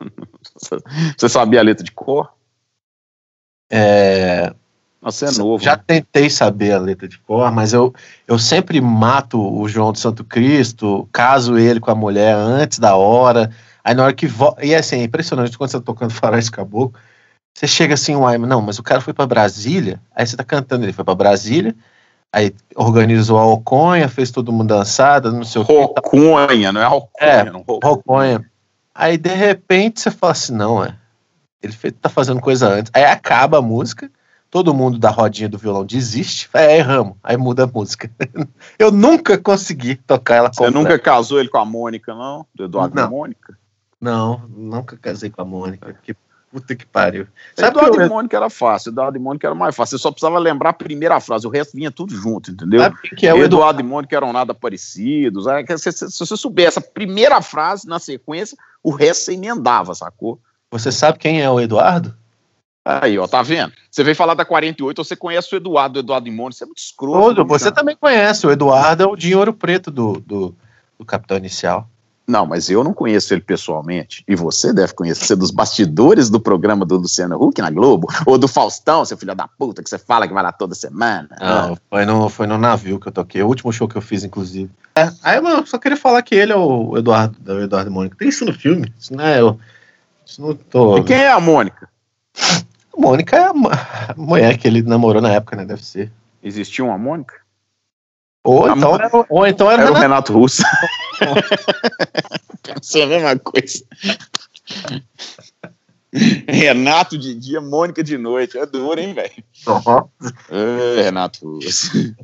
Você 1.16 1.28
sabia 1.28 1.60
a 1.60 1.62
letra 1.62 1.84
de 1.84 1.92
cor? 1.92 2.32
Você 5.04 5.26
é 5.26 5.30
novo. 5.32 5.62
já 5.62 5.76
né? 5.76 5.82
tentei 5.86 6.30
saber 6.30 6.72
a 6.72 6.78
letra 6.78 7.06
de 7.06 7.18
cor, 7.18 7.52
mas 7.52 7.72
eu, 7.72 7.94
eu 8.26 8.38
sempre 8.38 8.80
mato 8.80 9.38
o 9.40 9.68
João 9.68 9.92
do 9.92 9.98
Santo 9.98 10.24
Cristo, 10.24 11.08
caso 11.12 11.58
ele 11.58 11.78
com 11.78 11.90
a 11.90 11.94
mulher 11.94 12.34
antes 12.34 12.78
da 12.78 12.96
hora. 12.96 13.50
Aí 13.84 13.94
na 13.94 14.04
hora 14.04 14.12
que 14.14 14.26
volta. 14.26 14.64
E 14.64 14.74
assim, 14.74 15.00
é 15.00 15.04
impressionante 15.04 15.56
quando 15.58 15.70
você 15.70 15.78
tá 15.78 15.84
tocando 15.84 16.10
faroeste 16.14 16.50
caboclo. 16.50 16.98
Você 17.56 17.66
chega 17.68 17.94
assim, 17.94 18.16
uai, 18.16 18.36
não, 18.38 18.60
mas 18.60 18.78
o 18.78 18.82
cara 18.82 19.00
foi 19.00 19.12
pra 19.14 19.26
Brasília, 19.26 20.00
aí 20.14 20.26
você 20.26 20.36
tá 20.36 20.42
cantando, 20.42 20.84
ele 20.84 20.92
foi 20.92 21.04
pra 21.04 21.14
Brasília, 21.14 21.72
aí 22.32 22.52
organizou 22.74 23.38
a 23.38 23.42
Alconha, 23.42 24.08
fez 24.08 24.32
todo 24.32 24.50
mundo 24.52 24.68
dançada, 24.74 25.30
não 25.30 25.44
sei 25.44 25.62
o 25.62 25.64
que. 25.64 25.72
Roconha, 25.72 26.72
não 26.72 26.80
é 26.80 26.86
Roconha, 26.86 27.30
É, 27.30 27.44
não. 27.44 27.62
Ro- 27.62 27.78
Roconha. 27.80 28.44
Aí 28.92 29.16
de 29.16 29.32
repente 29.32 30.00
você 30.00 30.10
fala 30.10 30.32
assim, 30.32 30.52
não, 30.52 30.82
é. 30.82 30.96
Ele 31.62 31.72
tá 31.92 32.08
fazendo 32.08 32.40
coisa 32.40 32.68
antes. 32.68 32.90
Aí 32.94 33.04
acaba 33.04 33.58
a 33.58 33.62
música, 33.62 34.10
todo 34.54 34.72
mundo 34.72 35.00
da 35.00 35.10
rodinha 35.10 35.48
do 35.48 35.58
violão 35.58 35.84
desiste, 35.84 36.48
é, 36.54 36.78
erramos. 36.78 37.16
Aí 37.24 37.36
muda 37.36 37.64
a 37.64 37.66
música. 37.66 38.08
Eu 38.78 38.92
nunca 38.92 39.36
consegui 39.36 39.96
tocar 39.96 40.36
ela 40.36 40.52
Você 40.52 40.58
completa. 40.58 40.78
nunca 40.78 40.96
casou 40.96 41.40
ele 41.40 41.48
com 41.48 41.58
a 41.58 41.64
Mônica, 41.64 42.14
não? 42.14 42.46
Do 42.54 42.66
Eduardo 42.66 42.94
Não. 42.94 43.04
e 43.04 43.10
Mônica? 43.10 43.58
Não, 44.00 44.44
nunca 44.48 44.96
casei 44.96 45.28
com 45.28 45.42
a 45.42 45.44
Mônica. 45.44 45.98
Que 46.04 46.14
Puta 46.52 46.76
que 46.76 46.86
pariu. 46.86 47.26
Sabe 47.56 47.70
Eduardo 47.70 47.96
que 47.96 48.02
eu... 48.02 48.06
e 48.06 48.08
Mônica 48.08 48.36
era 48.36 48.48
fácil, 48.48 48.90
Eduardo 48.90 49.18
e 49.18 49.20
Mônica 49.20 49.44
era 49.44 49.56
mais 49.56 49.74
fácil. 49.74 49.98
Você 49.98 50.02
só 50.02 50.12
precisava 50.12 50.38
lembrar 50.38 50.70
a 50.70 50.72
primeira 50.72 51.18
frase, 51.18 51.48
o 51.48 51.50
resto 51.50 51.76
vinha 51.76 51.90
tudo 51.90 52.14
junto, 52.14 52.52
entendeu? 52.52 52.80
Sabe 52.80 52.96
que 53.16 53.26
é 53.26 53.34
o 53.34 53.38
Eduardo, 53.38 53.56
Eduardo 53.56 53.80
e 53.80 53.82
Mônica 53.82 54.16
eram 54.16 54.32
nada 54.32 54.54
parecidos. 54.54 55.46
Se, 55.78 55.90
se, 55.90 56.10
se 56.12 56.18
você 56.20 56.36
soubesse 56.36 56.78
a 56.78 56.82
primeira 56.82 57.42
frase 57.42 57.88
na 57.88 57.98
sequência, 57.98 58.56
o 58.84 58.92
resto 58.92 59.24
você 59.24 59.32
emendava, 59.32 59.96
sacou? 59.96 60.38
Você 60.70 60.92
sabe 60.92 61.18
quem 61.18 61.42
é 61.42 61.50
o 61.50 61.58
Eduardo? 61.58 62.14
Aí, 62.84 63.18
ó, 63.18 63.26
tá 63.26 63.40
vendo? 63.40 63.72
Você 63.90 64.04
veio 64.04 64.14
falar 64.14 64.34
da 64.34 64.44
48, 64.44 65.02
você 65.02 65.16
conhece 65.16 65.54
o 65.54 65.56
Eduardo, 65.56 65.98
o 65.98 66.00
Eduardo 66.00 66.30
Mônica, 66.30 66.58
você 66.58 66.64
é 66.64 66.66
muito 66.66 66.78
escroto. 66.78 67.44
Você 67.46 67.64
cara. 67.64 67.76
também 67.76 67.96
conhece, 67.96 68.46
o 68.46 68.50
Eduardo 68.50 69.02
é 69.02 69.06
o 69.06 69.16
Dinheiro 69.16 69.54
Preto 69.54 69.90
do, 69.90 70.20
do, 70.20 70.54
do 70.98 71.04
Capitão 71.04 71.38
Inicial. 71.38 71.88
Não, 72.26 72.46
mas 72.46 72.70
eu 72.70 72.82
não 72.82 72.94
conheço 72.94 73.34
ele 73.34 73.42
pessoalmente. 73.42 74.24
E 74.26 74.34
você 74.34 74.72
deve 74.72 74.94
conhecer 74.94 75.36
dos 75.36 75.50
bastidores 75.50 76.30
do 76.30 76.40
programa 76.40 76.84
do 76.84 76.96
Luciano 76.96 77.36
Huck 77.36 77.60
na 77.60 77.70
Globo, 77.70 78.08
ou 78.24 78.38
do 78.38 78.48
Faustão, 78.48 79.04
seu 79.04 79.16
filho 79.16 79.34
da 79.34 79.46
puta, 79.46 79.82
que 79.82 79.90
você 79.90 79.98
fala 79.98 80.26
que 80.26 80.32
vai 80.32 80.42
lá 80.42 80.50
toda 80.50 80.74
semana. 80.74 81.28
Não, 81.38 81.76
foi 81.90 82.06
no, 82.06 82.28
foi 82.28 82.46
no 82.46 82.56
navio 82.56 82.98
que 82.98 83.08
eu 83.08 83.12
toquei, 83.12 83.42
o 83.42 83.46
último 83.46 83.72
show 83.72 83.86
que 83.86 83.96
eu 83.96 84.02
fiz, 84.02 84.24
inclusive. 84.24 84.70
É, 84.94 85.10
aí 85.22 85.36
eu 85.36 85.66
só 85.66 85.78
queria 85.78 85.98
falar 85.98 86.22
que 86.22 86.34
ele 86.34 86.52
é 86.52 86.56
o 86.56 86.96
Eduardo, 86.96 87.36
o 87.46 87.60
Eduardo 87.60 87.90
Mônica. 87.90 88.16
Tem 88.18 88.28
isso 88.28 88.44
no 88.44 88.54
filme? 88.54 88.92
Isso 88.98 89.14
não 89.14 89.24
é 89.24 89.40
eu. 89.40 89.58
Isso 90.24 90.40
não 90.40 90.54
tô. 90.54 90.98
E 90.98 91.04
quem 91.04 91.16
é 91.16 91.30
a 91.30 91.40
Mônica? 91.40 91.88
Mônica 92.96 93.36
é 93.36 93.44
a, 93.44 93.50
a 93.50 94.14
mulher 94.16 94.56
que 94.58 94.66
ele 94.66 94.82
namorou 94.82 95.20
na 95.20 95.32
época, 95.32 95.56
né? 95.56 95.64
Deve 95.64 95.84
ser. 95.84 96.12
Existia 96.42 96.84
uma 96.84 96.98
Mônica? 96.98 97.34
Ou, 98.44 98.68
então, 98.70 98.94
era, 98.94 99.10
ou 99.30 99.46
então 99.46 99.70
era, 99.70 99.82
era 99.84 99.92
o 99.92 99.94
Renato 99.94 100.34
Russo. 100.34 100.62
Pensou 102.62 103.02
a 103.02 103.06
mesma 103.06 103.38
coisa. 103.38 103.82
Renato 106.46 107.16
de 107.16 107.34
dia, 107.34 107.60
Mônica 107.62 108.04
de 108.04 108.18
noite. 108.18 108.58
É 108.58 108.66
duro, 108.66 109.00
hein, 109.00 109.14
velho? 109.14 109.32
Uhum. 109.66 110.08
É, 110.50 111.02
Renato 111.02 111.54
Russo. 111.54 112.14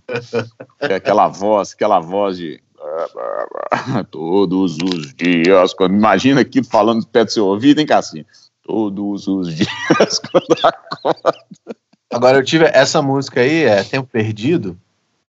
É 0.79 0.95
aquela 0.95 1.27
voz, 1.27 1.73
aquela 1.73 1.99
voz 1.99 2.37
de. 2.37 2.63
Todos 4.11 4.77
os 4.77 5.15
dias. 5.15 5.73
Quando, 5.73 5.95
imagina 5.95 6.43
aqui 6.43 6.63
falando 6.63 7.07
perto 7.07 7.29
do 7.29 7.33
seu 7.33 7.47
ouvido, 7.47 7.81
hein, 7.81 7.87
Cassinho? 7.87 8.27
Todos 8.71 9.27
os 9.27 9.57
dias 9.57 10.21
quando 10.31 10.65
acorda. 10.65 11.39
Agora 12.13 12.39
eu 12.39 12.45
tive 12.45 12.67
essa 12.67 13.03
música 13.03 13.41
aí, 13.41 13.65
é 13.65 13.83
Tempo 13.83 14.09
Perdido 14.09 14.79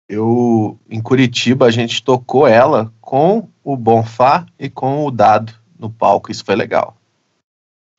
eu 0.09 0.79
em 0.89 1.03
Curitiba 1.03 1.67
a 1.67 1.71
gente 1.71 2.03
tocou 2.03 2.47
ela 2.47 2.93
com 3.01 3.49
o 3.63 3.77
Bonfá 3.77 4.47
e 4.59 4.71
com 4.71 5.05
o 5.05 5.11
Dado 5.11 5.53
no 5.79 5.91
palco, 5.91 6.31
isso 6.31 6.45
foi 6.45 6.57
legal. 6.57 6.97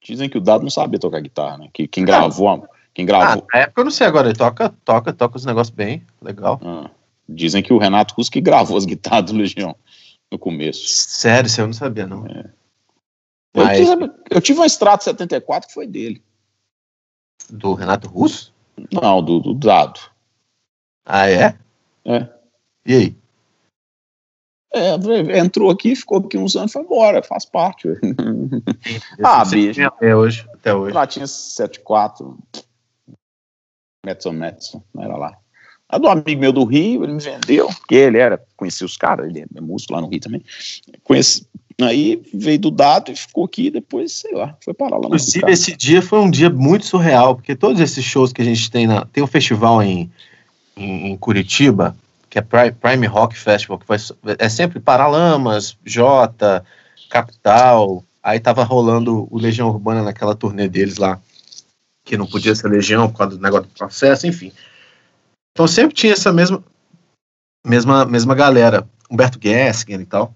Dizem 0.03 0.27
que 0.27 0.37
o 0.37 0.41
Dado 0.41 0.63
não 0.63 0.71
sabia 0.71 0.99
tocar 0.99 1.21
guitarra, 1.21 1.59
né? 1.59 1.69
Que 1.71 1.87
quem 1.87 2.03
gravou, 2.03 2.67
quem 2.93 3.05
gravou. 3.05 3.45
Ah, 3.51 3.57
na 3.57 3.63
época 3.63 3.81
eu 3.81 3.85
não 3.85 3.91
sei 3.91 4.07
agora, 4.07 4.27
ele 4.27 4.37
toca, 4.37 4.73
toca, 4.83 5.13
toca 5.13 5.37
os 5.37 5.45
negócios 5.45 5.75
bem, 5.75 6.03
legal. 6.21 6.59
Ah, 6.63 6.89
dizem 7.27 7.61
que 7.61 7.71
o 7.71 7.77
Renato 7.77 8.15
Russo 8.15 8.31
que 8.31 8.41
gravou 8.41 8.75
as 8.75 8.85
guitarras 8.85 9.31
do 9.31 9.37
Legião 9.37 9.75
no 10.31 10.39
começo. 10.39 10.81
Sério, 10.87 11.47
isso 11.47 11.61
eu 11.61 11.67
não 11.67 11.73
sabia 11.73 12.07
não. 12.07 12.25
É. 12.25 12.45
Eu, 13.53 13.65
Mas... 13.65 13.77
tive, 13.77 14.11
eu 14.29 14.41
tive 14.41 14.59
um 14.59 14.65
extrato 14.65 15.03
74 15.03 15.67
que 15.67 15.73
foi 15.73 15.87
dele. 15.87 16.23
Do 17.49 17.73
Renato 17.73 18.07
Russo? 18.07 18.53
Não, 18.91 19.23
do, 19.23 19.39
do 19.39 19.53
Dado. 19.53 19.99
Ah, 21.05 21.29
é? 21.29 21.57
É. 22.05 22.29
E 22.85 22.95
aí? 22.95 23.19
É, 24.71 25.39
entrou 25.39 25.71
aqui, 25.71 25.95
ficou 25.95 26.19
aqui 26.19 26.37
uns 26.37 26.55
anos 26.55 26.71
e 26.71 26.73
foi 26.73 26.83
embora, 26.83 27.23
faz 27.23 27.43
parte. 27.43 27.87
ah, 29.23 29.43
bicho. 29.43 29.83
Até 29.83 30.15
hoje, 30.15 30.47
até 30.53 30.73
hoje. 30.73 30.93
Lá 30.93 31.07
tinha 31.07 31.25
74, 31.25 32.37
Metson 34.05 34.31
Metson, 34.31 34.83
era 34.97 35.17
lá. 35.17 35.37
A 35.89 35.97
do 35.97 36.07
amigo 36.07 36.39
meu 36.39 36.53
do 36.53 36.63
Rio, 36.63 37.03
ele 37.03 37.13
me 37.13 37.21
vendeu, 37.21 37.67
porque 37.67 37.95
ele 37.95 38.19
era, 38.19 38.39
conhecia 38.55 38.85
os 38.85 38.95
caras, 38.95 39.27
ele 39.27 39.43
é 39.55 39.61
músico 39.61 39.93
lá 39.93 40.01
no 40.01 40.07
Rio 40.07 40.19
também. 40.19 40.43
Conheci, 41.03 41.47
aí 41.81 42.21
veio 42.31 42.59
do 42.59 42.69
dado 42.69 43.11
e 43.11 43.15
ficou 43.15 43.45
aqui, 43.45 43.71
depois, 43.71 44.11
sei 44.11 44.33
lá, 44.33 44.55
foi 44.63 44.73
parar 44.73 44.97
lá 44.97 45.07
Inclusive, 45.07 45.51
esse 45.51 45.75
dia 45.75 46.01
foi 46.01 46.19
um 46.19 46.29
dia 46.29 46.49
muito 46.49 46.85
surreal, 46.85 47.35
porque 47.35 47.55
todos 47.55 47.81
esses 47.81 48.05
shows 48.05 48.31
que 48.31 48.41
a 48.41 48.45
gente 48.45 48.69
tem 48.69 48.85
na. 48.85 49.03
Tem 49.05 49.23
um 49.23 49.27
festival 49.27 49.81
em 49.81 50.11
em, 50.79 51.11
em 51.11 51.17
Curitiba, 51.17 51.95
que 52.29 52.39
é 52.39 52.41
Prime, 52.41 52.71
Prime 52.71 53.05
Rock 53.05 53.37
Festival, 53.37 53.77
que 53.77 53.85
faz, 53.85 54.11
é 54.37 54.47
sempre 54.47 54.79
Paralamas, 54.79 55.77
Jota, 55.85 56.63
Capital. 57.09 58.03
Aí 58.23 58.39
tava 58.39 58.63
rolando 58.63 59.27
o 59.29 59.37
Legião 59.37 59.67
Urbana 59.67 60.01
naquela 60.01 60.35
turnê 60.35 60.67
deles 60.67 60.97
lá, 60.97 61.19
que 62.05 62.17
não 62.17 62.25
podia 62.25 62.55
ser 62.55 62.69
Legião 62.69 63.09
por 63.09 63.17
causa 63.17 63.35
do 63.35 63.41
negócio 63.41 63.67
do 63.67 63.73
processo, 63.73 64.25
enfim. 64.25 64.51
Então 65.59 65.67
sempre 65.67 65.93
tinha 65.93 66.13
essa 66.13 66.31
mesma 66.31 66.63
mesma 67.67 68.05
mesma 68.05 68.33
galera, 68.33 68.87
Humberto 69.11 69.37
Gessinger 69.43 69.99
e 69.99 70.05
tal. 70.05 70.33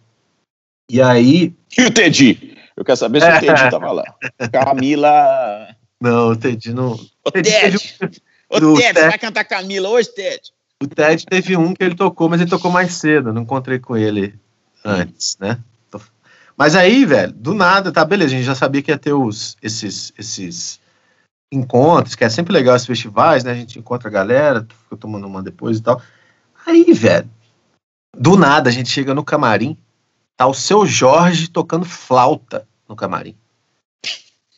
E 0.91 1.01
aí. 1.01 1.55
E 1.78 1.86
o 1.86 1.93
Teddy? 1.93 2.57
Eu 2.76 2.84
quero 2.84 2.97
saber 2.97 3.21
se 3.21 3.30
o 3.30 3.39
Teddy 3.39 3.71
tava 3.71 3.89
lá. 3.93 4.03
Camila. 4.51 5.74
Não, 6.01 6.32
o 6.32 6.36
Teddy 6.36 6.74
não. 6.74 6.99
O 7.26 7.32
Teddy, 7.32 7.49
Teddy, 7.49 8.21
Ô, 8.49 8.59
Ted, 8.59 8.82
Ted, 8.82 8.99
você 8.99 9.07
vai 9.07 9.17
cantar 9.17 9.45
Camila 9.45 9.88
hoje, 9.88 10.13
Ted? 10.13 10.41
O 10.84 10.88
Ted 10.88 11.26
teve 11.26 11.55
um 11.55 11.74
que 11.74 11.86
ele 11.86 11.95
tocou, 11.95 12.28
mas 12.28 12.41
ele 12.41 12.49
tocou 12.49 12.69
mais 12.69 12.93
cedo. 12.93 13.32
Não 13.32 13.43
encontrei 13.43 13.80
com 13.80 13.95
ele 13.95 14.38
antes, 14.84 15.38
né? 15.39 15.57
Mas 16.57 16.76
aí, 16.76 17.05
velho, 17.05 17.32
do 17.32 17.53
nada, 17.53 17.93
tá, 17.93 18.03
beleza, 18.03 18.36
a 18.36 18.38
gente 18.38 18.45
já 18.45 18.55
sabia 18.55 18.82
que 18.82 18.91
ia 18.91 18.97
ter 18.97 19.13
os, 19.13 19.55
esses, 19.61 20.11
esses 20.17 20.82
encontros, 21.54 22.16
que 22.16 22.24
é 22.24 22.30
sempre 22.30 22.54
legal 22.54 22.76
esses 22.76 22.88
festivais, 22.88 23.43
né? 23.43 23.51
A 23.51 23.56
gente 23.56 23.80
encontra 23.80 24.08
a 24.08 24.12
galera, 24.12 24.68
fica 24.84 24.97
tomando 24.97 25.28
uma 25.28 25.43
depois 25.43 25.78
e 25.78 25.82
tal. 25.82 26.01
Aí, 26.66 26.91
velho, 26.93 27.30
do 28.18 28.38
nada 28.38 28.70
a 28.70 28.74
gente 28.74 28.89
chega 28.89 29.14
no 29.14 29.24
camarim, 29.24 29.78
tá 30.36 30.47
o 30.47 30.54
seu 30.54 30.86
Jorge 30.86 31.47
tocando 31.47 31.86
flauta 31.86 32.68
no 32.88 32.95
camarim. 32.95 33.36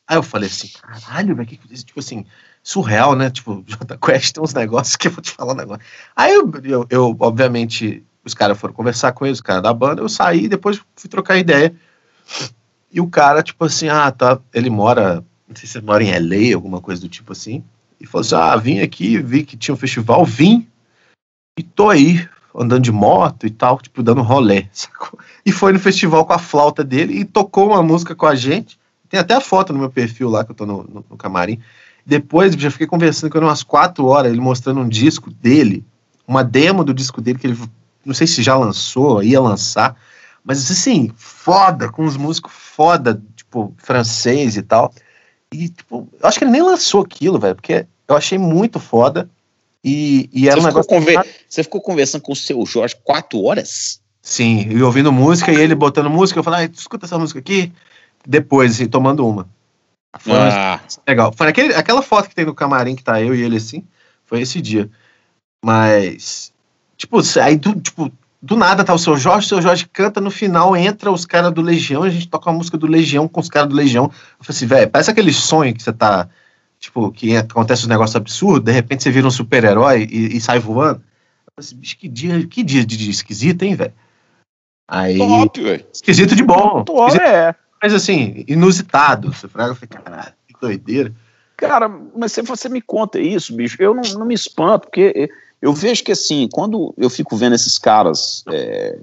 Aí 0.07 0.17
eu 0.17 0.23
falei 0.23 0.47
assim, 0.47 0.67
caralho, 0.67 1.35
velho, 1.35 1.47
que 1.47 1.57
tipo 1.57 1.99
assim, 1.99 2.25
surreal, 2.61 3.15
né? 3.15 3.29
Tipo, 3.29 3.63
J 3.65 3.97
Quest 3.97 4.33
tem 4.33 4.43
uns 4.43 4.53
negócios 4.53 4.95
que 4.95 5.07
eu 5.07 5.11
vou 5.11 5.21
te 5.21 5.31
falar 5.31 5.53
um 5.53 5.57
negócio. 5.57 5.83
Aí 6.15 6.33
eu, 6.33 6.51
eu, 6.63 6.87
eu 6.89 7.17
obviamente, 7.19 8.05
os 8.23 8.33
caras 8.33 8.57
foram 8.57 8.73
conversar 8.73 9.13
com 9.13 9.25
eles, 9.25 9.39
os 9.39 9.41
caras 9.41 9.63
da 9.63 9.73
banda, 9.73 10.01
eu 10.01 10.09
saí 10.09 10.45
e 10.45 10.49
depois 10.49 10.81
fui 10.95 11.09
trocar 11.09 11.37
ideia. 11.37 11.75
E 12.91 13.01
o 13.01 13.07
cara, 13.07 13.43
tipo 13.43 13.65
assim, 13.65 13.89
ah, 13.89 14.11
tá, 14.11 14.39
ele 14.53 14.69
mora, 14.69 15.23
não 15.47 15.55
sei 15.55 15.67
se 15.67 15.77
ele 15.77 15.85
mora 15.85 16.03
em 16.03 16.11
LA, 16.11 16.55
alguma 16.55 16.81
coisa 16.81 17.01
do 17.01 17.09
tipo 17.09 17.31
assim. 17.31 17.63
E 17.99 18.05
falou 18.05 18.21
assim: 18.25 18.35
ah, 18.35 18.55
vim 18.55 18.79
aqui, 18.79 19.17
vi 19.21 19.43
que 19.43 19.57
tinha 19.57 19.73
um 19.73 19.77
festival, 19.77 20.25
vim 20.25 20.67
e 21.57 21.63
tô 21.63 21.89
aí, 21.89 22.27
andando 22.53 22.83
de 22.83 22.91
moto 22.91 23.45
e 23.45 23.49
tal, 23.49 23.79
tipo, 23.79 24.03
dando 24.03 24.21
rolê, 24.21 24.67
sacou? 24.73 25.17
E 25.45 25.51
foi 25.51 25.71
no 25.71 25.79
festival 25.79 26.25
com 26.25 26.33
a 26.33 26.39
flauta 26.39 26.83
dele 26.83 27.19
e 27.19 27.25
tocou 27.25 27.67
uma 27.67 27.81
música 27.81 28.15
com 28.15 28.25
a 28.25 28.35
gente. 28.35 28.77
Tem 29.09 29.19
até 29.19 29.35
a 29.35 29.41
foto 29.41 29.71
no 29.71 29.79
meu 29.79 29.89
perfil 29.89 30.29
lá, 30.29 30.43
que 30.43 30.51
eu 30.51 30.55
tô 30.55 30.65
no, 30.65 30.83
no, 30.83 31.05
no 31.09 31.17
camarim. 31.17 31.59
Depois, 32.05 32.53
já 32.55 32.69
fiquei 32.69 32.87
conversando 32.87 33.31
com 33.31 33.37
ele 33.37 33.45
umas 33.45 33.63
quatro 33.63 34.05
horas, 34.05 34.31
ele 34.31 34.41
mostrando 34.41 34.79
um 34.79 34.89
disco 34.89 35.31
dele, 35.31 35.83
uma 36.27 36.43
demo 36.43 36.83
do 36.83 36.93
disco 36.93 37.21
dele, 37.21 37.39
que 37.39 37.47
ele, 37.47 37.57
não 38.03 38.13
sei 38.13 38.27
se 38.27 38.43
já 38.43 38.55
lançou, 38.57 39.23
ia 39.23 39.39
lançar, 39.39 39.95
mas 40.43 40.69
assim, 40.69 41.11
foda, 41.15 41.89
com 41.89 42.05
os 42.05 42.17
músicos 42.17 42.51
foda, 42.53 43.21
tipo, 43.35 43.73
francês 43.77 44.57
e 44.57 44.61
tal. 44.61 44.93
E, 45.55 45.69
tipo, 45.69 46.07
eu 46.19 46.27
acho 46.27 46.37
que 46.37 46.43
ele 46.43 46.51
nem 46.51 46.61
lançou 46.61 47.01
aquilo, 47.01 47.39
velho, 47.39 47.55
porque 47.55 47.85
eu 48.07 48.15
achei 48.15 48.37
muito 48.37 48.79
foda. 48.79 49.29
E, 49.83 50.29
e 50.33 50.47
era 50.47 50.55
você 50.55 50.61
um 50.61 50.67
negócio. 50.67 50.89
Conver... 50.89 51.25
Você 51.47 51.63
ficou 51.63 51.79
conversando 51.79 52.21
com 52.21 52.33
o 52.33 52.35
seu 52.35 52.65
Jorge 52.65 52.95
quatro 53.03 53.41
horas? 53.43 54.01
Sim, 54.21 54.67
e 54.71 54.81
ouvindo 54.81 55.11
música 55.11 55.51
e 55.51 55.55
ele 55.55 55.75
botando 55.75 56.09
música, 56.09 56.39
eu 56.39 56.43
falei, 56.43 56.65
ah, 56.65 56.69
escuta 56.73 57.05
essa 57.05 57.19
música 57.19 57.39
aqui. 57.39 57.71
Depois, 58.27 58.73
assim, 58.73 58.87
tomando 58.87 59.27
uma. 59.27 59.47
Foi 60.17 60.33
ah. 60.33 60.81
legal. 61.07 61.31
Foi 61.31 61.47
aquele, 61.47 61.73
aquela 61.75 62.01
foto 62.01 62.27
que 62.27 62.35
tem 62.35 62.45
no 62.45 62.55
camarim 62.55 62.95
que 62.95 63.03
tá 63.03 63.21
eu 63.21 63.35
e 63.35 63.43
ele 63.43 63.57
assim, 63.57 63.83
foi 64.25 64.41
esse 64.41 64.59
dia. 64.61 64.89
Mas, 65.63 66.51
tipo, 66.97 67.19
aí 67.39 67.59
tipo, 67.59 68.11
do 68.45 68.55
nada 68.55 68.83
tá 68.83 68.93
o 68.93 68.99
seu 68.99 69.17
Jorge, 69.17 69.47
o 69.47 69.49
seu 69.49 69.61
Jorge 69.61 69.87
canta, 69.91 70.21
no 70.21 70.29
final 70.29 70.77
entra 70.77 71.11
os 71.11 71.25
caras 71.25 71.51
do 71.51 71.61
Legião, 71.61 72.03
a 72.03 72.09
gente 72.09 72.27
toca 72.27 72.49
uma 72.49 72.57
música 72.57 72.77
do 72.77 72.85
Legião 72.85 73.27
com 73.27 73.39
os 73.39 73.49
caras 73.49 73.69
do 73.69 73.75
Legião. 73.75 74.05
Eu 74.05 74.45
falei 74.45 74.57
assim, 74.57 74.67
velho, 74.67 74.89
parece 74.91 75.09
aquele 75.09 75.33
sonho 75.33 75.73
que 75.73 75.81
você 75.81 75.91
tá, 75.91 76.29
tipo, 76.79 77.11
que 77.11 77.35
acontece 77.35 77.85
um 77.85 77.89
negócio 77.89 78.17
absurdo, 78.17 78.65
de 78.65 78.71
repente 78.71 79.01
você 79.01 79.09
vira 79.09 79.25
um 79.25 79.31
super-herói 79.31 80.07
e, 80.11 80.37
e, 80.37 80.41
sai 80.41 80.59
voando. 80.59 81.01
Eu 81.47 81.53
falei 81.55 81.67
assim, 81.67 81.75
bicho, 81.77 81.97
que 81.97 82.07
dia, 82.07 82.45
que 82.45 82.63
dia 82.63 82.85
de 82.85 82.95
dia 82.95 83.09
esquisito, 83.09 83.63
hein, 83.63 83.73
velho? 83.73 83.93
Aí. 84.87 85.17
Top, 85.17 85.63
velho. 85.63 85.85
Esquisito 85.91 86.35
de 86.35 86.43
bom. 86.43 86.83
Top, 86.83 87.07
esquisito, 87.07 87.27
é 87.27 87.55
mas 87.81 87.93
assim, 87.93 88.43
inusitado. 88.47 89.33
Você 89.33 89.47
fraga, 89.47 89.71
eu 89.71 89.75
falei, 89.75 89.89
caralho, 89.89 90.33
que 90.47 90.55
doideira. 90.59 91.13
Cara, 91.57 91.87
mas 92.15 92.31
se 92.31 92.41
você 92.41 92.67
me 92.67 92.81
conta 92.81 93.19
isso, 93.19 93.55
bicho, 93.55 93.77
eu 93.79 93.93
não, 93.93 94.01
não 94.17 94.25
me 94.25 94.33
espanto, 94.33 94.87
porque 94.87 95.29
eu 95.61 95.73
vejo 95.73 96.03
que 96.03 96.11
assim, 96.11 96.47
quando 96.51 96.93
eu 96.97 97.09
fico 97.09 97.35
vendo 97.35 97.55
esses 97.55 97.77
caras, 97.77 98.43
é, 98.49 98.99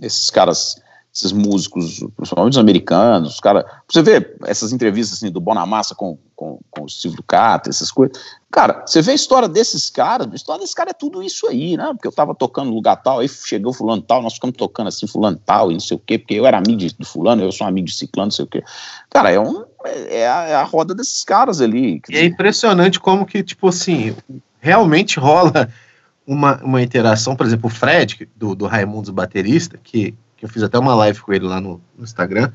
esses 0.00 0.30
caras 0.30 0.76
esses 1.16 1.32
músicos, 1.32 2.04
principalmente 2.14 2.52
os 2.52 2.58
americanos, 2.58 3.34
os 3.34 3.40
cara, 3.40 3.64
você 3.88 4.02
vê 4.02 4.36
essas 4.44 4.70
entrevistas 4.70 5.16
assim, 5.16 5.30
do 5.30 5.40
Bonamassa 5.40 5.94
com, 5.94 6.18
com, 6.34 6.60
com 6.70 6.84
o 6.84 6.90
Silvio 6.90 7.22
Cata, 7.26 7.70
essas 7.70 7.90
coisas. 7.90 8.22
Cara, 8.50 8.84
você 8.86 9.00
vê 9.00 9.12
a 9.12 9.14
história 9.14 9.48
desses 9.48 9.88
caras, 9.88 10.28
a 10.30 10.34
história 10.34 10.60
desses 10.60 10.74
caras 10.74 10.90
é 10.90 10.98
tudo 10.98 11.22
isso 11.22 11.46
aí, 11.46 11.74
né? 11.74 11.86
Porque 11.94 12.06
eu 12.06 12.12
tava 12.12 12.34
tocando 12.34 12.70
lugar 12.70 12.96
tal, 12.96 13.20
aí 13.20 13.28
chegou 13.28 13.72
fulano 13.72 14.02
tal, 14.02 14.20
nós 14.20 14.34
ficamos 14.34 14.56
tocando 14.58 14.88
assim, 14.88 15.06
fulano 15.06 15.40
tal, 15.42 15.70
e 15.70 15.74
não 15.74 15.80
sei 15.80 15.96
o 15.96 16.00
quê, 16.00 16.18
porque 16.18 16.34
eu 16.34 16.46
era 16.46 16.58
amigo 16.58 16.76
de, 16.76 16.92
de 16.92 17.04
fulano, 17.06 17.42
eu 17.42 17.50
sou 17.50 17.66
amigo 17.66 17.86
de 17.86 17.94
ciclano, 17.94 18.26
não 18.26 18.30
sei 18.30 18.44
o 18.44 18.48
quê. 18.48 18.62
Cara, 19.08 19.30
é, 19.30 19.40
um, 19.40 19.64
é, 19.84 20.28
a, 20.28 20.42
é 20.48 20.54
a 20.54 20.64
roda 20.64 20.94
desses 20.94 21.24
caras 21.24 21.62
ali. 21.62 22.02
E 22.10 22.18
é 22.18 22.26
impressionante 22.26 23.00
como 23.00 23.24
que, 23.24 23.42
tipo 23.42 23.68
assim, 23.68 24.14
realmente 24.60 25.18
rola 25.18 25.70
uma, 26.26 26.62
uma 26.62 26.82
interação, 26.82 27.36
por 27.36 27.46
exemplo, 27.46 27.68
o 27.68 27.72
Fred, 27.72 28.28
do, 28.34 28.54
do 28.54 28.66
Raimundos 28.66 29.10
baterista, 29.10 29.78
que 29.82 30.14
que 30.36 30.44
eu 30.44 30.48
fiz 30.48 30.62
até 30.62 30.78
uma 30.78 30.94
live 30.94 31.20
com 31.20 31.32
ele 31.32 31.46
lá 31.46 31.60
no, 31.60 31.80
no 31.96 32.04
Instagram. 32.04 32.52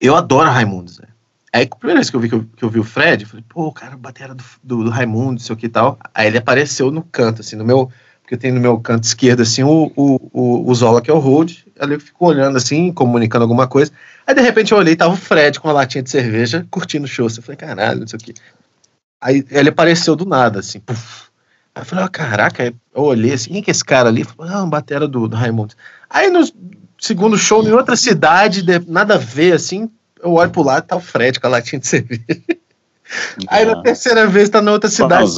Eu 0.00 0.16
adoro 0.16 0.50
Raimundos, 0.50 0.98
velho. 0.98 1.12
Aí, 1.52 1.68
a 1.70 1.76
primeira 1.76 2.00
vez 2.00 2.10
que 2.10 2.16
eu 2.16 2.20
vi, 2.20 2.28
que 2.28 2.34
eu, 2.34 2.44
que 2.44 2.64
eu 2.64 2.70
vi 2.70 2.78
o 2.78 2.84
Fred, 2.84 3.22
eu 3.22 3.28
falei, 3.28 3.44
pô, 3.48 3.72
cara, 3.72 3.96
batera 3.96 4.34
do, 4.34 4.44
do, 4.62 4.84
do 4.84 4.90
Raimundo, 4.90 5.40
sei 5.40 5.54
o 5.54 5.56
que 5.56 5.68
tal. 5.68 5.98
Aí 6.14 6.26
ele 6.26 6.38
apareceu 6.38 6.90
no 6.90 7.02
canto, 7.02 7.40
assim, 7.40 7.56
no 7.56 7.64
meu. 7.64 7.90
Porque 8.20 8.34
eu 8.34 8.38
tenho 8.38 8.54
no 8.54 8.60
meu 8.60 8.78
canto 8.78 9.04
esquerdo, 9.04 9.40
assim, 9.40 9.62
o, 9.62 9.90
o, 9.96 10.30
o, 10.32 10.70
o 10.70 10.74
Zola, 10.74 11.00
que 11.00 11.10
é 11.10 11.14
o 11.14 11.18
Hold. 11.18 11.64
Ali 11.78 11.94
eu 11.94 12.00
fico 12.00 12.26
olhando, 12.26 12.56
assim, 12.56 12.92
comunicando 12.92 13.44
alguma 13.44 13.66
coisa. 13.66 13.90
Aí, 14.26 14.34
de 14.34 14.42
repente, 14.42 14.72
eu 14.72 14.78
olhei 14.78 14.94
tava 14.94 15.14
o 15.14 15.16
Fred 15.16 15.58
com 15.58 15.68
uma 15.68 15.74
latinha 15.74 16.02
de 16.02 16.10
cerveja, 16.10 16.66
curtindo 16.70 17.06
o 17.06 17.08
show. 17.08 17.26
Eu 17.26 17.42
falei, 17.42 17.56
caralho, 17.56 18.00
não 18.00 18.06
sei 18.06 18.18
o 18.18 18.22
que. 18.22 18.34
Aí 19.20 19.44
ele 19.50 19.70
apareceu 19.70 20.14
do 20.14 20.26
nada, 20.26 20.60
assim, 20.60 20.78
puf. 20.78 21.27
Aí 21.78 21.82
eu 21.82 21.86
falei, 21.86 22.04
oh, 22.04 22.10
caraca, 22.10 22.74
eu 22.92 23.02
olhei 23.02 23.32
assim, 23.32 23.52
quem 23.52 23.62
que 23.62 23.70
é 23.70 23.72
esse 23.72 23.84
cara 23.84 24.08
ali? 24.08 24.24
Falei, 24.24 24.52
ah, 24.52 24.64
um 24.64 24.68
batera 24.68 25.06
do, 25.06 25.28
do 25.28 25.36
Raimundo. 25.36 25.76
Aí 26.10 26.28
no 26.28 26.40
segundo 26.98 27.38
show, 27.38 27.62
em 27.62 27.70
outra 27.70 27.94
cidade, 27.94 28.64
nada 28.88 29.14
a 29.14 29.18
ver, 29.18 29.52
assim, 29.52 29.88
eu 30.20 30.32
olho 30.32 30.50
pro 30.50 30.64
lado, 30.64 30.88
tá 30.88 30.96
o 30.96 31.00
Fred 31.00 31.38
com 31.38 31.46
a 31.46 31.50
latinha 31.50 31.78
de 31.78 31.86
cerveja. 31.86 32.24
Aí 33.46 33.64
na 33.64 33.80
terceira 33.80 34.26
vez 34.26 34.50
tá 34.50 34.60
na 34.60 34.72
outra 34.72 34.90
cidade, 34.90 35.30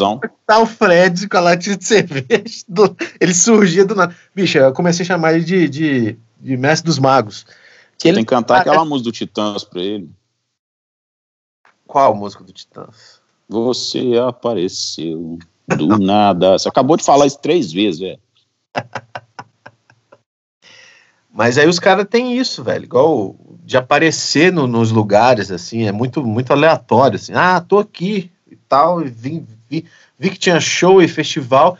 tá 0.46 0.58
o 0.58 0.66
Fred 0.66 1.28
com 1.28 1.36
a 1.36 1.40
latinha 1.40 1.76
de 1.76 1.84
cerveja. 1.84 2.64
Do, 2.66 2.96
ele 3.20 3.34
surgia 3.34 3.84
do 3.84 3.94
nada. 3.94 4.16
Bicho, 4.34 4.56
eu 4.56 4.72
comecei 4.72 5.04
a 5.04 5.06
chamar 5.06 5.34
ele 5.34 5.44
de, 5.44 5.68
de, 5.68 6.18
de 6.40 6.56
mestre 6.56 6.86
dos 6.86 6.98
magos. 6.98 7.44
Que 7.98 8.08
ele 8.08 8.16
tem 8.16 8.24
que 8.24 8.30
cantar 8.30 8.62
aquela 8.62 8.84
música 8.84 9.10
do 9.10 9.12
Titãs 9.12 9.62
pra 9.62 9.80
ele. 9.80 10.10
Qual 11.86 12.14
música 12.14 12.42
do 12.42 12.52
Titãs? 12.52 13.20
Você 13.46 14.14
apareceu. 14.26 15.38
Do 15.76 15.98
nada. 15.98 16.58
Você 16.58 16.68
acabou 16.68 16.96
de 16.96 17.04
falar 17.04 17.26
isso 17.26 17.38
três 17.38 17.72
vezes, 17.72 18.00
velho. 18.00 18.18
Mas 21.32 21.56
aí 21.56 21.68
os 21.68 21.78
caras 21.78 22.06
têm 22.10 22.36
isso, 22.36 22.62
velho, 22.64 22.84
igual 22.84 23.36
de 23.64 23.76
aparecer 23.76 24.52
no, 24.52 24.66
nos 24.66 24.90
lugares, 24.90 25.50
assim, 25.50 25.86
é 25.86 25.92
muito, 25.92 26.24
muito 26.24 26.52
aleatório, 26.52 27.14
assim, 27.14 27.32
ah, 27.34 27.60
tô 27.60 27.78
aqui 27.78 28.28
e 28.50 28.56
tal, 28.56 29.00
e 29.00 29.08
vi, 29.08 29.44
vi 30.18 30.30
que 30.30 30.38
tinha 30.38 30.60
show 30.60 31.00
e 31.00 31.06
festival. 31.06 31.78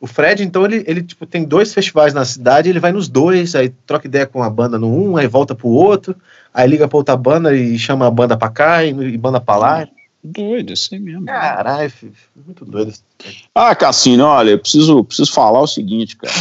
O 0.00 0.06
Fred, 0.06 0.42
então, 0.42 0.64
ele, 0.64 0.84
ele 0.86 1.02
tipo, 1.02 1.26
tem 1.26 1.44
dois 1.44 1.72
festivais 1.72 2.12
na 2.12 2.24
cidade, 2.24 2.68
ele 2.68 2.80
vai 2.80 2.90
nos 2.90 3.08
dois, 3.08 3.54
aí 3.54 3.68
troca 3.86 4.06
ideia 4.06 4.26
com 4.26 4.42
a 4.42 4.50
banda 4.50 4.78
no 4.78 4.88
um, 4.88 5.16
aí 5.16 5.26
volta 5.28 5.54
pro 5.54 5.68
outro, 5.68 6.16
aí 6.52 6.68
liga 6.68 6.88
pra 6.88 6.98
outra 6.98 7.16
banda 7.16 7.54
e 7.54 7.78
chama 7.78 8.06
a 8.06 8.10
banda 8.10 8.36
pra 8.36 8.48
cá 8.48 8.84
e, 8.84 8.90
e 8.90 9.16
banda 9.16 9.40
pra 9.40 9.56
lá. 9.56 9.88
Doido, 10.22 10.72
assim 10.72 10.98
mesmo. 10.98 11.26
Caralho, 11.26 11.92
muito 12.44 12.64
doido. 12.64 12.92
Ah, 13.54 13.74
Cassino, 13.74 14.24
olha, 14.24 14.50
eu 14.50 14.58
preciso, 14.58 15.04
preciso 15.04 15.32
falar 15.32 15.60
o 15.60 15.66
seguinte, 15.66 16.16
cara. 16.16 16.34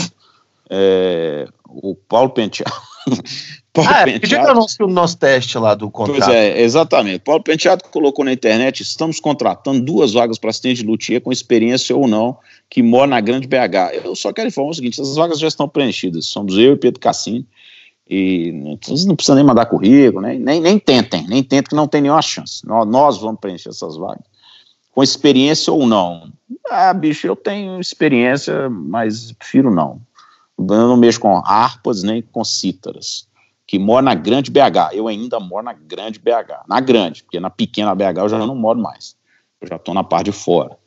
É, 0.70 1.48
o 1.66 1.96
Paulo 1.96 2.32
Penteado. 2.32 2.74
Paulo 3.72 3.90
ah, 3.94 4.02
é, 4.02 4.06
Penteado. 4.20 4.66
Que 4.66 4.84
o 4.84 4.88
nosso 4.88 5.18
teste 5.18 5.58
lá 5.60 5.76
do 5.76 5.92
contrato. 5.92 6.20
Pois 6.20 6.36
é, 6.36 6.60
exatamente. 6.60 7.20
Paulo 7.20 7.44
Penteado 7.44 7.84
colocou 7.92 8.26
na 8.26 8.34
internet: 8.34 8.82
estamos 8.82 9.20
contratando 9.20 9.80
duas 9.82 10.14
vagas 10.14 10.40
para 10.40 10.50
assistente 10.50 10.82
de 10.82 10.88
luthier 10.88 11.22
com 11.22 11.32
experiência 11.32 11.96
ou 11.96 12.08
não, 12.08 12.38
que 12.70 12.82
mora 12.82 13.08
na 13.08 13.22
Grande 13.22 13.48
BH. 13.48 14.04
Eu 14.04 14.16
só 14.16 14.34
quero 14.34 14.48
informar 14.48 14.72
o 14.72 14.74
seguinte: 14.74 15.00
essas 15.00 15.16
vagas 15.16 15.40
já 15.40 15.48
estão 15.48 15.70
preenchidas. 15.70 16.26
Somos 16.26 16.58
eu 16.58 16.74
e 16.74 16.78
Pedro 16.78 17.00
Cassini. 17.00 17.46
E 18.10 18.52
não 18.54 18.78
precisam 19.16 19.36
nem 19.36 19.44
mandar 19.44 19.66
currículo, 19.66 20.22
nem, 20.22 20.40
nem, 20.40 20.62
nem 20.62 20.80
tentem, 20.80 21.28
nem 21.28 21.44
tentem 21.44 21.70
que 21.70 21.76
não 21.76 21.88
tem 21.88 22.02
nenhuma 22.02 22.22
chance. 22.22 22.66
Nós, 22.66 22.88
nós 22.88 23.18
vamos 23.18 23.40
preencher 23.40 23.70
essas 23.70 23.98
vagas. 23.98 24.24
Com 24.94 25.04
experiência 25.04 25.72
ou 25.74 25.86
não? 25.86 26.32
Ah, 26.70 26.94
bicho, 26.94 27.28
eu 27.28 27.36
tenho 27.36 27.80
experiência, 27.80 28.70
mas 28.70 29.32
prefiro 29.34 29.70
não. 29.70 30.02
Eu 30.58 30.66
não 30.66 30.98
mexo 30.98 31.20
com 31.20 31.38
harpas 31.38 32.02
nem 32.02 32.22
com 32.22 32.44
cítaras. 32.44 33.28
Que 33.68 33.78
mora 33.78 34.02
na 34.02 34.16
grande 34.16 34.50
BH. 34.50 34.94
Eu 34.94 35.08
ainda 35.08 35.40
moro 35.40 35.66
na 35.66 35.74
grande 35.74 36.18
BH. 36.20 36.66
Na 36.68 36.80
grande, 36.80 37.24
porque 37.24 37.40
na 37.40 37.50
pequena 37.50 37.94
BH 37.94 38.18
eu 38.18 38.30
já 38.30 38.38
não 38.40 38.56
moro 38.56 38.80
mais. 38.80 39.16
Eu 39.62 39.68
já 39.68 39.76
estou 39.76 39.94
na 39.94 40.04
parte 40.04 40.26
de 40.26 40.32
fora. 40.32 40.78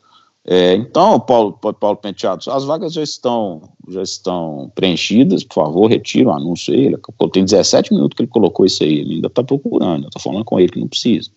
É, 0.53 0.75
então, 0.75 1.21
Paulo, 1.21 1.53
Paulo 1.53 1.97
Penteado, 1.97 2.51
as 2.51 2.65
vagas 2.65 2.93
já 2.93 3.05
estão, 3.05 3.63
já 3.89 4.03
estão 4.03 4.69
preenchidas, 4.75 5.45
por 5.45 5.55
favor, 5.55 5.89
retire 5.89 6.27
o 6.27 6.33
anúncio 6.33 6.75
aí. 6.75 6.93
Tem 7.33 7.45
17 7.45 7.95
minutos 7.95 8.17
que 8.17 8.23
ele 8.23 8.29
colocou 8.29 8.67
isso 8.67 8.83
aí, 8.83 8.99
ele 8.99 9.15
ainda 9.15 9.29
está 9.29 9.45
procurando, 9.45 10.03
eu 10.03 10.09
estou 10.09 10.21
falando 10.21 10.45
com 10.45 10.59
ele 10.59 10.73
que 10.73 10.81
não 10.81 10.89
precisa. 10.89 11.31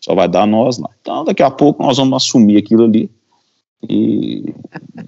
Só 0.00 0.14
vai 0.14 0.26
dar 0.26 0.46
nós 0.46 0.78
lá. 0.78 0.88
Então, 0.98 1.26
daqui 1.26 1.42
a 1.42 1.50
pouco 1.50 1.82
nós 1.82 1.98
vamos 1.98 2.24
assumir 2.24 2.56
aquilo 2.56 2.84
ali. 2.84 3.10
E 3.86 4.54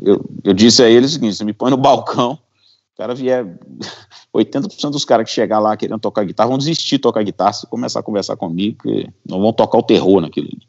eu, 0.02 0.22
eu 0.44 0.52
disse 0.52 0.82
a 0.82 0.90
ele 0.90 1.06
o 1.06 1.08
seguinte: 1.08 1.36
você 1.36 1.44
me 1.44 1.54
põe 1.54 1.70
no 1.70 1.78
balcão, 1.78 2.32
o 2.32 2.98
cara 2.98 3.14
vier. 3.14 3.46
80% 4.36 4.90
dos 4.90 5.06
caras 5.06 5.26
que 5.26 5.32
chegar 5.32 5.60
lá 5.60 5.78
querendo 5.78 5.98
tocar 5.98 6.24
guitarra 6.24 6.50
vão 6.50 6.58
desistir 6.58 6.96
de 6.96 6.98
tocar 6.98 7.24
guitarra 7.24 7.54
se 7.54 7.66
começar 7.66 8.00
a 8.00 8.02
conversar 8.02 8.36
comigo, 8.36 8.76
porque 8.76 9.08
não 9.26 9.40
vão 9.40 9.52
tocar 9.52 9.78
o 9.78 9.82
terror 9.82 10.20
naquilo 10.20 10.46
ali. 10.46 10.62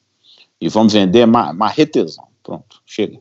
E 0.62 0.70
vamos 0.70 0.94
vender 0.94 1.26
marretezão. 1.26 2.31
Pronto, 2.44 2.82
chega. 2.86 3.20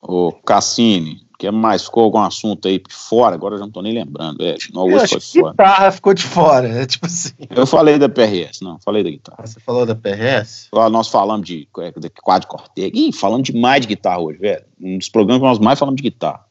Ô, 0.00 0.32
Cassini, 0.32 1.28
que 1.38 1.48
mais? 1.52 1.84
Ficou 1.84 2.04
algum 2.04 2.18
assunto 2.18 2.66
aí 2.66 2.82
fora? 2.90 3.36
Agora 3.36 3.54
eu 3.54 3.58
já 3.58 3.64
não 3.64 3.70
tô 3.70 3.80
nem 3.80 3.92
lembrando. 3.92 4.44
É, 4.44 4.56
não, 4.74 4.84
hoje 4.84 5.06
foi 5.06 5.20
fora. 5.20 5.50
guitarra 5.52 5.92
ficou 5.92 6.14
de 6.14 6.22
fora, 6.24 6.68
é 6.68 6.84
tipo 6.86 7.06
assim. 7.06 7.34
Eu 7.50 7.64
falei 7.64 7.96
da 7.96 8.08
PRS, 8.08 8.60
não, 8.60 8.80
falei 8.80 9.04
da 9.04 9.10
guitarra. 9.10 9.46
Você 9.46 9.60
falou 9.60 9.86
da 9.86 9.94
PRS? 9.94 10.68
Nós 10.90 11.08
falamos 11.08 11.46
de, 11.46 11.68
de 11.96 12.10
quadro 12.10 12.48
Cortega. 12.48 12.98
Ih, 12.98 13.12
falando 13.12 13.44
demais 13.44 13.82
de 13.82 13.88
guitarra 13.88 14.20
hoje, 14.20 14.38
velho. 14.40 14.64
Um 14.80 14.98
dos 14.98 15.08
programas 15.08 15.40
que 15.40 15.48
nós 15.48 15.58
mais 15.60 15.78
falamos 15.78 15.96
de 15.96 16.02
guitarra. 16.02 16.44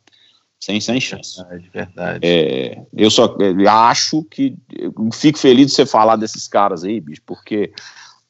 Sem, 0.60 0.80
sem 0.82 0.99
chance. 0.99 1.38
Verdade, 1.38 1.70
verdade. 1.72 2.20
É, 2.24 2.82
eu 2.95 3.12
só 3.12 3.36
eu 3.39 3.70
acho 3.70 4.24
que. 4.24 4.55
Eu 4.72 4.93
fico 5.14 5.38
feliz 5.38 5.68
de 5.68 5.74
você 5.74 5.86
falar 5.86 6.16
desses 6.16 6.47
caras 6.47 6.84
aí, 6.84 6.99
bicho, 6.99 7.22
porque 7.26 7.74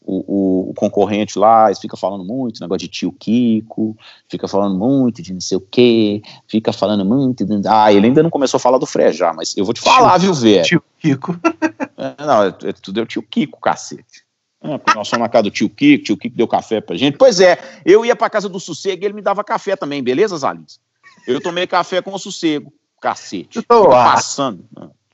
o, 0.07 0.69
o, 0.69 0.73
concorrente 0.73 1.37
lá 1.37 1.69
fica 1.75 1.97
falando 1.97 2.23
muito, 2.23 2.61
negócio 2.61 2.79
de 2.79 2.87
tio 2.87 3.11
Kiko, 3.11 3.95
fica 4.29 4.47
falando 4.47 4.77
muito 4.77 5.21
de 5.21 5.33
não 5.33 5.41
sei 5.41 5.57
o 5.57 5.61
quê, 5.61 6.21
fica 6.47 6.71
falando 6.71 7.03
muito. 7.03 7.45
De... 7.45 7.67
Ah, 7.67 7.91
ele 7.91 8.07
ainda 8.07 8.23
não 8.23 8.29
começou 8.29 8.57
a 8.57 8.61
falar 8.61 8.77
do 8.77 8.85
Frejá, 8.85 9.33
mas 9.33 9.55
eu 9.57 9.65
vou 9.65 9.73
te 9.73 9.81
falar, 9.81 10.17
viu, 10.17 10.33
velho? 10.33 10.63
Tio 10.63 10.83
Kiko. 11.01 11.37
é, 11.97 12.25
não, 12.25 12.43
é, 12.43 12.47
é, 12.47 12.73
tudo 12.73 13.01
é 13.01 13.03
o 13.03 13.05
tio 13.05 13.21
Kiko, 13.21 13.59
cacete. 13.59 14.25
É, 14.63 14.77
porque 14.77 14.97
nós 14.97 15.09
fomos 15.09 15.23
na 15.23 15.29
casa 15.29 15.43
do 15.43 15.51
tio 15.51 15.69
Kiko, 15.69 16.05
tio 16.05 16.17
Kiko 16.17 16.37
deu 16.37 16.47
café 16.47 16.79
pra 16.79 16.95
gente. 16.95 17.17
Pois 17.17 17.41
é, 17.41 17.59
eu 17.85 18.05
ia 18.05 18.15
pra 18.15 18.29
casa 18.29 18.47
do 18.47 18.61
Sossego 18.61 19.03
e 19.03 19.05
ele 19.05 19.13
me 19.13 19.21
dava 19.21 19.43
café 19.43 19.75
também, 19.75 20.01
beleza, 20.01 20.37
Zalins? 20.37 20.79
Eu 21.27 21.41
tomei 21.41 21.67
café 21.67 22.01
com 22.01 22.13
o 22.13 22.19
Sossego, 22.19 22.71
cacete. 23.01 23.61
Tô 23.61 23.89
passando. 23.89 24.65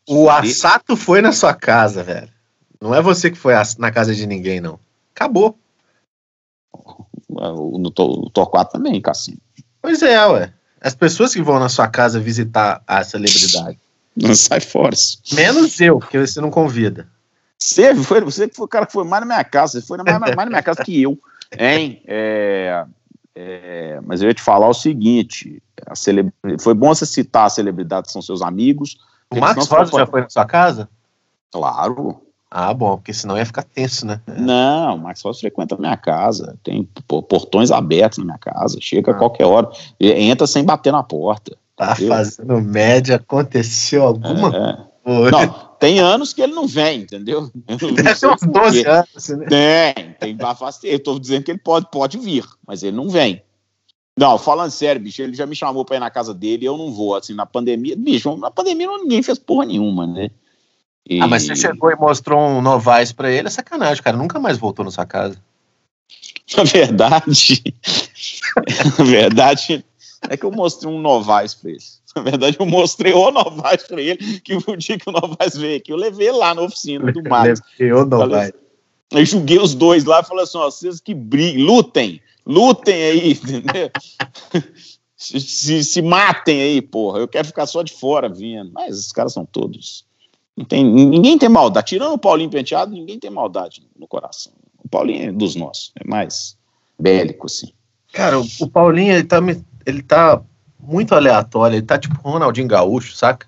O 0.08 0.30
Assato 0.30 0.96
foi 0.96 1.20
na 1.20 1.32
sua 1.32 1.56
casa, 1.56 2.04
velho. 2.04 2.30
Não 2.84 2.93
é 2.93 3.01
você 3.01 3.31
que 3.31 3.38
foi 3.38 3.53
na 3.79 3.91
casa 3.91 4.13
de 4.13 4.27
ninguém, 4.27 4.59
não. 4.59 4.77
Acabou. 5.15 5.57
No 7.29 7.89
Torquato 7.89 8.73
também, 8.73 9.01
Cassinho. 9.01 9.38
Pois 9.81 10.01
é, 10.01 10.27
ué. 10.27 10.53
As 10.81 10.93
pessoas 10.93 11.34
que 11.34 11.41
vão 11.41 11.59
na 11.59 11.69
sua 11.69 11.88
casa 11.88 12.19
visitar 12.19 12.84
a 12.86 13.01
celebridade. 13.01 13.79
Não 14.17 14.36
sai 14.36 14.59
fora. 14.59 14.93
Menos 15.31 15.79
eu, 15.79 15.97
porque 15.97 16.19
você 16.19 16.41
não 16.41 16.51
convida. 16.51 17.07
Você 17.57 17.95
foi, 17.95 18.19
você 18.19 18.49
foi 18.49 18.65
o 18.65 18.67
cara 18.67 18.86
que 18.86 18.91
foi 18.91 19.05
mais 19.05 19.21
na 19.21 19.27
minha 19.27 19.43
casa. 19.45 19.79
Você 19.79 19.88
foi 19.88 19.97
mais, 19.99 20.19
mais 20.19 20.36
na 20.36 20.45
minha 20.47 20.61
casa 20.61 20.84
que 20.84 21.01
eu. 21.01 21.17
Hein? 21.57 22.03
É, 22.05 22.86
é, 23.34 24.01
mas 24.03 24.21
eu 24.21 24.27
ia 24.27 24.34
te 24.34 24.41
falar 24.41 24.67
o 24.67 24.73
seguinte: 24.73 25.63
a 25.88 25.93
foi 26.59 26.73
bom 26.73 26.93
você 26.93 27.05
citar 27.05 27.45
a 27.45 27.49
celebridade 27.49 28.07
que 28.07 28.11
são 28.11 28.21
seus 28.21 28.41
amigos. 28.41 28.97
O 29.31 29.39
Max 29.39 29.67
Rosa 29.67 29.99
já 29.99 30.05
foi 30.05 30.19
na 30.19 30.29
sua 30.29 30.43
casa? 30.43 30.89
Claro. 31.49 32.22
Ah, 32.56 32.72
bom, 32.72 32.97
porque 32.97 33.12
senão 33.12 33.36
ia 33.36 33.47
ficar 33.47 33.64
tenso, 33.64 34.06
né? 34.06 34.22
Não, 34.28 34.95
o 34.95 34.99
Max 34.99 35.24
Fox 35.24 35.39
frequenta 35.39 35.74
a 35.74 35.78
minha 35.80 35.97
casa, 35.97 36.56
tem 36.64 36.88
portões 37.08 37.72
abertos 37.72 38.20
na 38.20 38.26
minha 38.26 38.38
casa, 38.38 38.78
chega 38.80 39.12
ah. 39.12 39.16
a 39.16 39.18
qualquer 39.18 39.45
hora, 39.45 39.72
entra 39.99 40.45
sem 40.45 40.64
bater 40.64 40.93
na 40.93 41.01
porta. 41.01 41.58
Tá 41.76 41.93
entendeu? 41.93 42.10
fazendo 42.10 42.62
média, 42.62 43.16
aconteceu 43.16 44.04
alguma 44.04 44.49
é. 44.56 44.78
coisa? 45.04 45.32
Não, 45.32 45.70
tem 45.80 45.99
anos 45.99 46.32
que 46.32 46.43
ele 46.43 46.54
não 46.54 46.68
vem, 46.68 47.01
entendeu? 47.01 47.49
Deve 47.66 48.20
ter 48.20 48.28
uns 48.28 48.41
12 48.41 48.86
anos, 48.86 49.30
né? 49.30 49.45
Tem, 49.47 50.14
tem 50.20 50.36
bastante. 50.38 50.88
Eu 50.88 51.01
tô 51.01 51.18
dizendo 51.18 51.43
que 51.43 51.49
ele 51.49 51.60
pode, 51.60 51.88
pode 51.89 52.20
vir, 52.20 52.45
mas 52.68 52.84
ele 52.84 52.95
não 52.95 53.10
vem. 53.10 53.41
Não, 54.16 54.38
falando 54.38 54.70
sério, 54.70 55.01
bicho, 55.01 55.24
ele 55.24 55.34
já 55.34 55.47
me 55.47 55.56
chamou 55.56 55.84
pra 55.84 55.95
ir 55.95 55.99
na 55.99 56.12
casa 56.12 56.36
dele, 56.36 56.66
eu 56.68 56.78
não 56.78 56.91
vou, 56.91 57.16
assim, 57.16 57.34
na 57.34 57.47
pandemia. 57.47 57.95
Bicho, 57.95 58.38
na 58.38 58.51
pandemia 58.51 58.86
não- 58.86 59.01
ninguém 59.01 59.24
fez 59.24 59.39
porra 59.39 59.66
nenhuma, 59.66 60.06
né? 60.06 60.30
E- 61.10 61.20
Ah, 61.22 61.28
mas 61.28 61.43
você 61.45 61.56
chegou 61.56 61.91
e 61.91 61.95
mostrou 61.95 62.39
um 62.39 62.62
Novaes 62.62 63.12
pra 63.12 63.32
ele, 63.32 63.47
é 63.47 63.51
sacanagem, 63.51 64.01
cara. 64.04 64.16
Nunca 64.18 64.39
mais 64.39 64.58
voltou 64.58 64.86
na 64.86 64.91
sua 64.91 65.06
casa. 65.06 65.38
Na 66.56 66.64
verdade, 66.64 67.64
na 68.99 69.04
verdade, 69.06 69.84
é 70.30 70.38
que 70.38 70.45
eu 70.45 70.51
mostrei 70.51 70.91
um 70.91 70.99
Novaes 71.01 71.54
pra 71.56 71.72
ele. 71.72 71.80
Na 72.16 72.22
verdade, 72.22 72.58
eu 72.60 72.66
mostrei 72.66 73.12
o 73.14 73.32
Novaes 73.32 73.84
pra 73.84 73.99
ele, 74.01 74.39
que 74.41 74.56
o 74.56 74.76
dia 74.78 74.97
que 74.99 75.10
o 75.10 75.12
Novaes 75.12 75.56
veio 75.58 75.78
aqui, 75.78 75.91
eu 75.91 75.97
levei 75.97 76.32
lá 76.32 76.54
na 76.54 76.62
oficina 76.62 77.12
do 77.12 77.22
Max. 77.30 77.60
Eu 77.80 78.06
Novaes. 78.06 78.54
Eu 79.12 79.26
julguei 79.26 79.60
os 79.60 79.74
dois 79.74 80.06
lá 80.06 80.20
e 80.20 80.24
falei 80.24 80.43
assim: 80.43 80.58
ó, 80.58 80.66
vocês 80.70 80.99
que 80.99 81.14
briguem, 81.14 81.64
lutem, 81.64 82.22
lutem 82.45 82.93
aí, 82.95 83.32
entendeu? 83.41 83.89
se, 85.16 85.39
se, 85.39 85.84
se 85.84 86.01
matem 86.01 86.62
aí, 86.62 86.82
porra. 86.82 87.20
Eu 87.20 87.28
quero 87.28 87.47
ficar 87.47 87.66
só 87.66 87.82
de 87.82 87.93
fora 87.93 88.28
vendo. 88.30 88.72
Mas 88.74 88.99
os 88.99 89.12
caras 89.12 89.34
são 89.34 89.45
todos. 89.45 90.06
Tem, 90.68 90.84
ninguém 90.84 91.38
tem 91.38 91.49
maldade. 91.49 91.88
Tirando 91.88 92.14
o 92.14 92.18
Paulinho 92.18 92.49
Penteado, 92.49 92.91
ninguém 92.91 93.20
tem 93.20 93.32
maldade 93.32 93.88
no 93.97 94.08
coração. 94.08 94.54
O 94.84 94.88
Paulinho 94.88 95.30
é 95.30 95.32
dos 95.32 95.56
nossos, 95.56 95.91
é 95.99 96.08
mais 96.08 96.58
bélico, 96.99 97.47
assim. 97.47 97.74
Cara, 98.12 98.39
o, 98.39 98.45
o 98.60 98.70
Paulinho, 98.70 99.14
ele 99.14 99.24
tá, 99.24 99.39
ele 99.86 100.04
tá 100.04 100.41
muito 100.80 101.16
aleatório. 101.16 101.76
Ele 101.76 101.86
tá 101.86 101.97
tipo 101.97 102.16
Ronaldinho 102.22 102.68
Gaúcho, 102.68 103.16
saca? 103.16 103.47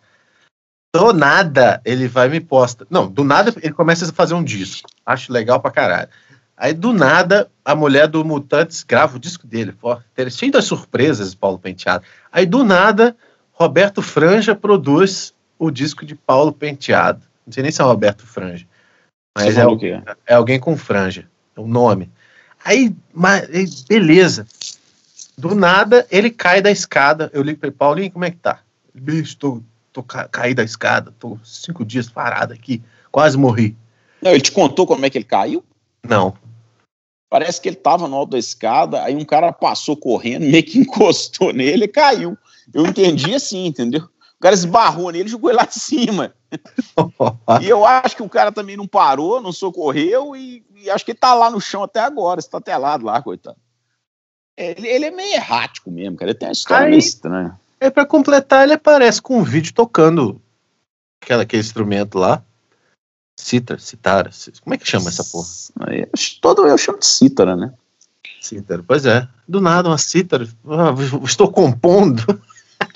Do 0.95 1.13
nada, 1.13 1.81
ele 1.85 2.07
vai 2.07 2.29
me 2.29 2.39
posta. 2.39 2.87
Não, 2.89 3.07
do 3.07 3.23
nada, 3.23 3.53
ele 3.61 3.73
começa 3.73 4.09
a 4.09 4.13
fazer 4.13 4.33
um 4.33 4.43
disco. 4.43 4.89
Acho 5.05 5.31
legal 5.31 5.59
pra 5.59 5.69
caralho. 5.69 6.09
Aí, 6.57 6.73
do 6.73 6.93
nada, 6.93 7.51
a 7.65 7.75
mulher 7.75 8.07
do 8.07 8.23
Mutantes 8.23 8.81
grava 8.81 9.17
o 9.17 9.19
disco 9.19 9.45
dele. 9.45 9.73
Pô, 9.73 9.97
cheio 10.31 10.53
das 10.53 10.65
surpresas, 10.65 11.35
Paulo 11.35 11.59
Penteado. 11.59 12.05
Aí, 12.31 12.45
do 12.45 12.63
nada, 12.63 13.15
Roberto 13.51 14.01
Franja 14.01 14.55
produz 14.55 15.34
o 15.57 15.71
disco 15.71 16.05
de 16.05 16.15
Paulo 16.15 16.51
Penteado. 16.51 17.21
Não 17.45 17.53
sei 17.53 17.63
nem 17.63 17.71
se 17.71 17.81
é 17.81 17.85
Roberto 17.85 18.25
Franja. 18.25 18.65
Mas 19.37 19.57
é, 19.57 19.63
é 20.25 20.33
alguém 20.33 20.59
com 20.59 20.77
franja, 20.77 21.27
é 21.55 21.59
o 21.59 21.67
nome. 21.67 22.09
Aí, 22.63 22.95
mas, 23.13 23.83
beleza. 23.83 24.47
Do 25.37 25.53
nada, 25.53 26.07
ele 26.09 26.29
cai 26.29 26.61
da 26.61 26.71
escada. 26.71 27.29
Eu 27.33 27.43
ligo 27.43 27.59
pra 27.59 27.67
ele, 27.67 27.75
Paulinho, 27.75 28.11
como 28.11 28.23
é 28.23 28.31
que 28.31 28.37
tá? 28.37 28.61
Bicho, 28.93 29.35
tô, 29.37 29.61
tô 29.91 30.01
ca 30.01 30.27
caí 30.29 30.53
da 30.53 30.63
escada, 30.63 31.13
tô 31.19 31.37
cinco 31.43 31.83
dias 31.83 32.09
parado 32.09 32.53
aqui, 32.53 32.81
quase 33.11 33.37
morri. 33.37 33.75
Não, 34.21 34.31
ele 34.31 34.41
te 34.41 34.53
contou 34.53 34.87
como 34.87 35.05
é 35.05 35.09
que 35.09 35.17
ele 35.17 35.25
caiu? 35.25 35.63
Não. 36.01 36.33
Parece 37.29 37.59
que 37.59 37.67
ele 37.67 37.75
tava 37.75 38.07
no 38.07 38.15
alto 38.15 38.31
da 38.31 38.39
escada, 38.39 39.03
aí 39.03 39.13
um 39.13 39.25
cara 39.25 39.51
passou 39.51 39.97
correndo, 39.97 40.45
meio 40.45 40.63
que 40.63 40.79
encostou 40.79 41.51
nele 41.51 41.85
e 41.85 41.89
caiu. 41.89 42.37
Eu 42.73 42.85
entendi 42.85 43.35
assim, 43.35 43.65
entendeu? 43.65 44.09
O 44.45 44.47
cara 44.47 44.53
esbarrou 44.53 45.09
nele 45.11 45.27
e 45.27 45.31
jogou 45.31 45.49
ele 45.49 45.57
lá 45.57 45.65
de 45.65 45.73
cima. 45.79 46.31
E 47.61 47.67
eu 47.67 47.83
acho 47.83 48.15
que 48.15 48.21
o 48.23 48.29
cara 48.29 48.51
também 48.51 48.77
não 48.77 48.87
parou, 48.87 49.41
não 49.41 49.51
socorreu 49.51 50.35
e, 50.35 50.63
e 50.75 50.89
acho 50.89 51.03
que 51.03 51.11
ele 51.11 51.17
tá 51.17 51.33
lá 51.33 51.49
no 51.49 51.59
chão 51.59 51.81
até 51.83 51.99
agora, 51.99 52.39
estatelado 52.39 53.03
lá, 53.05 53.21
coitado. 53.21 53.57
Ele, 54.55 54.87
ele 54.87 55.05
é 55.05 55.11
meio 55.11 55.33
errático 55.33 55.89
mesmo, 55.91 56.15
cara. 56.15 56.29
Ele 56.31 56.37
tem 56.37 56.47
uma 56.47 56.53
história 56.53 56.85
Aí- 56.85 56.91
meio 56.91 56.99
estranha. 56.99 57.59
Aí, 57.81 57.89
pra 57.91 58.05
completar, 58.05 58.63
ele 58.63 58.73
aparece 58.73 59.21
com 59.21 59.39
um 59.39 59.43
vídeo 59.43 59.73
tocando 59.73 60.39
aquela, 61.21 61.41
aquele 61.43 61.61
instrumento 61.61 62.17
lá. 62.19 62.41
Cítara, 63.37 63.79
citara, 63.79 64.31
ci- 64.31 64.53
como 64.61 64.75
é 64.75 64.77
que 64.77 64.87
chama 64.87 65.09
essa 65.09 65.23
porra? 65.23 65.47
Eu 65.93 66.07
Todo 66.39 66.65
eu 66.67 66.77
chamo 66.77 66.99
de 66.99 67.05
cítara, 67.07 67.55
né? 67.55 67.73
Cítara, 68.39 68.81
pois 68.87 69.05
é. 69.05 69.27
Do 69.47 69.59
nada, 69.59 69.89
uma 69.89 69.97
cítara. 69.97 70.47
Ah, 70.67 70.93
estou 71.25 71.51
compondo. 71.51 72.23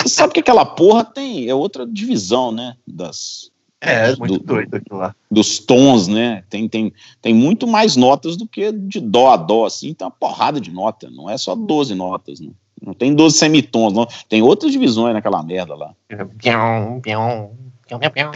Você 0.02 0.10
sabe 0.10 0.34
que 0.34 0.40
aquela 0.40 0.66
porra 0.66 1.04
tem, 1.04 1.48
é 1.48 1.54
outra 1.56 1.86
divisão, 1.86 2.52
né? 2.52 2.76
Das, 2.88 3.50
É, 3.82 4.16
muito 4.16 4.40
Do- 4.40 4.44
doido 4.46 4.76
aquilo 4.76 5.00
lá. 5.00 5.16
dos 5.32 5.60
tons, 5.60 6.08
né? 6.08 6.44
Tem, 6.50 6.68
tem, 6.68 6.94
tem 7.22 7.34
muito 7.34 7.66
mais 7.68 7.96
notas 7.96 8.36
do 8.38 8.48
que 8.48 8.72
de 8.72 9.00
dó 9.00 9.30
a 9.32 9.38
dó, 9.38 9.66
assim, 9.66 9.94
tem 9.94 10.06
uma 10.06 10.12
porrada 10.12 10.60
de 10.60 10.72
nota, 10.72 11.10
não 11.10 11.30
é 11.30 11.38
só 11.38 11.56
12 11.56 11.94
notas, 11.96 12.40
né? 12.40 12.50
Não 12.82 12.94
tem 12.94 13.14
12 13.14 13.38
semitons, 13.38 13.92
não. 13.94 14.08
Tem 14.30 14.42
outras 14.42 14.72
divisões 14.72 15.14
naquela 15.14 15.44
merda 15.44 15.76
lá. 15.76 15.94
Pião, 16.38 17.00
pião, 17.02 17.52
pião, 17.88 18.00
pião, 18.00 18.10
pião. 18.10 18.32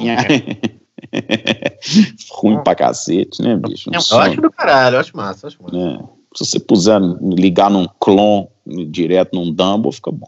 Ruim 2.31 2.61
pra 2.63 2.75
cacete, 2.75 3.41
né, 3.41 3.55
bicho? 3.55 3.89
Um 3.89 3.93
Eu 3.95 4.01
som, 4.01 4.19
acho 4.19 4.41
do 4.41 4.51
caralho, 4.51 4.95
eu 4.95 4.99
acho 4.99 5.15
massa, 5.15 5.45
eu 5.45 5.47
acho 5.49 5.63
massa. 5.63 5.75
né? 5.77 5.99
Se 6.35 6.45
você 6.45 6.59
puser, 6.59 6.99
ligar 7.21 7.69
num 7.69 7.87
clon 7.99 8.47
direto 8.89 9.33
num 9.35 9.51
Dumble, 9.53 9.91
fica 9.91 10.11
bom. 10.11 10.27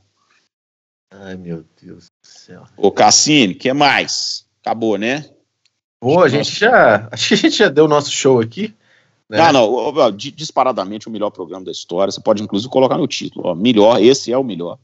Ai, 1.22 1.38
meu 1.38 1.64
Deus 1.82 2.06
do 2.06 2.28
céu. 2.28 2.66
Ô, 2.76 2.92
Cassini, 2.92 3.54
o 3.54 3.58
que 3.58 3.72
mais? 3.72 4.46
Acabou, 4.62 4.98
né? 4.98 5.30
Pô, 6.00 6.22
a 6.22 6.28
gente 6.28 6.52
já. 6.52 7.08
Acho 7.12 7.30
que 7.30 7.34
a 7.34 7.38
gente 7.38 7.58
já 7.58 7.70
deu 7.70 7.86
o 7.86 7.90
nosso 7.90 8.12
show 8.12 8.40
aqui. 8.40 8.74
né? 9.30 9.40
Ah, 9.40 9.54
não, 9.54 10.12
disparadamente 10.16 11.08
o 11.08 11.12
melhor 11.12 11.30
programa 11.30 11.66
da 11.66 11.72
história. 11.72 12.12
Você 12.12 12.22
pode, 12.22 12.44
inclusive, 12.44 12.72
colocar 12.72 12.98
no 12.98 13.08
título. 13.08 13.48
Ó, 13.48 13.56
melhor, 13.56 14.02
esse 14.02 14.32
é 14.32 14.38
o 14.38 14.44
melhor. 14.44 14.78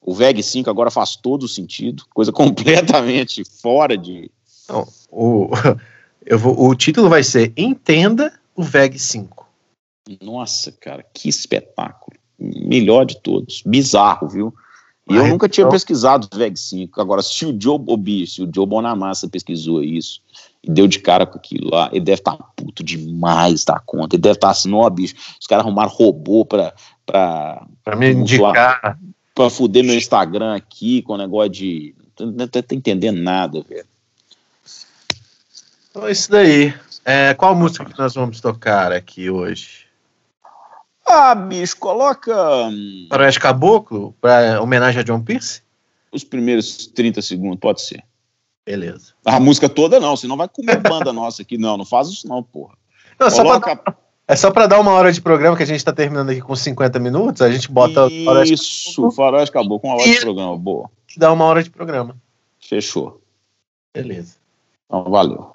O 0.00 0.14
VEG 0.14 0.42
5 0.42 0.70
agora 0.70 0.90
faz 0.90 1.16
todo 1.16 1.42
o 1.42 1.48
sentido. 1.48 2.04
Coisa 2.14 2.30
completamente 2.32 3.44
fora 3.44 3.98
de. 3.98 4.30
Não, 4.68 4.86
o, 5.10 5.50
eu 6.24 6.38
vou, 6.38 6.68
o 6.68 6.74
título 6.74 7.08
vai 7.08 7.22
ser 7.22 7.52
Entenda 7.56 8.32
o 8.54 8.62
VEG 8.62 8.98
5. 8.98 9.46
Nossa, 10.22 10.72
cara, 10.72 11.04
que 11.12 11.28
espetáculo. 11.28 12.16
Melhor 12.38 13.04
de 13.04 13.20
todos. 13.20 13.62
Bizarro, 13.66 14.28
viu? 14.28 14.54
E 15.08 15.14
eu 15.14 15.26
nunca 15.28 15.48
tinha 15.48 15.62
então- 15.62 15.70
pesquisado 15.72 16.28
o 16.32 16.36
VEG 16.36 16.58
5. 16.58 17.00
Agora, 17.00 17.22
se 17.22 17.46
o 17.46 17.56
Joe 17.60 17.80
Obi, 17.86 18.26
se 18.26 18.42
o 18.42 18.50
Joe 18.52 18.66
Bonamassa 18.66 19.28
pesquisou 19.28 19.82
isso 19.82 20.20
e 20.64 20.70
deu 20.70 20.88
de 20.88 20.98
cara 20.98 21.24
com 21.24 21.38
aquilo 21.38 21.70
lá, 21.70 21.88
ele 21.92 22.04
deve 22.04 22.20
estar 22.20 22.36
puto 22.56 22.82
demais 22.82 23.64
da 23.64 23.78
conta. 23.78 24.16
Ele 24.16 24.22
deve 24.22 24.34
estar 24.34 24.50
assim, 24.50 24.72
ó, 24.74 24.90
bicho, 24.90 25.14
os 25.40 25.46
caras 25.46 25.64
arrumaram 25.64 25.90
robô 25.90 26.44
pra, 26.44 26.74
pra, 27.06 27.64
Pra 27.84 27.94
me 27.94 28.10
indicar. 28.12 28.98
pra 29.32 29.48
fuder 29.48 29.84
meu 29.84 29.94
Instagram 29.94 30.56
aqui 30.56 31.02
com 31.02 31.12
o 31.12 31.18
negócio 31.18 31.50
de. 31.50 31.94
Não 32.18 32.48
tô 32.48 32.58
entendendo 32.72 33.20
nada, 33.20 33.62
velho. 33.62 33.86
Então 35.90 36.08
é 36.08 36.10
isso 36.12 36.30
daí. 36.30 36.74
É, 37.04 37.32
qual 37.34 37.54
música 37.54 37.84
que 37.84 37.96
nós 37.98 38.14
vamos 38.14 38.40
tocar 38.40 38.90
aqui 38.90 39.30
hoje? 39.30 39.85
Ah, 41.08 41.34
bicho, 41.34 41.76
coloca 41.76 42.34
hum, 42.68 43.06
Faroeste 43.08 43.40
Caboclo? 43.40 44.14
Pra 44.20 44.60
homenagem 44.60 45.00
a 45.00 45.04
John 45.04 45.22
Pierce? 45.22 45.62
os 46.16 46.24
primeiros 46.24 46.86
30 46.88 47.22
segundos, 47.22 47.58
pode 47.60 47.82
ser. 47.82 48.02
Beleza. 48.64 49.12
A 49.24 49.38
música 49.38 49.68
toda 49.68 50.00
não, 50.00 50.16
senão 50.16 50.36
vai 50.36 50.48
comer 50.48 50.80
banda 50.80 51.12
nossa 51.14 51.42
aqui. 51.42 51.56
Não, 51.56 51.76
não 51.76 51.84
faz 51.84 52.08
isso 52.08 52.26
não, 52.26 52.42
porra. 52.42 52.74
Não, 53.18 53.30
só 53.30 53.42
pra 53.42 53.60
Coloca 53.60 53.96
É 54.26 54.34
só 54.34 54.50
pra 54.50 54.66
dar 54.66 54.80
uma 54.80 54.90
hora 54.92 55.12
de 55.12 55.20
programa 55.20 55.56
que 55.56 55.62
a 55.62 55.66
gente 55.66 55.84
tá 55.84 55.92
terminando 55.92 56.30
aqui 56.30 56.40
com 56.40 56.56
50 56.56 56.98
minutos, 56.98 57.42
a 57.42 57.50
gente 57.50 57.70
bota 57.70 58.08
Isso, 58.10 59.10
Faroeste 59.12 59.56
acabou 59.56 59.78
com 59.78 59.88
uma 59.88 59.96
hora 59.96 60.10
de 60.10 60.20
programa. 60.20 60.58
Boa. 60.58 60.90
que 61.06 61.18
dá 61.18 61.32
uma 61.32 61.44
hora 61.44 61.62
de 61.62 61.70
programa. 61.70 62.16
Fechou. 62.58 63.20
Beleza. 63.94 64.36
Então, 64.86 65.04
valeu. 65.04 65.54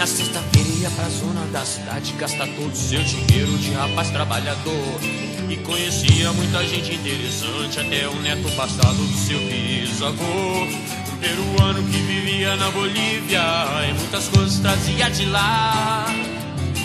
Na 0.00 0.06
sexta-feira 0.06 0.70
ia 0.80 0.90
pra 0.92 1.10
zona 1.10 1.44
da 1.52 1.62
cidade 1.62 2.14
gastar 2.14 2.46
todo 2.56 2.72
o 2.72 2.74
seu 2.74 3.02
dinheiro 3.04 3.52
de 3.58 3.70
rapaz 3.72 4.08
trabalhador. 4.08 4.98
E 5.46 5.56
conhecia 5.58 6.32
muita 6.32 6.66
gente 6.66 6.94
interessante, 6.94 7.80
até 7.80 8.08
o 8.08 8.14
neto 8.22 8.50
passado 8.56 8.96
do 8.96 9.18
seu 9.18 9.38
bisavô. 9.40 10.64
Um 10.64 11.16
peruano 11.18 11.82
que 11.82 11.98
vivia 11.98 12.56
na 12.56 12.70
Bolívia 12.70 13.42
e 13.90 13.92
muitas 13.92 14.26
coisas 14.28 14.58
trazia 14.60 15.10
de 15.10 15.26
lá. 15.26 16.06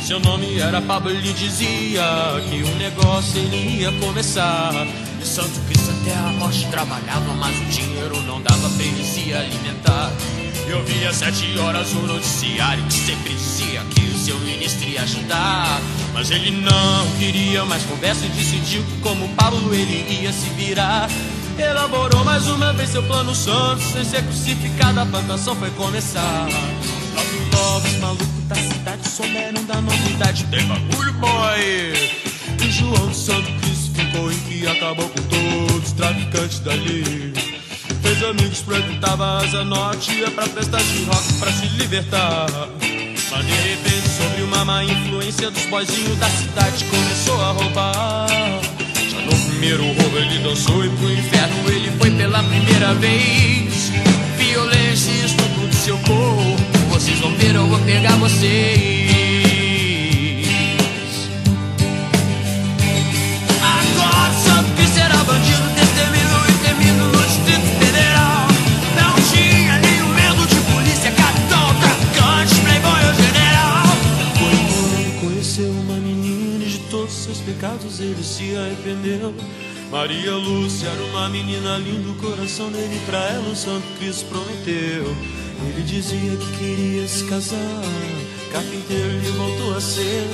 Seu 0.05 0.19
nome 0.19 0.59
era 0.59 0.81
Pablo, 0.81 1.09
ele 1.09 1.31
dizia 1.31 2.03
que 2.49 2.63
o 2.63 2.75
negócio 2.75 3.39
ele 3.39 3.79
ia 3.79 3.93
começar. 3.93 4.73
De 5.17 5.25
Santo 5.25 5.57
Cristo 5.67 5.89
até 6.01 6.13
a 6.17 6.33
morte 6.33 6.67
trabalhava, 6.67 7.33
mas 7.35 7.57
o 7.61 7.65
dinheiro 7.67 8.21
não 8.23 8.41
dava 8.41 8.69
pra 8.71 8.83
ele 8.83 9.05
se 9.05 9.33
alimentar. 9.33 10.11
Eu 10.67 10.83
via 10.83 11.13
sete 11.13 11.57
horas 11.59 11.91
o 11.93 11.99
noticiário 12.01 12.83
que 12.85 12.93
sempre 12.93 13.33
dizia 13.33 13.81
que 13.91 14.01
o 14.01 14.17
seu 14.17 14.37
ministro 14.39 14.89
ia 14.89 15.01
ajudar. 15.03 15.79
Mas 16.13 16.31
ele 16.31 16.51
não 16.51 17.07
queria 17.19 17.63
mais 17.65 17.83
conversa 17.83 18.25
e 18.25 18.29
decidiu 18.29 18.83
que 18.83 18.99
como 19.01 19.29
Pablo 19.35 19.73
ele 19.73 20.21
ia 20.21 20.33
se 20.33 20.49
virar. 20.51 21.09
Elaborou 21.57 22.23
mais 22.25 22.47
uma 22.47 22.73
vez 22.73 22.89
seu 22.89 23.03
plano 23.03 23.33
santo, 23.33 23.81
sem 23.81 24.03
ser 24.03 24.23
crucificado, 24.23 24.99
a 24.99 25.05
plantação 25.05 25.55
foi 25.55 25.69
começar. 25.71 26.47
Logo 27.15 27.55
logo 27.55 27.87
os 27.87 27.97
malucos 27.99 28.27
da 28.47 28.55
cidade 28.55 29.07
souberam 29.07 29.63
da 29.63 29.79
novidade, 29.79 30.43
tem 30.45 30.65
bagulho 30.65 31.13
boy. 31.13 31.93
E 32.61 32.71
João 32.71 33.07
de 33.07 33.15
Santo 33.15 33.51
Cristo 33.61 33.91
ficou 33.93 34.31
em 34.31 34.37
que 34.39 34.67
acabou 34.67 35.07
com 35.07 35.21
todos 35.23 35.87
os 35.87 35.91
traficantes 35.93 36.59
dali. 36.59 37.54
Fez 38.05 38.21
amigos, 38.21 38.59
frequentava 38.59 39.25
a 39.25 39.37
Asa 39.39 39.65
Norte, 39.65 40.11
ia 40.11 40.29
pra 40.29 40.45
festa 40.45 40.77
de 40.77 41.05
rock 41.05 41.33
pra 41.39 41.51
se 41.51 41.65
libertar. 41.69 42.45
Mas 42.79 43.45
de 43.47 43.51
repente, 43.51 44.09
sobre 44.09 44.43
uma 44.43 44.63
má 44.63 44.83
influência 44.83 45.49
dos 45.49 45.65
boizinhos 45.65 46.15
da 46.19 46.29
cidade, 46.29 46.85
começou 46.85 47.41
a 47.41 47.51
roubar. 47.51 48.27
Já 49.09 49.19
no 49.21 49.49
primeiro 49.49 49.83
roubo 49.83 50.17
ele 50.19 50.37
dançou 50.37 50.85
e 50.85 50.89
pro 50.89 51.11
inferno 51.11 51.71
ele 51.71 51.91
foi 51.97 52.11
pela 52.11 52.43
primeira 52.43 52.93
vez. 52.93 53.91
Violência 54.37 55.11
e 55.11 55.25
estupro 55.25 55.67
do 55.67 55.75
seu 55.75 55.97
corpo, 55.97 56.61
vocês 56.89 57.17
vão 57.17 57.31
ver, 57.37 57.55
eu 57.55 57.67
vou 57.67 57.79
pegar 57.79 58.15
vocês. 58.17 59.04
Maria 80.05 80.35
Lúcia 80.35 80.87
era 80.87 81.03
uma 81.05 81.27
menina 81.29 81.79
linda, 81.79 82.11
o 82.11 82.15
coração 82.17 82.71
dele 82.71 83.01
pra 83.07 83.17
ela 83.27 83.49
o 83.49 83.55
Santo 83.55 83.87
Cristo 83.97 84.27
prometeu. 84.27 85.03
Ele 85.67 85.81
dizia 85.81 86.37
que 86.37 86.57
queria 86.59 87.07
se 87.07 87.23
casar, 87.23 87.81
carpinteiro 88.51 89.03
ele 89.03 89.31
voltou 89.31 89.75
a 89.75 89.81
ser. 89.81 90.27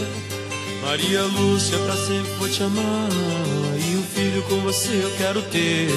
Maria 0.84 1.24
Lúcia, 1.24 1.78
pra 1.86 1.96
sempre 1.96 2.34
vou 2.38 2.50
te 2.50 2.62
amar. 2.64 3.10
E 3.78 3.96
um 3.96 4.04
filho 4.04 4.44
com 4.44 4.60
você 4.60 4.92
eu 5.06 5.12
quero 5.18 5.42
ter. 5.44 5.88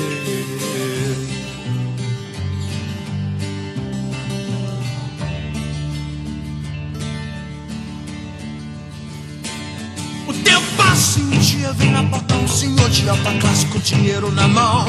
Um 11.20 11.38
dia 11.38 11.72
vem 11.74 11.90
na 11.90 12.02
porta 12.04 12.34
um 12.34 12.48
senhor 12.48 12.88
de 12.90 13.08
alta 13.08 13.30
classe 13.40 13.66
com 13.66 13.78
dinheiro 13.78 14.30
na 14.32 14.48
mão. 14.48 14.86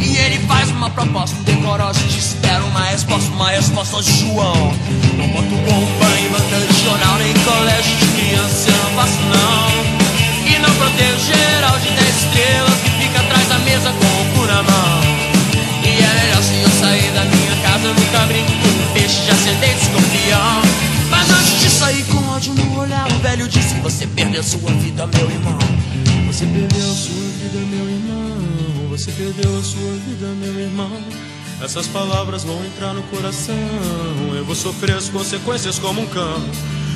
E 0.00 0.16
ele 0.16 0.38
faz 0.46 0.70
uma 0.70 0.90
proposta 0.90 1.36
decorosa 1.44 2.00
e 2.00 2.08
te 2.08 2.18
espera 2.18 2.62
uma 2.64 2.84
resposta, 2.84 3.30
uma 3.32 3.50
resposta 3.50 4.02
de 4.02 4.20
João. 4.20 4.74
Não 5.16 5.28
boto 5.28 5.48
bomba 5.48 6.20
em 6.20 6.28
banca 6.28 6.66
de 6.66 6.84
jornal, 6.84 7.18
nem 7.18 7.32
colégio 7.44 7.96
de 7.96 8.06
criança, 8.08 8.70
eu 8.70 8.76
não 8.76 8.90
faço 8.96 9.20
não. 9.22 10.52
E 10.52 10.58
não 10.58 10.74
protejo 10.74 11.18
geral 11.24 11.78
de 11.78 11.90
10 11.90 12.24
estrelas 12.24 12.74
que 12.82 12.90
fica 12.90 13.20
atrás 13.20 13.48
da 13.48 13.58
mesa 13.60 13.92
com 13.92 14.06
o 14.06 14.34
cu 14.34 14.46
na 14.46 14.62
mão. 14.62 15.00
E 15.82 16.02
é 16.02 16.24
melhor 16.24 16.42
se 16.42 16.54
eu 16.60 16.70
sair 16.80 17.10
da 17.12 17.24
minha 17.24 17.56
casa, 17.62 17.88
nunca 17.88 18.26
brinco 18.26 18.52
com 18.52 18.92
peixe, 18.92 19.24
já 19.26 19.34
sentei 19.34 19.72
escorpião. 19.72 20.62
Mas 21.10 21.30
antes 21.30 21.60
de 21.60 21.70
sair 21.70 22.04
com 22.04 22.23
ódio 22.50 22.54
no 22.54 22.78
olhar, 22.78 23.06
o 23.10 23.18
velho 23.20 23.48
disse: 23.48 23.74
Você 23.80 24.06
perdeu 24.06 24.42
sua 24.42 24.70
vida, 24.72 25.06
meu 25.06 25.30
irmão. 25.30 25.58
Você 26.26 26.44
perdeu 26.46 26.90
a 26.90 26.94
sua 26.94 27.14
vida, 27.14 27.58
meu 27.70 27.88
irmão. 27.88 28.88
Você 28.90 29.12
perdeu 29.12 29.58
a 29.58 29.62
sua 29.62 29.92
vida, 29.92 30.26
meu 30.40 30.60
irmão. 30.60 31.02
Essas 31.62 31.86
palavras 31.86 32.44
vão 32.44 32.62
entrar 32.66 32.92
no 32.92 33.02
coração. 33.04 33.54
Eu 34.36 34.44
vou 34.44 34.54
sofrer 34.54 34.96
as 34.96 35.08
consequências 35.08 35.78
como 35.78 36.02
um 36.02 36.06
cão. 36.06 36.42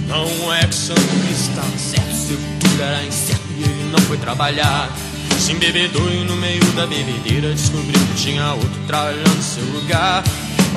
Não 0.06 0.52
é 0.52 0.66
que 0.66 0.74
Santo 0.74 1.00
estava 1.30 1.78
certo, 1.78 2.14
seu 2.14 2.36
futuro 2.36 2.82
era 2.82 3.04
incerto 3.04 3.44
e 3.56 3.62
ele 3.62 3.90
não 3.90 3.98
foi 4.00 4.16
trabalhar. 4.18 4.90
Se 5.38 5.52
embebedou 5.52 6.10
e 6.10 6.24
no 6.24 6.36
meio 6.36 6.64
da 6.72 6.86
bebedeira 6.86 7.54
descobriu 7.54 8.00
que 8.08 8.22
tinha 8.22 8.52
outro 8.52 8.80
trabalhando 8.86 9.36
no 9.36 9.42
seu 9.42 9.64
lugar. 9.64 10.24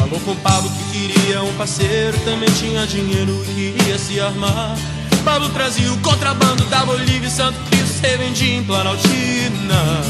Falou 0.02 0.20
com 0.22 0.36
Pablo 0.38 0.68
que 0.68 1.14
queria 1.14 1.44
um 1.44 1.54
parceiro, 1.54 2.18
também 2.26 2.50
tinha 2.54 2.88
dinheiro 2.88 3.46
e 3.50 3.72
queria 3.78 4.00
se 4.00 4.20
armar. 4.20 4.76
Pablo 5.24 5.48
trazia 5.50 5.94
o 5.94 5.98
contrabando 6.00 6.66
da 6.66 6.84
Bolívia 6.84 7.28
e 7.28 7.30
Santo 7.30 7.60
Cristo 7.70 8.02
revendia 8.02 8.56
em 8.56 8.64
Planaltina. 8.64 10.02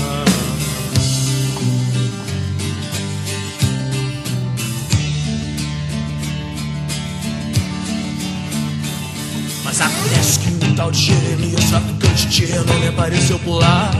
Mas 9.65 9.81
acontece 9.81 10.39
que 10.39 10.65
um 10.65 10.73
tal 10.73 10.89
de 10.89 10.99
Jeremias, 10.99 11.65
traficante 11.65 12.27
de 12.27 12.45
renome, 12.45 12.87
apareceu 12.87 13.37
por 13.39 13.59
lá. 13.59 13.91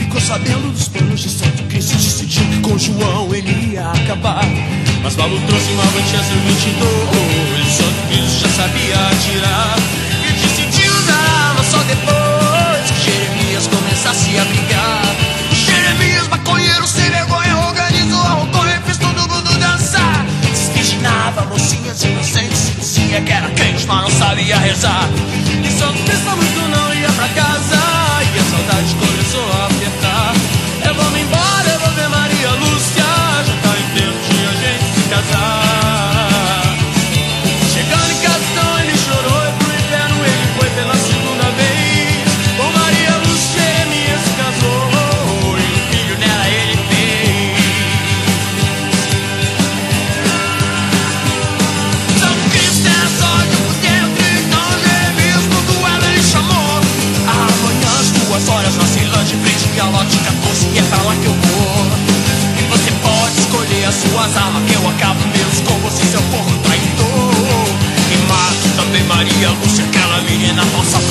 Ficou 0.00 0.20
sabendo 0.20 0.72
dos 0.72 0.88
planos 0.88 1.20
de 1.20 1.30
Santo 1.30 1.62
Cristo, 1.68 1.94
decidiu 1.94 2.44
que 2.50 2.60
com 2.60 2.76
João 2.76 3.32
ele 3.32 3.72
ia 3.72 3.88
acabar. 3.88 4.44
Mas 5.02 5.16
Paulo 5.16 5.40
trouxe 5.48 5.72
uma 5.72 5.84
Manchester 5.84 6.38
22, 6.38 7.66
Santo 7.72 8.06
Cristo 8.08 8.40
já 8.40 8.48
sabia 8.48 8.94
atirar. 9.08 9.76
E 10.74 10.88
usar 10.88 11.14
a 11.14 11.48
arma 11.48 11.64
só 11.64 11.78
depois 11.78 12.90
que 12.90 13.10
Jeremias 13.10 13.66
começasse 13.66 14.38
a 14.38 14.44
brigar. 14.44 15.02
Jeremias, 15.52 16.28
maconheiro 16.28 16.86
sem 16.86 17.10
vergonha, 17.10 17.56
organizou 17.58 18.20
a 18.20 18.30
rotonha 18.30 18.76
e 18.76 18.86
fez 18.86 18.96
todo 18.96 19.28
mundo 19.28 19.58
dançar. 19.58 20.24
Desvirginava 20.50 21.46
mocinhas 21.46 22.02
inocentes, 22.02 22.72
dizia 22.78 23.20
que 23.20 23.32
era 23.32 23.48
crente, 23.50 23.86
mas 23.86 24.02
não 24.02 24.10
sabia 24.10 24.56
rezar. 24.56 25.08
E 25.64 25.70
Santo 25.70 26.02
Cristo 26.04 26.30
muito 26.36 26.68
não 26.68 26.94
ia 26.94 27.10
pra 27.12 27.28
casa, 27.28 27.76
e 28.34 28.38
a 28.38 28.44
saudade 28.44 28.94
começou 28.94 29.52
a 29.52 29.61
Maria 35.30 35.61
in 70.52 70.58
a 70.58 70.64
house 70.64 71.01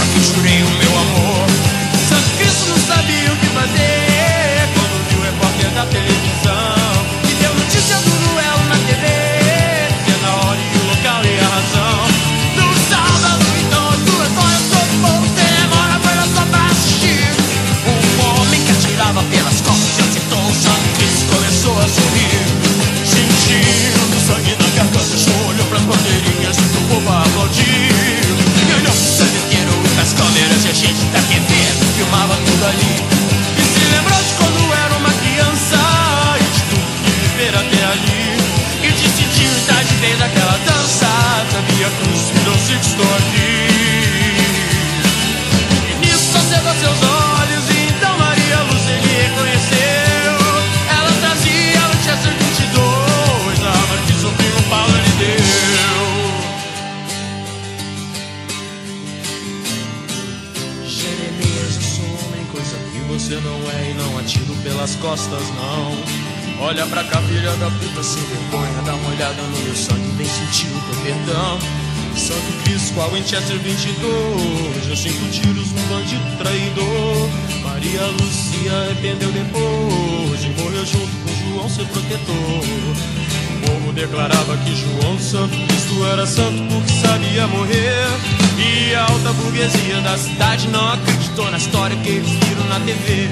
da 90.02 90.18
cidade 90.18 90.68
não 90.70 90.94
acreditou 90.94 91.50
na 91.52 91.58
história 91.58 91.96
que 91.98 92.10
eles 92.10 92.30
viram 92.30 92.66
na 92.66 92.80
TV. 92.80 93.30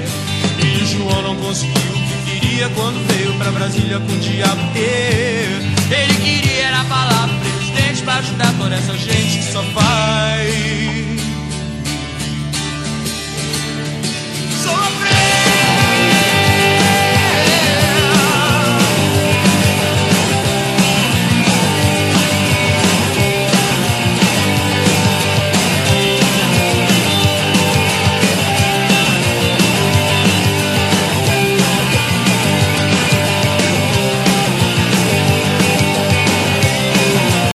E 0.62 0.82
o 0.82 0.86
João 0.86 1.22
não 1.22 1.36
conseguiu 1.36 1.74
o 1.74 2.24
que 2.24 2.40
queria 2.40 2.68
quando 2.70 3.06
veio 3.06 3.32
pra 3.34 3.50
Brasília 3.50 3.98
com 3.98 4.12
o 4.12 4.18
diabo 4.18 4.60
ter. 4.72 5.94
Ele 5.94 6.14
queria 6.22 6.66
era 6.66 6.84
falar 6.84 7.28
pro 7.28 7.50
presidente 7.50 8.02
pra 8.02 8.14
ajudar 8.16 8.54
toda 8.58 8.74
essa 8.74 8.96
gente 8.96 9.38
que 9.38 9.52
só 9.52 9.62
faz. 9.62 11.09